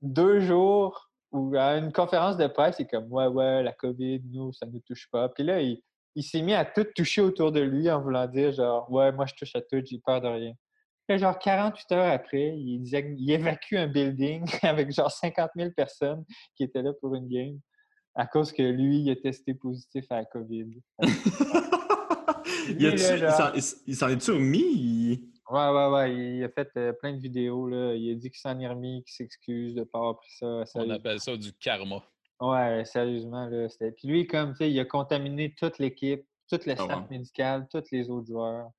deux 0.00 0.38
jours 0.38 1.09
où, 1.32 1.54
à 1.56 1.76
une 1.76 1.92
conférence 1.92 2.36
de 2.36 2.46
presse, 2.46 2.76
il 2.78 2.82
est 2.82 2.90
comme, 2.90 3.10
ouais, 3.12 3.26
ouais, 3.26 3.62
la 3.62 3.72
COVID, 3.72 4.22
nous, 4.32 4.52
ça 4.52 4.66
nous 4.66 4.80
touche 4.80 5.08
pas. 5.10 5.28
Puis 5.28 5.44
là, 5.44 5.60
il 5.60 5.82
il 6.14 6.22
s'est 6.22 6.42
mis 6.42 6.54
à 6.54 6.64
tout 6.64 6.86
toucher 6.94 7.20
autour 7.20 7.52
de 7.52 7.60
lui 7.60 7.90
en 7.90 8.00
voulant 8.00 8.26
dire 8.26 8.52
genre 8.52 8.90
Ouais, 8.90 9.12
moi 9.12 9.26
je 9.26 9.34
touche 9.34 9.54
à 9.54 9.60
tout, 9.60 9.80
j'ai 9.84 10.00
peur 10.04 10.20
de 10.20 10.28
rien. 10.28 10.52
Puis 11.06 11.18
genre 11.18 11.38
48 11.38 11.92
heures 11.92 12.12
après, 12.12 12.56
il, 12.56 12.82
il 12.84 13.30
évacue 13.30 13.74
un 13.74 13.86
building 13.86 14.44
avec 14.62 14.92
genre 14.92 15.10
50 15.10 15.50
000 15.56 15.70
personnes 15.76 16.24
qui 16.56 16.64
étaient 16.64 16.82
là 16.82 16.92
pour 17.00 17.14
une 17.14 17.28
game 17.28 17.58
à 18.16 18.26
cause 18.26 18.52
que 18.52 18.62
lui, 18.62 19.02
il 19.02 19.10
a 19.10 19.16
testé 19.16 19.54
positif 19.54 20.04
à 20.10 20.16
la 20.16 20.24
COVID. 20.24 20.66
il 22.78 22.98
s'en 23.96 24.08
est-tu 24.08 24.32
remis? 24.32 25.29
Ouais, 25.50 25.68
ouais, 25.68 25.86
ouais. 25.88 26.14
Il 26.14 26.44
a 26.44 26.48
fait 26.48 26.70
euh, 26.76 26.92
plein 26.92 27.12
de 27.12 27.20
vidéos. 27.20 27.66
Là. 27.66 27.94
Il 27.94 28.12
a 28.12 28.14
dit 28.14 28.30
qu'il 28.30 28.38
s'en 28.38 28.58
est 28.60 28.68
remis, 28.68 29.02
qu'il 29.04 29.14
s'excuse 29.14 29.74
de 29.74 29.80
ne 29.80 29.84
pas 29.84 29.98
avoir 29.98 30.16
pris 30.16 30.30
ça. 30.30 30.62
On 30.76 30.90
appelle 30.90 31.20
ça 31.20 31.36
du 31.36 31.52
karma. 31.54 32.02
Ouais, 32.40 32.84
sérieusement, 32.84 33.46
là. 33.48 33.66
Puis 33.96 34.08
lui, 34.08 34.26
comme, 34.26 34.52
tu 34.52 34.58
sais, 34.58 34.70
il 34.70 34.80
a 34.80 34.84
contaminé 34.84 35.54
toute 35.54 35.78
l'équipe, 35.78 36.24
toute 36.48 36.64
le 36.64 36.72
ah 36.72 36.84
staff 36.84 37.10
médical, 37.10 37.68
tous 37.70 37.84
les 37.92 38.08
autres 38.08 38.28
joueurs. 38.28 38.70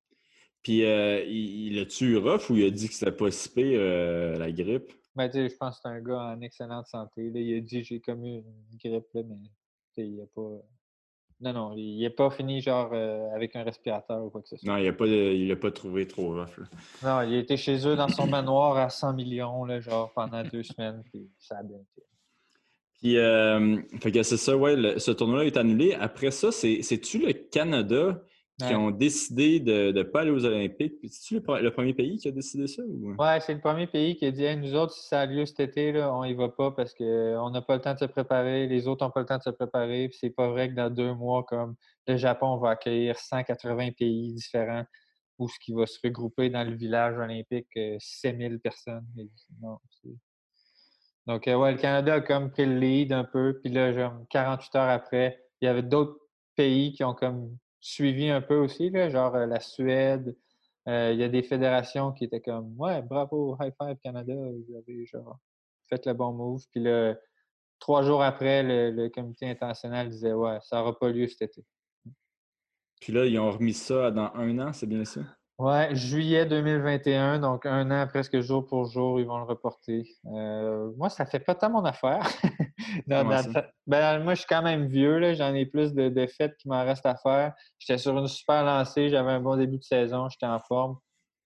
Puis 0.62 0.84
euh, 0.84 1.22
il, 1.24 1.78
a-tu 1.78 2.16
rough 2.16 2.50
ou 2.50 2.56
il 2.56 2.66
a 2.66 2.70
dit 2.70 2.88
que 2.88 2.94
c'était 2.94 3.12
pas 3.12 3.30
si 3.30 3.50
euh, 3.58 4.36
la 4.36 4.50
grippe? 4.50 4.92
Ben, 5.14 5.28
tu 5.28 5.34
sais, 5.34 5.48
je 5.48 5.56
pense 5.56 5.76
que 5.76 5.82
c'est 5.82 5.88
un 5.88 6.00
gars 6.00 6.34
en 6.34 6.40
excellente 6.40 6.86
santé. 6.86 7.30
Là. 7.30 7.40
Il 7.40 7.56
a 7.56 7.60
dit 7.60 7.84
j'ai 7.84 8.00
comme 8.00 8.24
eu 8.24 8.38
une 8.38 8.78
grippe, 8.82 9.06
là, 9.14 9.22
mais 9.24 9.36
il 9.96 10.20
a 10.20 10.26
pas. 10.34 10.58
Non, 11.42 11.52
non, 11.52 11.74
il 11.76 11.98
n'est 12.00 12.10
pas 12.10 12.30
fini 12.30 12.60
genre 12.60 12.90
euh, 12.92 13.28
avec 13.34 13.56
un 13.56 13.64
respirateur 13.64 14.24
ou 14.24 14.30
quoi 14.30 14.42
que 14.42 14.48
ce 14.48 14.56
soit. 14.56 14.72
Non, 14.72 14.78
il 14.78 14.84
n'a 14.84 14.92
pas, 14.92 15.06
il 15.06 15.58
pas 15.58 15.72
trouvé 15.72 16.06
trop 16.06 16.34
rough. 16.34 16.60
Non, 17.02 17.22
il 17.22 17.34
a 17.34 17.38
été 17.38 17.56
chez 17.56 17.86
eux 17.86 17.96
dans 17.96 18.08
son 18.08 18.28
manoir 18.28 18.76
à 18.76 18.88
100 18.88 19.14
millions, 19.14 19.64
là, 19.64 19.80
genre 19.80 20.12
pendant 20.14 20.44
deux 20.44 20.62
semaines, 20.62 21.02
puis 21.10 21.28
ça 21.40 21.58
a 21.58 21.62
bien 21.64 21.78
été. 21.78 22.06
Puis, 23.00 23.18
euh, 23.18 23.78
fait 24.00 24.12
que 24.12 24.22
c'est 24.22 24.36
ça, 24.36 24.56
ouais, 24.56 25.00
ce 25.00 25.10
tournoi-là 25.10 25.46
est 25.46 25.56
annulé. 25.56 25.94
Après 25.94 26.30
ça, 26.30 26.52
c'est-tu 26.52 27.18
le 27.18 27.32
Canada 27.32 28.22
qui 28.66 28.74
ont 28.74 28.90
décidé 28.90 29.60
de 29.60 29.92
ne 29.92 30.02
pas 30.02 30.22
aller 30.22 30.30
aux 30.30 30.44
Olympiques? 30.44 30.94
C'est-tu 31.02 31.34
le, 31.34 31.70
premier 31.70 31.94
pays 31.94 32.18
qui 32.18 32.28
a 32.28 32.30
décidé 32.30 32.66
ça? 32.66 32.82
Ou... 32.82 33.14
Ouais, 33.18 33.40
c'est 33.40 33.54
le 33.54 33.60
premier 33.60 33.86
pays 33.86 34.16
qui 34.16 34.26
a 34.26 34.30
dit 34.30 34.56
nous 34.56 34.74
autres, 34.74 34.92
si 34.92 35.06
ça 35.08 35.20
a 35.20 35.26
lieu 35.26 35.44
cet 35.46 35.60
été, 35.60 35.92
là, 35.92 36.14
on 36.14 36.24
y 36.24 36.34
va 36.34 36.48
pas 36.48 36.70
parce 36.70 36.94
qu'on 36.94 37.50
n'a 37.50 37.62
pas 37.62 37.76
le 37.76 37.80
temps 37.80 37.94
de 37.94 37.98
se 37.98 38.04
préparer, 38.04 38.66
les 38.66 38.88
autres 38.88 39.04
n'ont 39.04 39.10
pas 39.10 39.20
le 39.20 39.26
temps 39.26 39.38
de 39.38 39.42
se 39.42 39.50
préparer. 39.50 40.08
Puis 40.08 40.18
c'est 40.20 40.30
pas 40.30 40.48
vrai 40.48 40.70
que 40.70 40.74
dans 40.74 40.90
deux 40.90 41.14
mois, 41.14 41.44
comme 41.44 41.74
le 42.06 42.16
Japon 42.16 42.56
va 42.56 42.70
accueillir 42.70 43.18
180 43.18 43.90
pays 43.98 44.32
différents 44.32 44.84
où 45.38 45.48
ce 45.48 45.58
qui 45.58 45.72
va 45.72 45.86
se 45.86 45.98
regrouper 46.02 46.50
dans 46.50 46.64
le 46.64 46.76
village 46.76 47.16
olympique, 47.18 47.66
6000 47.98 48.52
euh, 48.52 48.58
personnes. 48.58 49.06
Non, 49.60 49.78
donc, 51.26 51.46
euh, 51.46 51.54
ouais, 51.54 51.72
le 51.72 51.78
Canada 51.78 52.14
a 52.14 52.20
comme 52.20 52.50
pris 52.50 52.66
le 52.66 52.78
lead 52.78 53.12
un 53.12 53.24
peu. 53.24 53.58
Puis 53.62 53.72
là, 53.72 53.92
genre, 53.92 54.14
48 54.30 54.74
heures 54.76 54.88
après, 54.88 55.40
il 55.60 55.66
y 55.66 55.68
avait 55.68 55.82
d'autres 55.82 56.18
pays 56.56 56.92
qui 56.92 57.04
ont 57.04 57.14
comme 57.14 57.56
suivi 57.82 58.30
un 58.30 58.40
peu 58.40 58.56
aussi, 58.56 58.88
là, 58.88 59.10
genre 59.10 59.34
euh, 59.34 59.44
la 59.44 59.60
Suède. 59.60 60.34
Euh, 60.88 61.12
il 61.12 61.20
y 61.20 61.24
a 61.24 61.28
des 61.28 61.42
fédérations 61.42 62.12
qui 62.12 62.24
étaient 62.24 62.40
comme 62.40 62.74
Ouais, 62.78 63.02
bravo, 63.02 63.56
high 63.60 63.72
five 63.80 63.96
Canada, 64.02 64.34
vous 64.34 64.76
avez 64.76 65.04
genre 65.06 65.38
fait 65.88 66.06
le 66.06 66.14
bon 66.14 66.32
move. 66.32 66.62
Puis 66.70 66.80
là, 66.80 67.14
trois 67.78 68.02
jours 68.02 68.22
après, 68.22 68.62
le, 68.62 69.08
comité 69.08 69.48
international 69.48 70.08
disait 70.08 70.32
Ouais, 70.32 70.58
ça 70.62 70.78
n'aura 70.78 70.98
pas 70.98 71.10
lieu 71.10 71.28
cet 71.28 71.42
été. 71.42 71.64
Puis 73.00 73.12
là, 73.12 73.26
ils 73.26 73.38
ont 73.38 73.50
remis 73.50 73.74
ça 73.74 74.10
dans 74.10 74.32
un 74.34 74.58
an, 74.60 74.72
c'est 74.72 74.86
bien 74.86 75.04
ça? 75.04 75.20
Ouais, 75.58 75.94
juillet 75.94 76.46
2021, 76.46 77.38
donc 77.38 77.66
un 77.66 77.90
an 77.90 78.06
presque 78.08 78.40
jour 78.40 78.66
pour 78.66 78.86
jour, 78.86 79.20
ils 79.20 79.26
vont 79.26 79.38
le 79.38 79.44
reporter. 79.44 80.08
Euh, 80.26 80.90
moi, 80.96 81.08
ça 81.10 81.26
fait 81.26 81.40
pas 81.40 81.54
tant 81.54 81.70
mon 81.70 81.84
affaire. 81.84 82.26
ben, 83.06 83.22
moi, 83.24 84.34
je 84.34 84.40
suis 84.40 84.46
quand 84.48 84.62
même 84.62 84.86
vieux, 84.86 85.34
j'en 85.34 85.54
ai 85.54 85.66
plus 85.66 85.92
de, 85.92 86.26
fêtes 86.26 86.56
qui 86.56 86.68
m'en 86.68 86.84
restent 86.84 87.06
à 87.06 87.16
faire. 87.16 87.54
J'étais 87.78 87.98
sur 87.98 88.16
une 88.18 88.26
super 88.26 88.64
lancée, 88.64 89.10
j'avais 89.10 89.30
un 89.30 89.40
bon 89.40 89.56
début 89.56 89.78
de 89.78 89.84
saison, 89.84 90.28
j'étais 90.30 90.46
en 90.46 90.58
forme. 90.58 90.98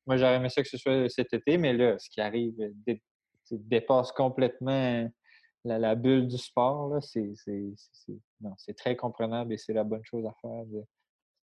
Moi, 0.07 0.17
j'aurais 0.17 0.37
aimé 0.37 0.49
ça 0.49 0.63
que 0.63 0.69
ce 0.69 0.79
soit 0.79 1.09
cet 1.11 1.35
été, 1.35 1.59
mais 1.59 1.73
là, 1.73 1.99
ce 1.99 2.09
qui 2.09 2.21
arrive 2.21 2.55
dépasse 3.51 4.13
complètement 4.13 5.11
la, 5.65 5.95
bulle 5.97 6.29
du 6.29 6.39
sport. 6.39 6.97
C'est 7.03 8.77
très 8.77 8.97
comprenable 8.97 9.53
et 9.53 9.59
c'est 9.59 9.75
la 9.75 9.85
bonne 9.85 10.05
chose 10.05 10.25
à 10.27 10.33
faire 10.41 10.65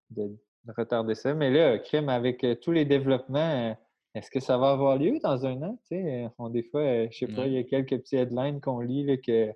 de 0.09 0.37
retarder 0.75 1.15
ça. 1.15 1.33
Mais 1.33 1.49
là, 1.51 1.77
crime, 1.79 2.09
avec 2.09 2.43
euh, 2.43 2.55
tous 2.55 2.71
les 2.71 2.85
développements, 2.85 3.39
euh, 3.69 3.73
est-ce 4.15 4.31
que 4.31 4.39
ça 4.39 4.57
va 4.57 4.71
avoir 4.71 4.97
lieu 4.97 5.19
dans 5.21 5.45
un 5.45 5.61
an? 5.61 5.79
Euh, 5.91 6.27
on, 6.37 6.49
des 6.49 6.63
fois, 6.63 7.07
je 7.07 7.17
sais 7.17 7.27
pas, 7.27 7.45
il 7.45 7.53
y 7.53 7.57
a 7.57 7.63
quelques 7.63 7.97
petits 8.01 8.15
headlines 8.15 8.61
qu'on 8.61 8.79
lit 8.79 9.05
là, 9.05 9.17
que 9.17 9.51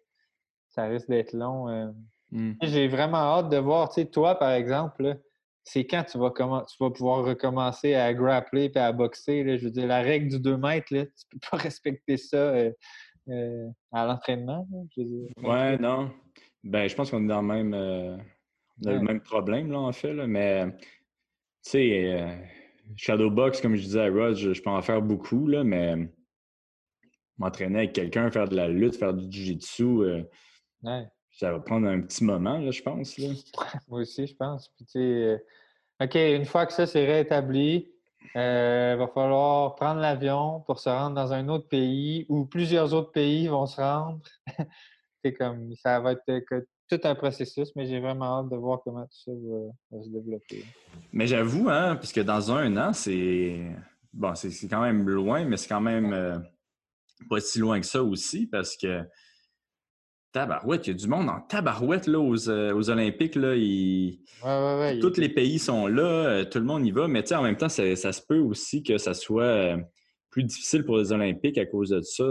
ça 0.70 0.86
risque 0.86 1.10
d'être 1.10 1.34
long. 1.34 1.94
Mmh. 2.32 2.54
J'ai 2.62 2.88
vraiment 2.88 3.18
hâte 3.18 3.50
de 3.50 3.58
voir, 3.58 3.90
toi, 4.12 4.36
par 4.36 4.52
exemple, 4.52 5.18
c'est 5.64 5.86
quand 5.86 6.04
tu 6.04 6.18
vas, 6.18 6.30
comment, 6.30 6.64
tu 6.64 6.76
vas 6.80 6.92
pouvoir 6.92 7.26
recommencer 7.26 7.96
à 7.96 8.14
grappler 8.14 8.72
et 8.74 8.78
à 8.78 8.92
boxer. 8.92 9.44
Là, 9.44 9.58
je 9.58 9.66
veux 9.66 9.72
dire, 9.72 9.88
la 9.88 10.02
règle 10.02 10.30
du 10.30 10.40
2 10.40 10.58
mètres, 10.58 10.94
là, 10.94 11.06
tu 11.06 11.26
peux 11.30 11.40
pas 11.50 11.58
respecter 11.58 12.18
ça 12.18 12.54
à 13.92 14.06
l'entraînement. 14.06 14.68
Ouais, 15.44 15.78
non. 15.80 16.12
Ben, 16.64 16.88
je 16.88 16.96
pense 16.96 17.10
qu'on 17.10 17.24
est 17.24 17.28
dans 17.28 17.42
le 17.42 17.48
même, 17.48 18.22
le 18.84 19.00
même 19.00 19.22
problème, 19.22 19.72
là, 19.72 19.80
en 19.80 19.92
fait. 19.92 20.14
Là, 20.14 20.28
mais 20.28 20.68
sais, 21.70 22.14
euh, 22.14 22.36
Shadowbox, 22.96 23.62
comme 23.62 23.76
je 23.76 23.82
disais 23.82 24.02
à 24.02 24.10
Rod, 24.10 24.36
je, 24.36 24.62
peux 24.62 24.70
en 24.70 24.82
faire 24.82 25.02
beaucoup, 25.02 25.48
là, 25.48 25.64
mais 25.64 25.96
m'entraîner 27.38 27.80
avec 27.80 27.94
quelqu'un, 27.94 28.30
faire 28.32 28.48
de 28.48 28.56
la 28.56 28.68
lutte, 28.68 28.96
faire 28.96 29.14
du 29.14 29.26
jiu-jitsu, 29.32 29.84
euh, 29.84 30.24
ça 31.32 31.52
va 31.52 31.60
prendre 31.60 31.88
un 31.88 32.02
petit 32.02 32.24
moment, 32.24 32.58
là, 32.58 32.72
je 32.72 32.82
pense. 32.82 33.18
Là. 33.18 33.30
Moi 33.88 34.02
aussi, 34.02 34.28
je 34.28 34.36
pense. 34.36 34.70
Puis, 34.76 34.86
euh, 34.96 35.38
OK, 36.02 36.16
une 36.16 36.46
fois 36.46 36.66
que 36.66 36.74
ça 36.74 36.86
c'est 36.86 37.06
rétabli, 37.06 37.92
il 38.36 38.40
va 38.98 39.08
falloir 39.14 39.76
prendre 39.76 40.00
l'avion 40.00 40.62
pour 40.62 40.80
se 40.80 40.90
rendre 40.90 41.16
dans 41.16 41.34
un 41.34 41.48
autre 41.50 41.68
pays 41.68 42.26
où 42.30 42.46
plusieurs 42.46 42.94
autres 42.94 43.12
pays 43.12 43.48
vont 43.48 43.66
se 43.66 43.82
rendre. 43.82 44.20
c'est 45.24 45.34
comme 45.34 45.74
ça 45.76 46.00
va 46.00 46.14
être 46.14 46.26
tout 46.92 47.08
un 47.08 47.16
processus, 47.16 47.72
mais 47.76 47.86
j'ai 47.86 48.00
vraiment 48.00 48.40
hâte 48.40 48.50
de 48.50 48.58
voir 48.58 48.82
comment 48.84 49.06
tout 49.06 49.18
ça 49.26 49.32
va, 49.92 50.04
se 50.04 50.10
développer. 50.10 50.66
Mais 51.14 51.26
j'avoue, 51.26 51.70
hein, 51.70 51.96
puisque 51.96 52.20
dans 52.20 52.52
un 52.52 52.76
an, 52.78 52.92
c'est 52.94 53.62
bon, 54.12 54.36
c'est 54.36 54.68
quand 54.68 54.82
même 54.82 55.08
loin, 55.08 55.46
mais 55.46 55.56
c'est 55.58 55.70
quand 55.70 55.82
même 55.82 56.12
euh, 56.12 56.38
pas 57.30 57.40
si 57.40 57.60
loin 57.60 57.80
que 57.80 57.86
ça 57.86 58.04
aussi, 58.04 58.46
parce 58.46 58.76
que 58.76 59.04
tabarouette, 60.34 60.88
il 60.88 60.90
y 60.92 60.94
a 60.94 60.98
du 60.98 61.08
monde 61.08 61.30
en 61.30 61.40
tabarouette 61.40 62.08
là, 62.08 62.20
aux, 62.20 62.50
euh, 62.50 62.90
Olympiques. 62.90 63.36
Là, 63.36 63.56
Tous 65.00 65.18
les 65.18 65.30
pays 65.30 65.60
sont 65.60 65.88
là, 65.88 66.04
euh, 66.04 66.46
tout 66.46 66.60
le 66.60 66.66
monde 66.66 66.86
y 66.86 66.92
va, 66.92 67.08
mais 67.08 67.32
en 67.34 67.44
même 67.44 67.58
temps, 67.58 67.70
ça, 67.70 67.96
se 67.96 68.22
peut 68.22 68.40
aussi 68.40 68.84
que 68.84 68.98
ça 68.98 69.14
soit 69.14 69.78
plus 70.30 70.44
difficile 70.44 70.84
pour 70.84 70.98
les 70.98 71.14
Olympiques 71.14 71.58
à 71.58 71.66
cause 71.66 71.90
de 71.90 72.02
ça 72.02 72.26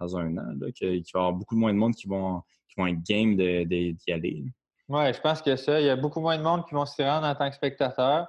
dans 0.00 0.16
un 0.16 0.36
an, 0.36 0.70
qu'il 0.74 0.88
va 0.88 0.94
y 0.94 1.02
avoir 1.14 1.32
beaucoup 1.32 1.56
moins 1.56 1.72
de 1.72 1.78
monde 1.78 1.94
qui 1.94 2.08
vont 2.08 2.42
vont 2.76 2.86
être 2.86 3.02
game 3.02 3.36
d'y 3.36 4.12
aller. 4.12 4.44
Oui, 4.88 5.12
je 5.12 5.20
pense 5.20 5.42
que 5.42 5.56
ça. 5.56 5.80
Il 5.80 5.86
y 5.86 5.90
a 5.90 5.96
beaucoup 5.96 6.20
moins 6.20 6.38
de 6.38 6.42
monde 6.42 6.64
qui 6.66 6.74
vont 6.74 6.86
se 6.86 7.02
rendre 7.02 7.26
en 7.26 7.34
tant 7.34 7.48
que 7.48 7.56
spectateur. 7.56 8.28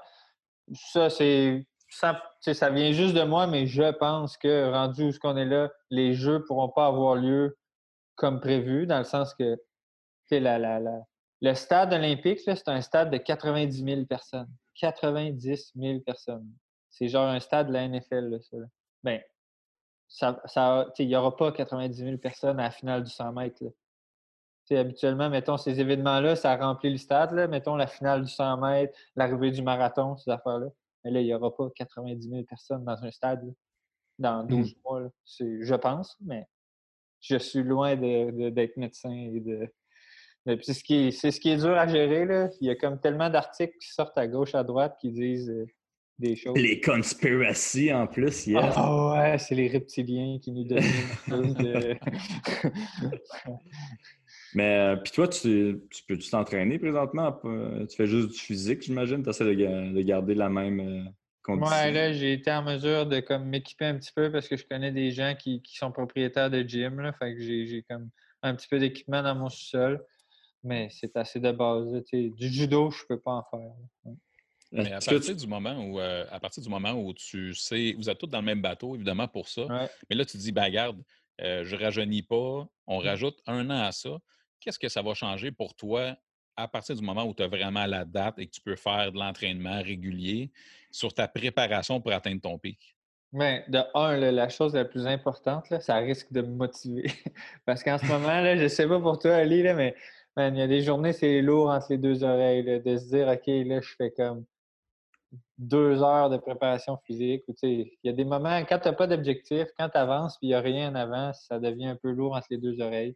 Ça, 0.74 1.10
c'est. 1.10 1.66
Ça, 1.90 2.22
ça 2.42 2.70
vient 2.70 2.92
juste 2.92 3.14
de 3.14 3.24
moi, 3.24 3.48
mais 3.48 3.66
je 3.66 3.92
pense 3.94 4.36
que 4.38 4.70
rendu 4.72 5.04
où 5.04 5.12
ce 5.14 5.20
qu'on 5.20 5.38
est 5.38 5.46
là, 5.46 5.72
les 5.90 6.14
jeux 6.14 6.40
ne 6.40 6.44
pourront 6.44 6.68
pas 6.68 6.88
avoir 6.88 7.16
lieu 7.16 7.58
comme 8.16 8.42
prévu, 8.42 8.86
dans 8.86 8.98
le 8.98 9.06
sens 9.06 9.34
que 9.34 9.58
le 10.30 11.54
stade 11.54 11.94
olympique, 11.94 12.40
c'est 12.40 12.68
un 12.68 12.82
stade 12.82 13.12
de 13.12 13.18
90 13.18 13.84
000 13.84 14.06
personnes. 14.06 14.50
90 14.76 15.72
000 15.76 16.00
personnes. 16.02 16.52
C'est 16.90 17.08
genre 17.08 17.30
un 17.30 17.40
stade 17.40 17.68
de 17.68 17.74
la 17.74 17.88
NFL, 17.88 18.30
là, 18.30 18.38
ça. 18.42 18.58
Ben, 19.04 19.22
ça, 20.08 20.88
il 21.00 21.08
n'y 21.08 21.16
aura 21.16 21.36
pas 21.36 21.52
90 21.52 21.96
000 21.96 22.18
personnes 22.18 22.60
à 22.60 22.64
la 22.64 22.72
finale 22.72 23.04
du 23.04 23.12
100 23.12 23.32
mètres. 23.34 23.64
Habituellement, 24.76 25.30
mettons, 25.30 25.58
ces 25.58 25.80
événements-là, 25.80 26.36
ça 26.36 26.56
remplit 26.56 26.92
le 26.92 26.98
stade. 26.98 27.32
Là. 27.32 27.48
Mettons 27.48 27.76
la 27.76 27.88
finale 27.88 28.24
du 28.24 28.32
100 28.32 28.58
mètres, 28.58 28.98
l'arrivée 29.16 29.52
du 29.52 29.62
marathon, 29.62 30.18
ces 30.18 30.32
affaires-là. 30.32 30.68
Mais 31.04 31.12
là, 31.12 31.22
il 31.22 31.26
n'y 31.26 31.34
aura 31.34 31.56
pas 31.56 31.70
90 31.76 32.30
000 32.30 32.44
personnes 32.44 32.84
dans 32.84 33.04
un 33.04 33.12
stade 33.12 33.54
dans 34.20 34.44
12 34.44 34.74
mmh. 34.74 34.80
mois. 34.84 35.10
Je 35.40 35.76
pense, 35.76 36.18
mais 36.26 36.48
je 37.22 37.38
suis 37.38 37.64
loin 37.64 37.96
d'être 37.96 38.78
médecin 38.78 39.12
et 39.12 39.40
de. 39.40 39.68
C'est 40.62 40.74
ce, 40.74 40.84
qui 40.84 41.08
est, 41.08 41.12
ce 41.12 41.40
qui 41.42 41.50
est 41.50 41.58
dur 41.58 41.78
à 41.78 41.88
gérer. 41.88 42.26
Là. 42.26 42.50
Il 42.62 42.68
y 42.68 42.70
a 42.70 42.76
comme 42.76 43.02
tellement 43.02 43.30
d'articles 43.30 43.78
qui 43.82 43.90
sortent 43.90 44.18
à 44.18 44.28
gauche, 44.28 44.56
à 44.56 44.64
droite 44.64 44.98
qui 45.02 45.12
disent 45.12 45.50
euh, 45.50 45.66
des 46.20 46.36
choses. 46.36 46.58
Les 46.58 46.80
conspiracies 46.80 47.94
en 47.94 48.08
plus, 48.08 48.48
yes. 48.48 48.74
Ah 48.76 49.12
ouais, 49.12 49.38
c'est 49.38 49.56
les 49.56 49.68
reptiliens 49.68 50.40
qui 50.40 50.52
nous 50.52 50.64
donnent 50.64 50.82
de... 51.54 51.98
Mais 54.54 54.78
euh, 54.78 54.96
puis 54.96 55.12
toi, 55.12 55.28
tu, 55.28 55.82
peux-tu 56.08 56.30
t'entraîner 56.30 56.80
présentement? 56.80 57.40
Tu 57.90 57.96
fais 57.96 58.08
juste 58.08 58.30
du 58.30 58.38
physique, 58.38 58.82
j'imagine? 58.82 59.24
Tu 59.24 59.30
essaies 59.30 59.56
de, 59.56 60.02
garder 60.02 60.36
la 60.36 60.50
même 60.50 60.80
euh, 60.80 61.10
condition? 61.44 61.76
Ouais, 61.76 61.92
là, 61.92 62.14
j'ai 62.14 62.34
été 62.34 62.52
en 62.52 62.64
mesure 62.64 63.06
de 63.06 63.20
comme 63.20 63.46
m'équiper 63.46 63.86
un 63.86 63.98
petit 63.98 64.12
peu 64.16 64.32
parce 64.32 64.48
que 64.48 64.56
je 64.56 64.66
connais 64.66 64.92
des 64.92 65.12
gens 65.12 65.36
qui, 65.38 65.62
sont 65.66 65.92
propriétaires 65.92 66.50
de 66.50 66.62
gym. 66.62 67.00
Là, 67.02 67.14
fait 67.14 67.36
que 67.36 67.42
j'ai 67.42 67.86
comme 67.90 68.10
un 68.42 68.56
petit 68.56 68.68
peu 68.68 68.80
d'équipement 68.80 69.22
dans 69.22 69.36
mon 69.36 69.50
sous-sol. 69.50 70.04
Mais 70.64 70.90
c'est 70.92 71.16
assez 71.16 71.40
de 71.40 71.52
base. 71.52 72.04
Du 72.12 72.50
judo, 72.50 72.90
je 72.92 73.04
peux 73.08 73.20
pas 73.20 73.32
en 73.32 73.44
faire. 73.44 74.16
Mais 74.72 74.92
à 74.92 75.00
partir, 75.00 75.36
du 75.36 75.48
moment 75.48 75.78
où, 75.78 76.00
euh, 76.00 76.26
à 76.30 76.40
partir 76.40 76.62
du 76.62 76.68
moment 76.68 76.92
où 76.92 77.14
tu 77.14 77.54
sais, 77.54 77.94
vous 77.98 78.10
êtes 78.10 78.18
tous 78.18 78.28
dans 78.28 78.40
le 78.40 78.46
même 78.46 78.62
bateau, 78.62 78.96
évidemment, 78.96 79.28
pour 79.28 79.48
ça. 79.48 79.66
Mais 80.10 80.16
là, 80.16 80.26
tu 80.26 80.38
dis, 80.38 80.52
ben, 80.52 80.70
garde, 80.70 81.02
je 81.40 81.76
rajeunis 81.76 82.24
pas, 82.24 82.68
on 82.88 82.98
rajoute 82.98 83.38
un 83.46 83.70
an 83.70 83.84
à 83.84 83.92
ça 83.92 84.18
qu'est-ce 84.60 84.80
que 84.80 84.90
ça 84.90 85.02
va 85.02 85.14
changer 85.14 85.52
pour 85.52 85.76
toi 85.76 86.16
à 86.56 86.68
partir 86.68 86.96
du 86.96 87.04
moment 87.04 87.24
où 87.24 87.34
tu 87.34 87.44
as 87.44 87.48
vraiment 87.48 87.86
la 87.86 88.04
date 88.04 88.40
et 88.40 88.48
que 88.48 88.52
tu 88.52 88.62
peux 88.62 88.76
faire 88.76 89.12
de 89.12 89.18
l'entraînement 89.20 89.82
régulier 89.82 90.52
sur 90.92 91.14
ta 91.14 91.28
préparation 91.28 92.02
pour 92.02 92.12
atteindre 92.12 92.42
ton 92.42 92.58
pic? 92.58 92.96
Mais 93.34 93.66
de 93.68 93.80
un, 93.94 94.18
la 94.18 94.50
chose 94.50 94.74
la 94.74 94.86
plus 94.86 95.06
importante, 95.06 95.66
ça 95.82 95.98
risque 95.98 96.32
de 96.32 96.42
me 96.42 96.56
motiver. 96.56 97.12
Parce 97.66 97.84
qu'en 97.84 97.98
ce 97.98 98.06
moment, 98.06 98.42
là, 98.42 98.56
je 98.56 98.64
ne 98.64 98.68
sais 98.68 98.88
pas 98.88 99.00
pour 99.00 99.20
toi, 99.20 99.36
Ali, 99.36 99.62
mais 99.64 99.96
il 100.38 100.56
y 100.56 100.62
a 100.62 100.68
des 100.68 100.82
journées, 100.82 101.14
c'est 101.14 101.42
lourd 101.42 101.70
entre 101.70 101.88
les 101.90 101.98
deux 101.98 102.24
oreilles, 102.24 102.64
de 102.64 102.98
se 102.98 103.06
dire, 103.08 103.28
OK, 103.28 103.48
là, 103.48 103.82
je 103.82 103.96
fais 103.98 104.12
comme 104.12 104.46
deux 105.58 106.02
heures 106.02 106.30
de 106.30 106.38
préparation 106.38 106.98
physique. 107.06 107.44
Il 107.64 107.90
y 108.04 108.10
a 108.10 108.14
des 108.14 108.26
moments, 108.26 108.60
quand 108.60 108.80
tu 108.80 108.88
n'as 108.88 108.94
pas 108.94 109.08
d'objectif, 109.08 109.68
quand 109.78 109.90
tu 109.90 109.98
avances 109.98 110.36
et 110.36 110.38
il 110.44 110.48
n'y 110.50 110.54
a 110.54 110.62
rien 110.62 110.92
en 110.92 110.96
avant, 110.96 111.34
ça 111.34 111.60
devient 111.60 111.88
un 111.88 111.96
peu 111.96 112.12
lourd 112.12 112.36
entre 112.36 112.48
les 112.52 112.58
deux 112.58 112.80
oreilles. 112.82 113.16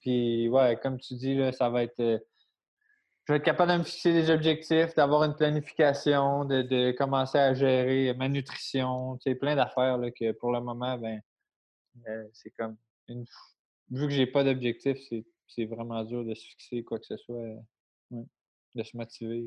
Puis, 0.00 0.48
ouais, 0.48 0.78
comme 0.82 0.98
tu 0.98 1.14
dis, 1.14 1.34
là, 1.34 1.52
ça 1.52 1.68
va 1.68 1.82
être. 1.82 2.00
Euh, 2.00 2.18
je 3.24 3.32
vais 3.32 3.38
être 3.38 3.44
capable 3.44 3.72
de 3.72 3.78
me 3.78 3.84
fixer 3.84 4.12
des 4.12 4.30
objectifs, 4.30 4.94
d'avoir 4.94 5.24
une 5.24 5.36
planification, 5.36 6.44
de, 6.44 6.90
commencer 6.92 7.38
à 7.38 7.54
gérer 7.54 8.12
ma 8.14 8.28
nutrition, 8.28 9.18
plein 9.40 9.54
d'affaires 9.54 10.00
que 10.18 10.32
pour 10.32 10.52
le 10.52 10.60
moment, 10.60 10.98
ben, 10.98 11.20
euh, 12.08 12.24
c'est 12.32 12.50
comme. 12.50 12.76
Une... 13.08 13.24
Vu 13.90 14.06
que 14.06 14.12
j'ai 14.12 14.26
pas 14.26 14.44
d'objectif, 14.44 14.98
c'est 15.48 15.64
vraiment 15.64 16.04
dur 16.04 16.24
de 16.24 16.34
se 16.34 16.46
fixer 16.46 16.84
quoi 16.84 16.98
que 16.98 17.06
ce 17.06 17.16
soit, 17.16 17.42
euh, 18.12 18.22
de 18.74 18.82
se 18.82 18.96
motiver. 18.96 19.44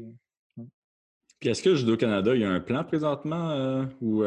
Puis 1.39 1.49
est-ce 1.49 1.63
que 1.63 1.75
Judo 1.75 1.97
Canada, 1.97 2.35
il 2.35 2.41
y 2.41 2.45
a 2.45 2.51
un 2.51 2.59
plan 2.59 2.83
présentement 2.83 3.87
ou 4.01 4.23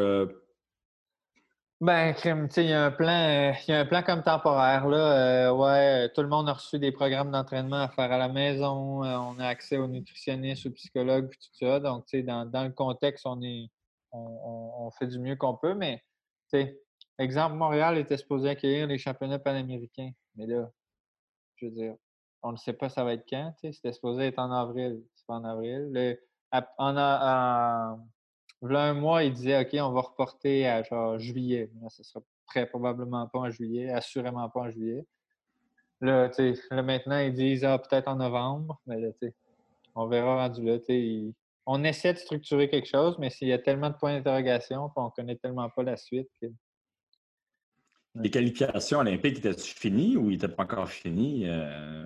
ben, 1.79 2.15
il 2.25 2.63
y 2.63 2.73
a 2.73 2.85
un 2.85 2.91
plan, 2.91 3.07
euh, 3.09 3.53
il 3.67 3.71
y 3.71 3.73
a 3.73 3.81
un 3.81 3.85
plan 3.85 4.01
comme 4.01 4.23
temporaire. 4.23 4.87
Là. 4.87 5.49
Euh, 5.49 5.53
ouais, 5.53 6.09
tout 6.09 6.21
le 6.21 6.27
monde 6.27 6.49
a 6.49 6.53
reçu 6.53 6.79
des 6.79 6.91
programmes 6.91 7.31
d'entraînement 7.31 7.83
à 7.83 7.89
faire 7.89 8.11
à 8.11 8.17
la 8.17 8.29
maison. 8.29 9.03
Euh, 9.03 9.15
on 9.17 9.37
a 9.39 9.45
accès 9.47 9.77
aux 9.77 9.87
nutritionnistes, 9.87 10.65
aux 10.65 10.71
psychologues, 10.71 11.29
tout 11.29 11.49
ça. 11.53 11.79
Donc, 11.79 12.05
dans, 12.13 12.45
dans 12.49 12.63
le 12.63 12.71
contexte, 12.71 13.25
on 13.27 13.41
est 13.43 13.69
on, 14.11 14.89
fait 14.97 15.07
du 15.07 15.19
mieux 15.19 15.35
qu'on 15.35 15.55
peut. 15.55 15.75
Mais, 15.75 16.03
exemple, 17.19 17.55
Montréal 17.55 17.97
était 17.97 18.17
supposé 18.17 18.49
accueillir 18.49 18.87
les 18.87 18.97
championnats 18.97 19.39
panaméricains. 19.39 20.11
Mais 20.35 20.47
là, 20.47 20.71
je 21.57 21.67
veux 21.67 21.71
dire, 21.71 21.95
on 22.41 22.53
ne 22.53 22.57
sait 22.57 22.73
pas 22.73 22.89
ça 22.89 23.03
va 23.03 23.13
être 23.13 23.25
quand. 23.29 23.53
C'était 23.61 23.93
supposé 23.93 24.27
être 24.27 24.39
en 24.39 24.51
avril. 24.51 25.03
C'est 25.15 25.27
pas 25.27 25.35
en 25.35 25.43
avril. 25.43 25.89
Le, 25.91 26.19
en, 26.51 26.97
en, 26.97 27.99
Là, 28.61 28.83
un 28.85 28.93
mois, 28.93 29.23
il 29.23 29.33
disait 29.33 29.59
OK, 29.61 29.69
on 29.73 29.91
va 29.91 30.01
reporter 30.01 30.67
à 30.67 30.83
genre 30.83 31.19
juillet. 31.19 31.69
Là, 31.81 31.89
ce 31.89 32.03
sera 32.03 32.23
très 32.47 32.65
probablement 32.65 33.27
pas 33.27 33.39
en 33.39 33.49
juillet, 33.49 33.91
assurément 33.91 34.49
pas 34.49 34.61
en 34.61 34.71
juillet. 34.71 35.05
Là, 36.01 36.31
là 36.71 36.83
maintenant, 36.83 37.19
ils 37.19 37.33
disent 37.33 37.63
ah, 37.63 37.77
peut-être 37.77 38.07
en 38.07 38.15
novembre, 38.15 38.79
mais 38.87 38.99
là, 38.99 39.09
on 39.95 40.07
verra 40.07 40.47
rendu 40.47 40.63
là. 40.63 40.77
On 41.65 41.83
essaie 41.83 42.13
de 42.13 42.19
structurer 42.19 42.69
quelque 42.69 42.87
chose, 42.87 43.17
mais 43.19 43.29
s'il 43.29 43.49
y 43.49 43.53
a 43.53 43.59
tellement 43.59 43.89
de 43.89 43.95
points 43.95 44.15
d'interrogation 44.15 44.89
qu'on 44.89 45.05
ne 45.05 45.09
connaît 45.09 45.35
tellement 45.35 45.69
pas 45.69 45.83
la 45.83 45.97
suite. 45.97 46.29
Les 48.15 48.31
qualifications 48.31 48.99
olympiques, 48.99 49.39
étaient-tu 49.39 49.75
finies 49.75 50.17
ou 50.17 50.29
ils 50.29 50.33
n'étaient 50.33 50.47
pas 50.47 50.63
encore 50.63 50.89
finis? 50.89 51.43
Euh... 51.45 52.05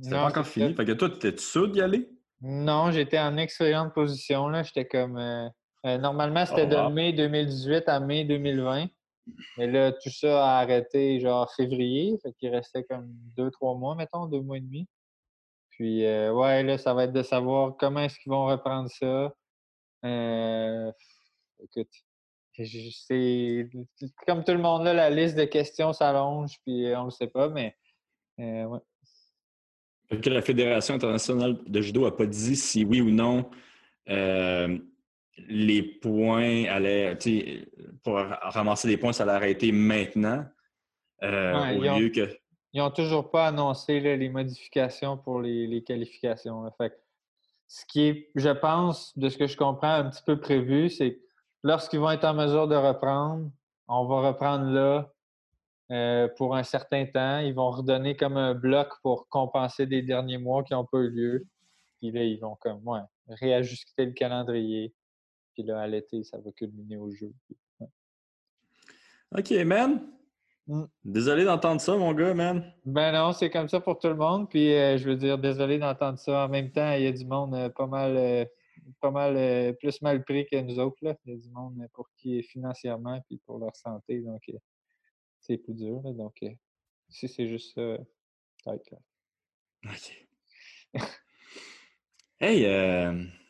C'était 0.00 0.14
pas 0.14 0.28
encore 0.28 0.46
fini. 0.46 0.72
Fait 0.74 0.84
que 0.84 0.92
toi, 0.92 1.08
étais-tu 1.08 1.42
sûr 1.42 1.68
d'y 1.68 1.80
aller? 1.80 2.08
Non, 2.40 2.90
j'étais 2.90 3.18
en 3.18 3.36
excellente 3.36 3.92
position. 3.92 4.50
J'étais 4.62 4.86
comme. 4.86 5.18
Euh, 5.18 5.48
euh, 5.84 5.98
normalement, 5.98 6.46
c'était 6.46 6.66
de 6.66 6.76
mai 6.92 7.12
2018 7.12 7.88
à 7.88 8.00
mai 8.00 8.24
2020. 8.24 8.86
Mais 9.56 9.66
là, 9.66 9.92
tout 9.92 10.10
ça 10.10 10.44
a 10.44 10.60
arrêté 10.60 11.20
genre 11.20 11.52
février. 11.54 12.18
Fait 12.22 12.32
qu'il 12.34 12.50
restait 12.50 12.84
comme 12.84 13.08
deux, 13.36 13.50
trois 13.50 13.74
mois, 13.74 13.94
mettons, 13.94 14.26
deux 14.26 14.40
mois 14.40 14.58
et 14.58 14.60
demi. 14.60 14.86
Puis, 15.70 16.04
euh, 16.04 16.32
ouais, 16.32 16.62
là, 16.62 16.78
ça 16.78 16.94
va 16.94 17.04
être 17.04 17.12
de 17.12 17.22
savoir 17.22 17.76
comment 17.76 18.00
est-ce 18.00 18.18
qu'ils 18.18 18.30
vont 18.30 18.46
reprendre 18.46 18.90
ça. 18.90 19.34
Euh, 20.04 20.92
écoute, 21.62 21.90
c'est 22.54 23.68
comme 24.26 24.44
tout 24.44 24.52
le 24.52 24.58
monde 24.58 24.84
là, 24.84 24.92
la 24.92 25.10
liste 25.10 25.36
de 25.36 25.44
questions 25.44 25.92
s'allonge, 25.92 26.58
puis 26.64 26.92
on 26.94 27.00
ne 27.00 27.04
le 27.06 27.10
sait 27.10 27.28
pas, 27.28 27.48
mais 27.48 27.74
ouais. 28.38 28.78
Que 30.20 30.28
la 30.28 30.42
Fédération 30.42 30.94
internationale 30.94 31.58
de 31.66 31.80
judo 31.80 32.04
n'a 32.04 32.10
pas 32.10 32.26
dit 32.26 32.56
si 32.56 32.84
oui 32.84 33.00
ou 33.00 33.10
non 33.10 33.48
les 35.48 35.82
points 35.82 36.64
allaient, 36.64 37.16
pour 38.02 38.16
ramasser 38.16 38.88
des 38.88 38.96
points, 38.96 39.12
ça 39.12 39.24
allait 39.24 39.32
arrêter 39.32 39.72
maintenant. 39.72 40.44
Euh, 41.22 41.76
au 41.76 41.98
lieu 41.98 42.08
que. 42.08 42.28
Ils 42.74 42.80
n'ont 42.80 42.90
toujours 42.90 43.30
pas 43.30 43.48
annoncé 43.48 44.00
les 44.00 44.28
modifications 44.30 45.18
pour 45.18 45.40
les, 45.42 45.84
qualifications. 45.84 46.64
Fait 46.78 46.98
ce 47.68 47.84
qui 47.86 48.02
est, 48.02 48.30
je 48.34 48.48
pense, 48.48 49.16
de 49.18 49.28
ce 49.28 49.36
que 49.36 49.46
je 49.46 49.56
comprends, 49.56 49.92
un 49.92 50.10
petit 50.10 50.22
peu 50.24 50.40
prévu, 50.40 50.88
c'est 50.88 51.14
que 51.14 51.20
lorsqu'ils 51.62 52.00
vont 52.00 52.10
être 52.10 52.24
en 52.24 52.34
mesure 52.34 52.68
de 52.68 52.76
reprendre, 52.76 53.50
on 53.88 54.06
va 54.06 54.28
reprendre 54.28 54.70
là 54.70 55.10
euh, 55.90 56.28
pour 56.38 56.56
un 56.56 56.62
certain 56.62 57.04
temps. 57.04 57.38
Ils 57.40 57.54
vont 57.54 57.70
redonner 57.70 58.16
comme 58.16 58.38
un 58.38 58.54
bloc 58.54 58.88
pour 59.02 59.28
compenser 59.28 59.86
des 59.86 60.00
derniers 60.00 60.38
mois 60.38 60.62
qui 60.64 60.72
n'ont 60.72 60.86
pas 60.86 60.98
eu 60.98 61.10
lieu. 61.10 61.46
Puis 61.98 62.10
là, 62.10 62.22
ils 62.24 62.38
vont 62.40 62.56
comme 62.60 62.80
ouais, 62.88 63.00
réajuster 63.28 64.06
le 64.06 64.12
calendrier. 64.12 64.94
Puis 65.54 65.62
là, 65.62 65.80
à 65.80 65.86
l'été, 65.86 66.22
ça 66.24 66.38
va 66.38 66.50
culminer 66.52 66.96
au 66.96 67.10
jeu. 67.10 67.32
OK, 69.36 69.50
man. 69.64 70.12
Mmh. 70.66 70.84
Désolé 71.04 71.44
d'entendre 71.44 71.80
ça, 71.80 71.96
mon 71.96 72.12
gars, 72.12 72.34
man. 72.34 72.72
Ben 72.84 73.12
non, 73.12 73.32
c'est 73.32 73.50
comme 73.50 73.68
ça 73.68 73.80
pour 73.80 73.98
tout 73.98 74.08
le 74.08 74.14
monde. 74.14 74.48
Puis 74.48 74.72
euh, 74.74 74.96
je 74.96 75.08
veux 75.08 75.16
dire, 75.16 75.38
désolé 75.38 75.78
d'entendre 75.78 76.18
ça. 76.18 76.44
En 76.44 76.48
même 76.48 76.70
temps, 76.70 76.92
il 76.92 77.04
y 77.04 77.06
a 77.06 77.12
du 77.12 77.24
monde 77.24 77.54
euh, 77.54 77.68
pas 77.68 77.86
mal, 77.86 78.16
euh, 78.16 78.44
pas 79.00 79.10
mal 79.10 79.76
plus 79.78 80.00
mal 80.02 80.22
pris 80.24 80.46
que 80.46 80.60
nous 80.60 80.78
autres. 80.78 80.98
Là. 81.02 81.16
Il 81.24 81.32
y 81.32 81.36
a 81.36 81.38
du 81.38 81.48
monde 81.48 81.84
pour 81.92 82.08
qui 82.16 82.42
financièrement 82.42 83.20
puis 83.26 83.38
pour 83.44 83.58
leur 83.58 83.74
santé. 83.74 84.20
Donc, 84.20 84.42
c'est 85.40 85.56
plus 85.58 85.74
dur. 85.74 86.00
Donc, 86.14 86.44
si 87.08 87.28
c'est 87.28 87.48
juste 87.48 87.74
ça, 87.74 87.96
OK. 88.66 88.94
hey, 92.40 93.41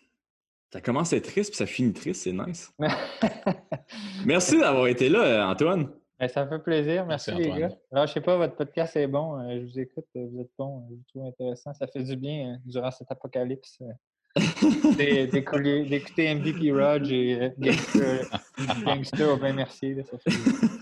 ça 0.73 0.81
commence 0.81 1.13
à 1.13 1.17
être 1.17 1.27
triste, 1.27 1.51
puis 1.51 1.59
ça 1.59 1.67
finit 1.67 1.93
triste, 1.93 2.23
c'est 2.23 2.33
nice. 2.33 2.73
Merci 4.25 4.59
d'avoir 4.59 4.87
été 4.87 5.11
là, 5.11 5.47
Antoine. 5.49 5.91
Ben, 6.19 6.29
ça 6.29 6.45
me 6.45 6.49
fait 6.49 6.61
plaisir. 6.61 7.05
Merci, 7.05 7.33
les 7.33 7.49
gars. 7.49 7.71
Alors, 7.91 8.07
je 8.07 8.13
sais 8.13 8.21
pas, 8.21 8.37
votre 8.37 8.55
podcast 8.55 8.97
est 8.97 9.07
bon. 9.07 9.39
Euh, 9.39 9.61
je 9.61 9.67
vous 9.67 9.81
écoute, 9.81 10.07
vous 10.15 10.41
êtes 10.41 10.51
bon. 10.57 10.87
Je 10.89 10.95
vous 10.95 11.03
trouve 11.09 11.27
intéressant. 11.27 11.75
Ça 11.75 11.87
fait 11.89 12.03
du 12.03 12.17
bien 12.17 12.53
euh, 12.53 12.57
durant 12.65 12.91
cet 12.91 13.11
apocalypse. 13.11 13.83
Euh, 13.83 13.93
d'écouter 15.27 16.35
MVP 16.35 16.73
Rog 16.73 17.13
et 17.13 17.53
Gangster, 17.59 18.25
Gangster 18.87 19.37
bien 19.37 19.53
merci. 19.53 19.95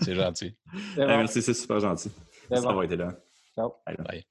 C'est 0.01 0.15
gentil. 0.15 0.55
Merci, 0.95 1.41
c'est 1.41 1.53
super 1.53 1.81
gentil. 1.81 2.11
Ça 2.49 2.71
va 2.71 2.85
été 2.85 2.95
là. 2.95 3.13
Ciao. 3.53 3.73
Bye. 3.85 4.23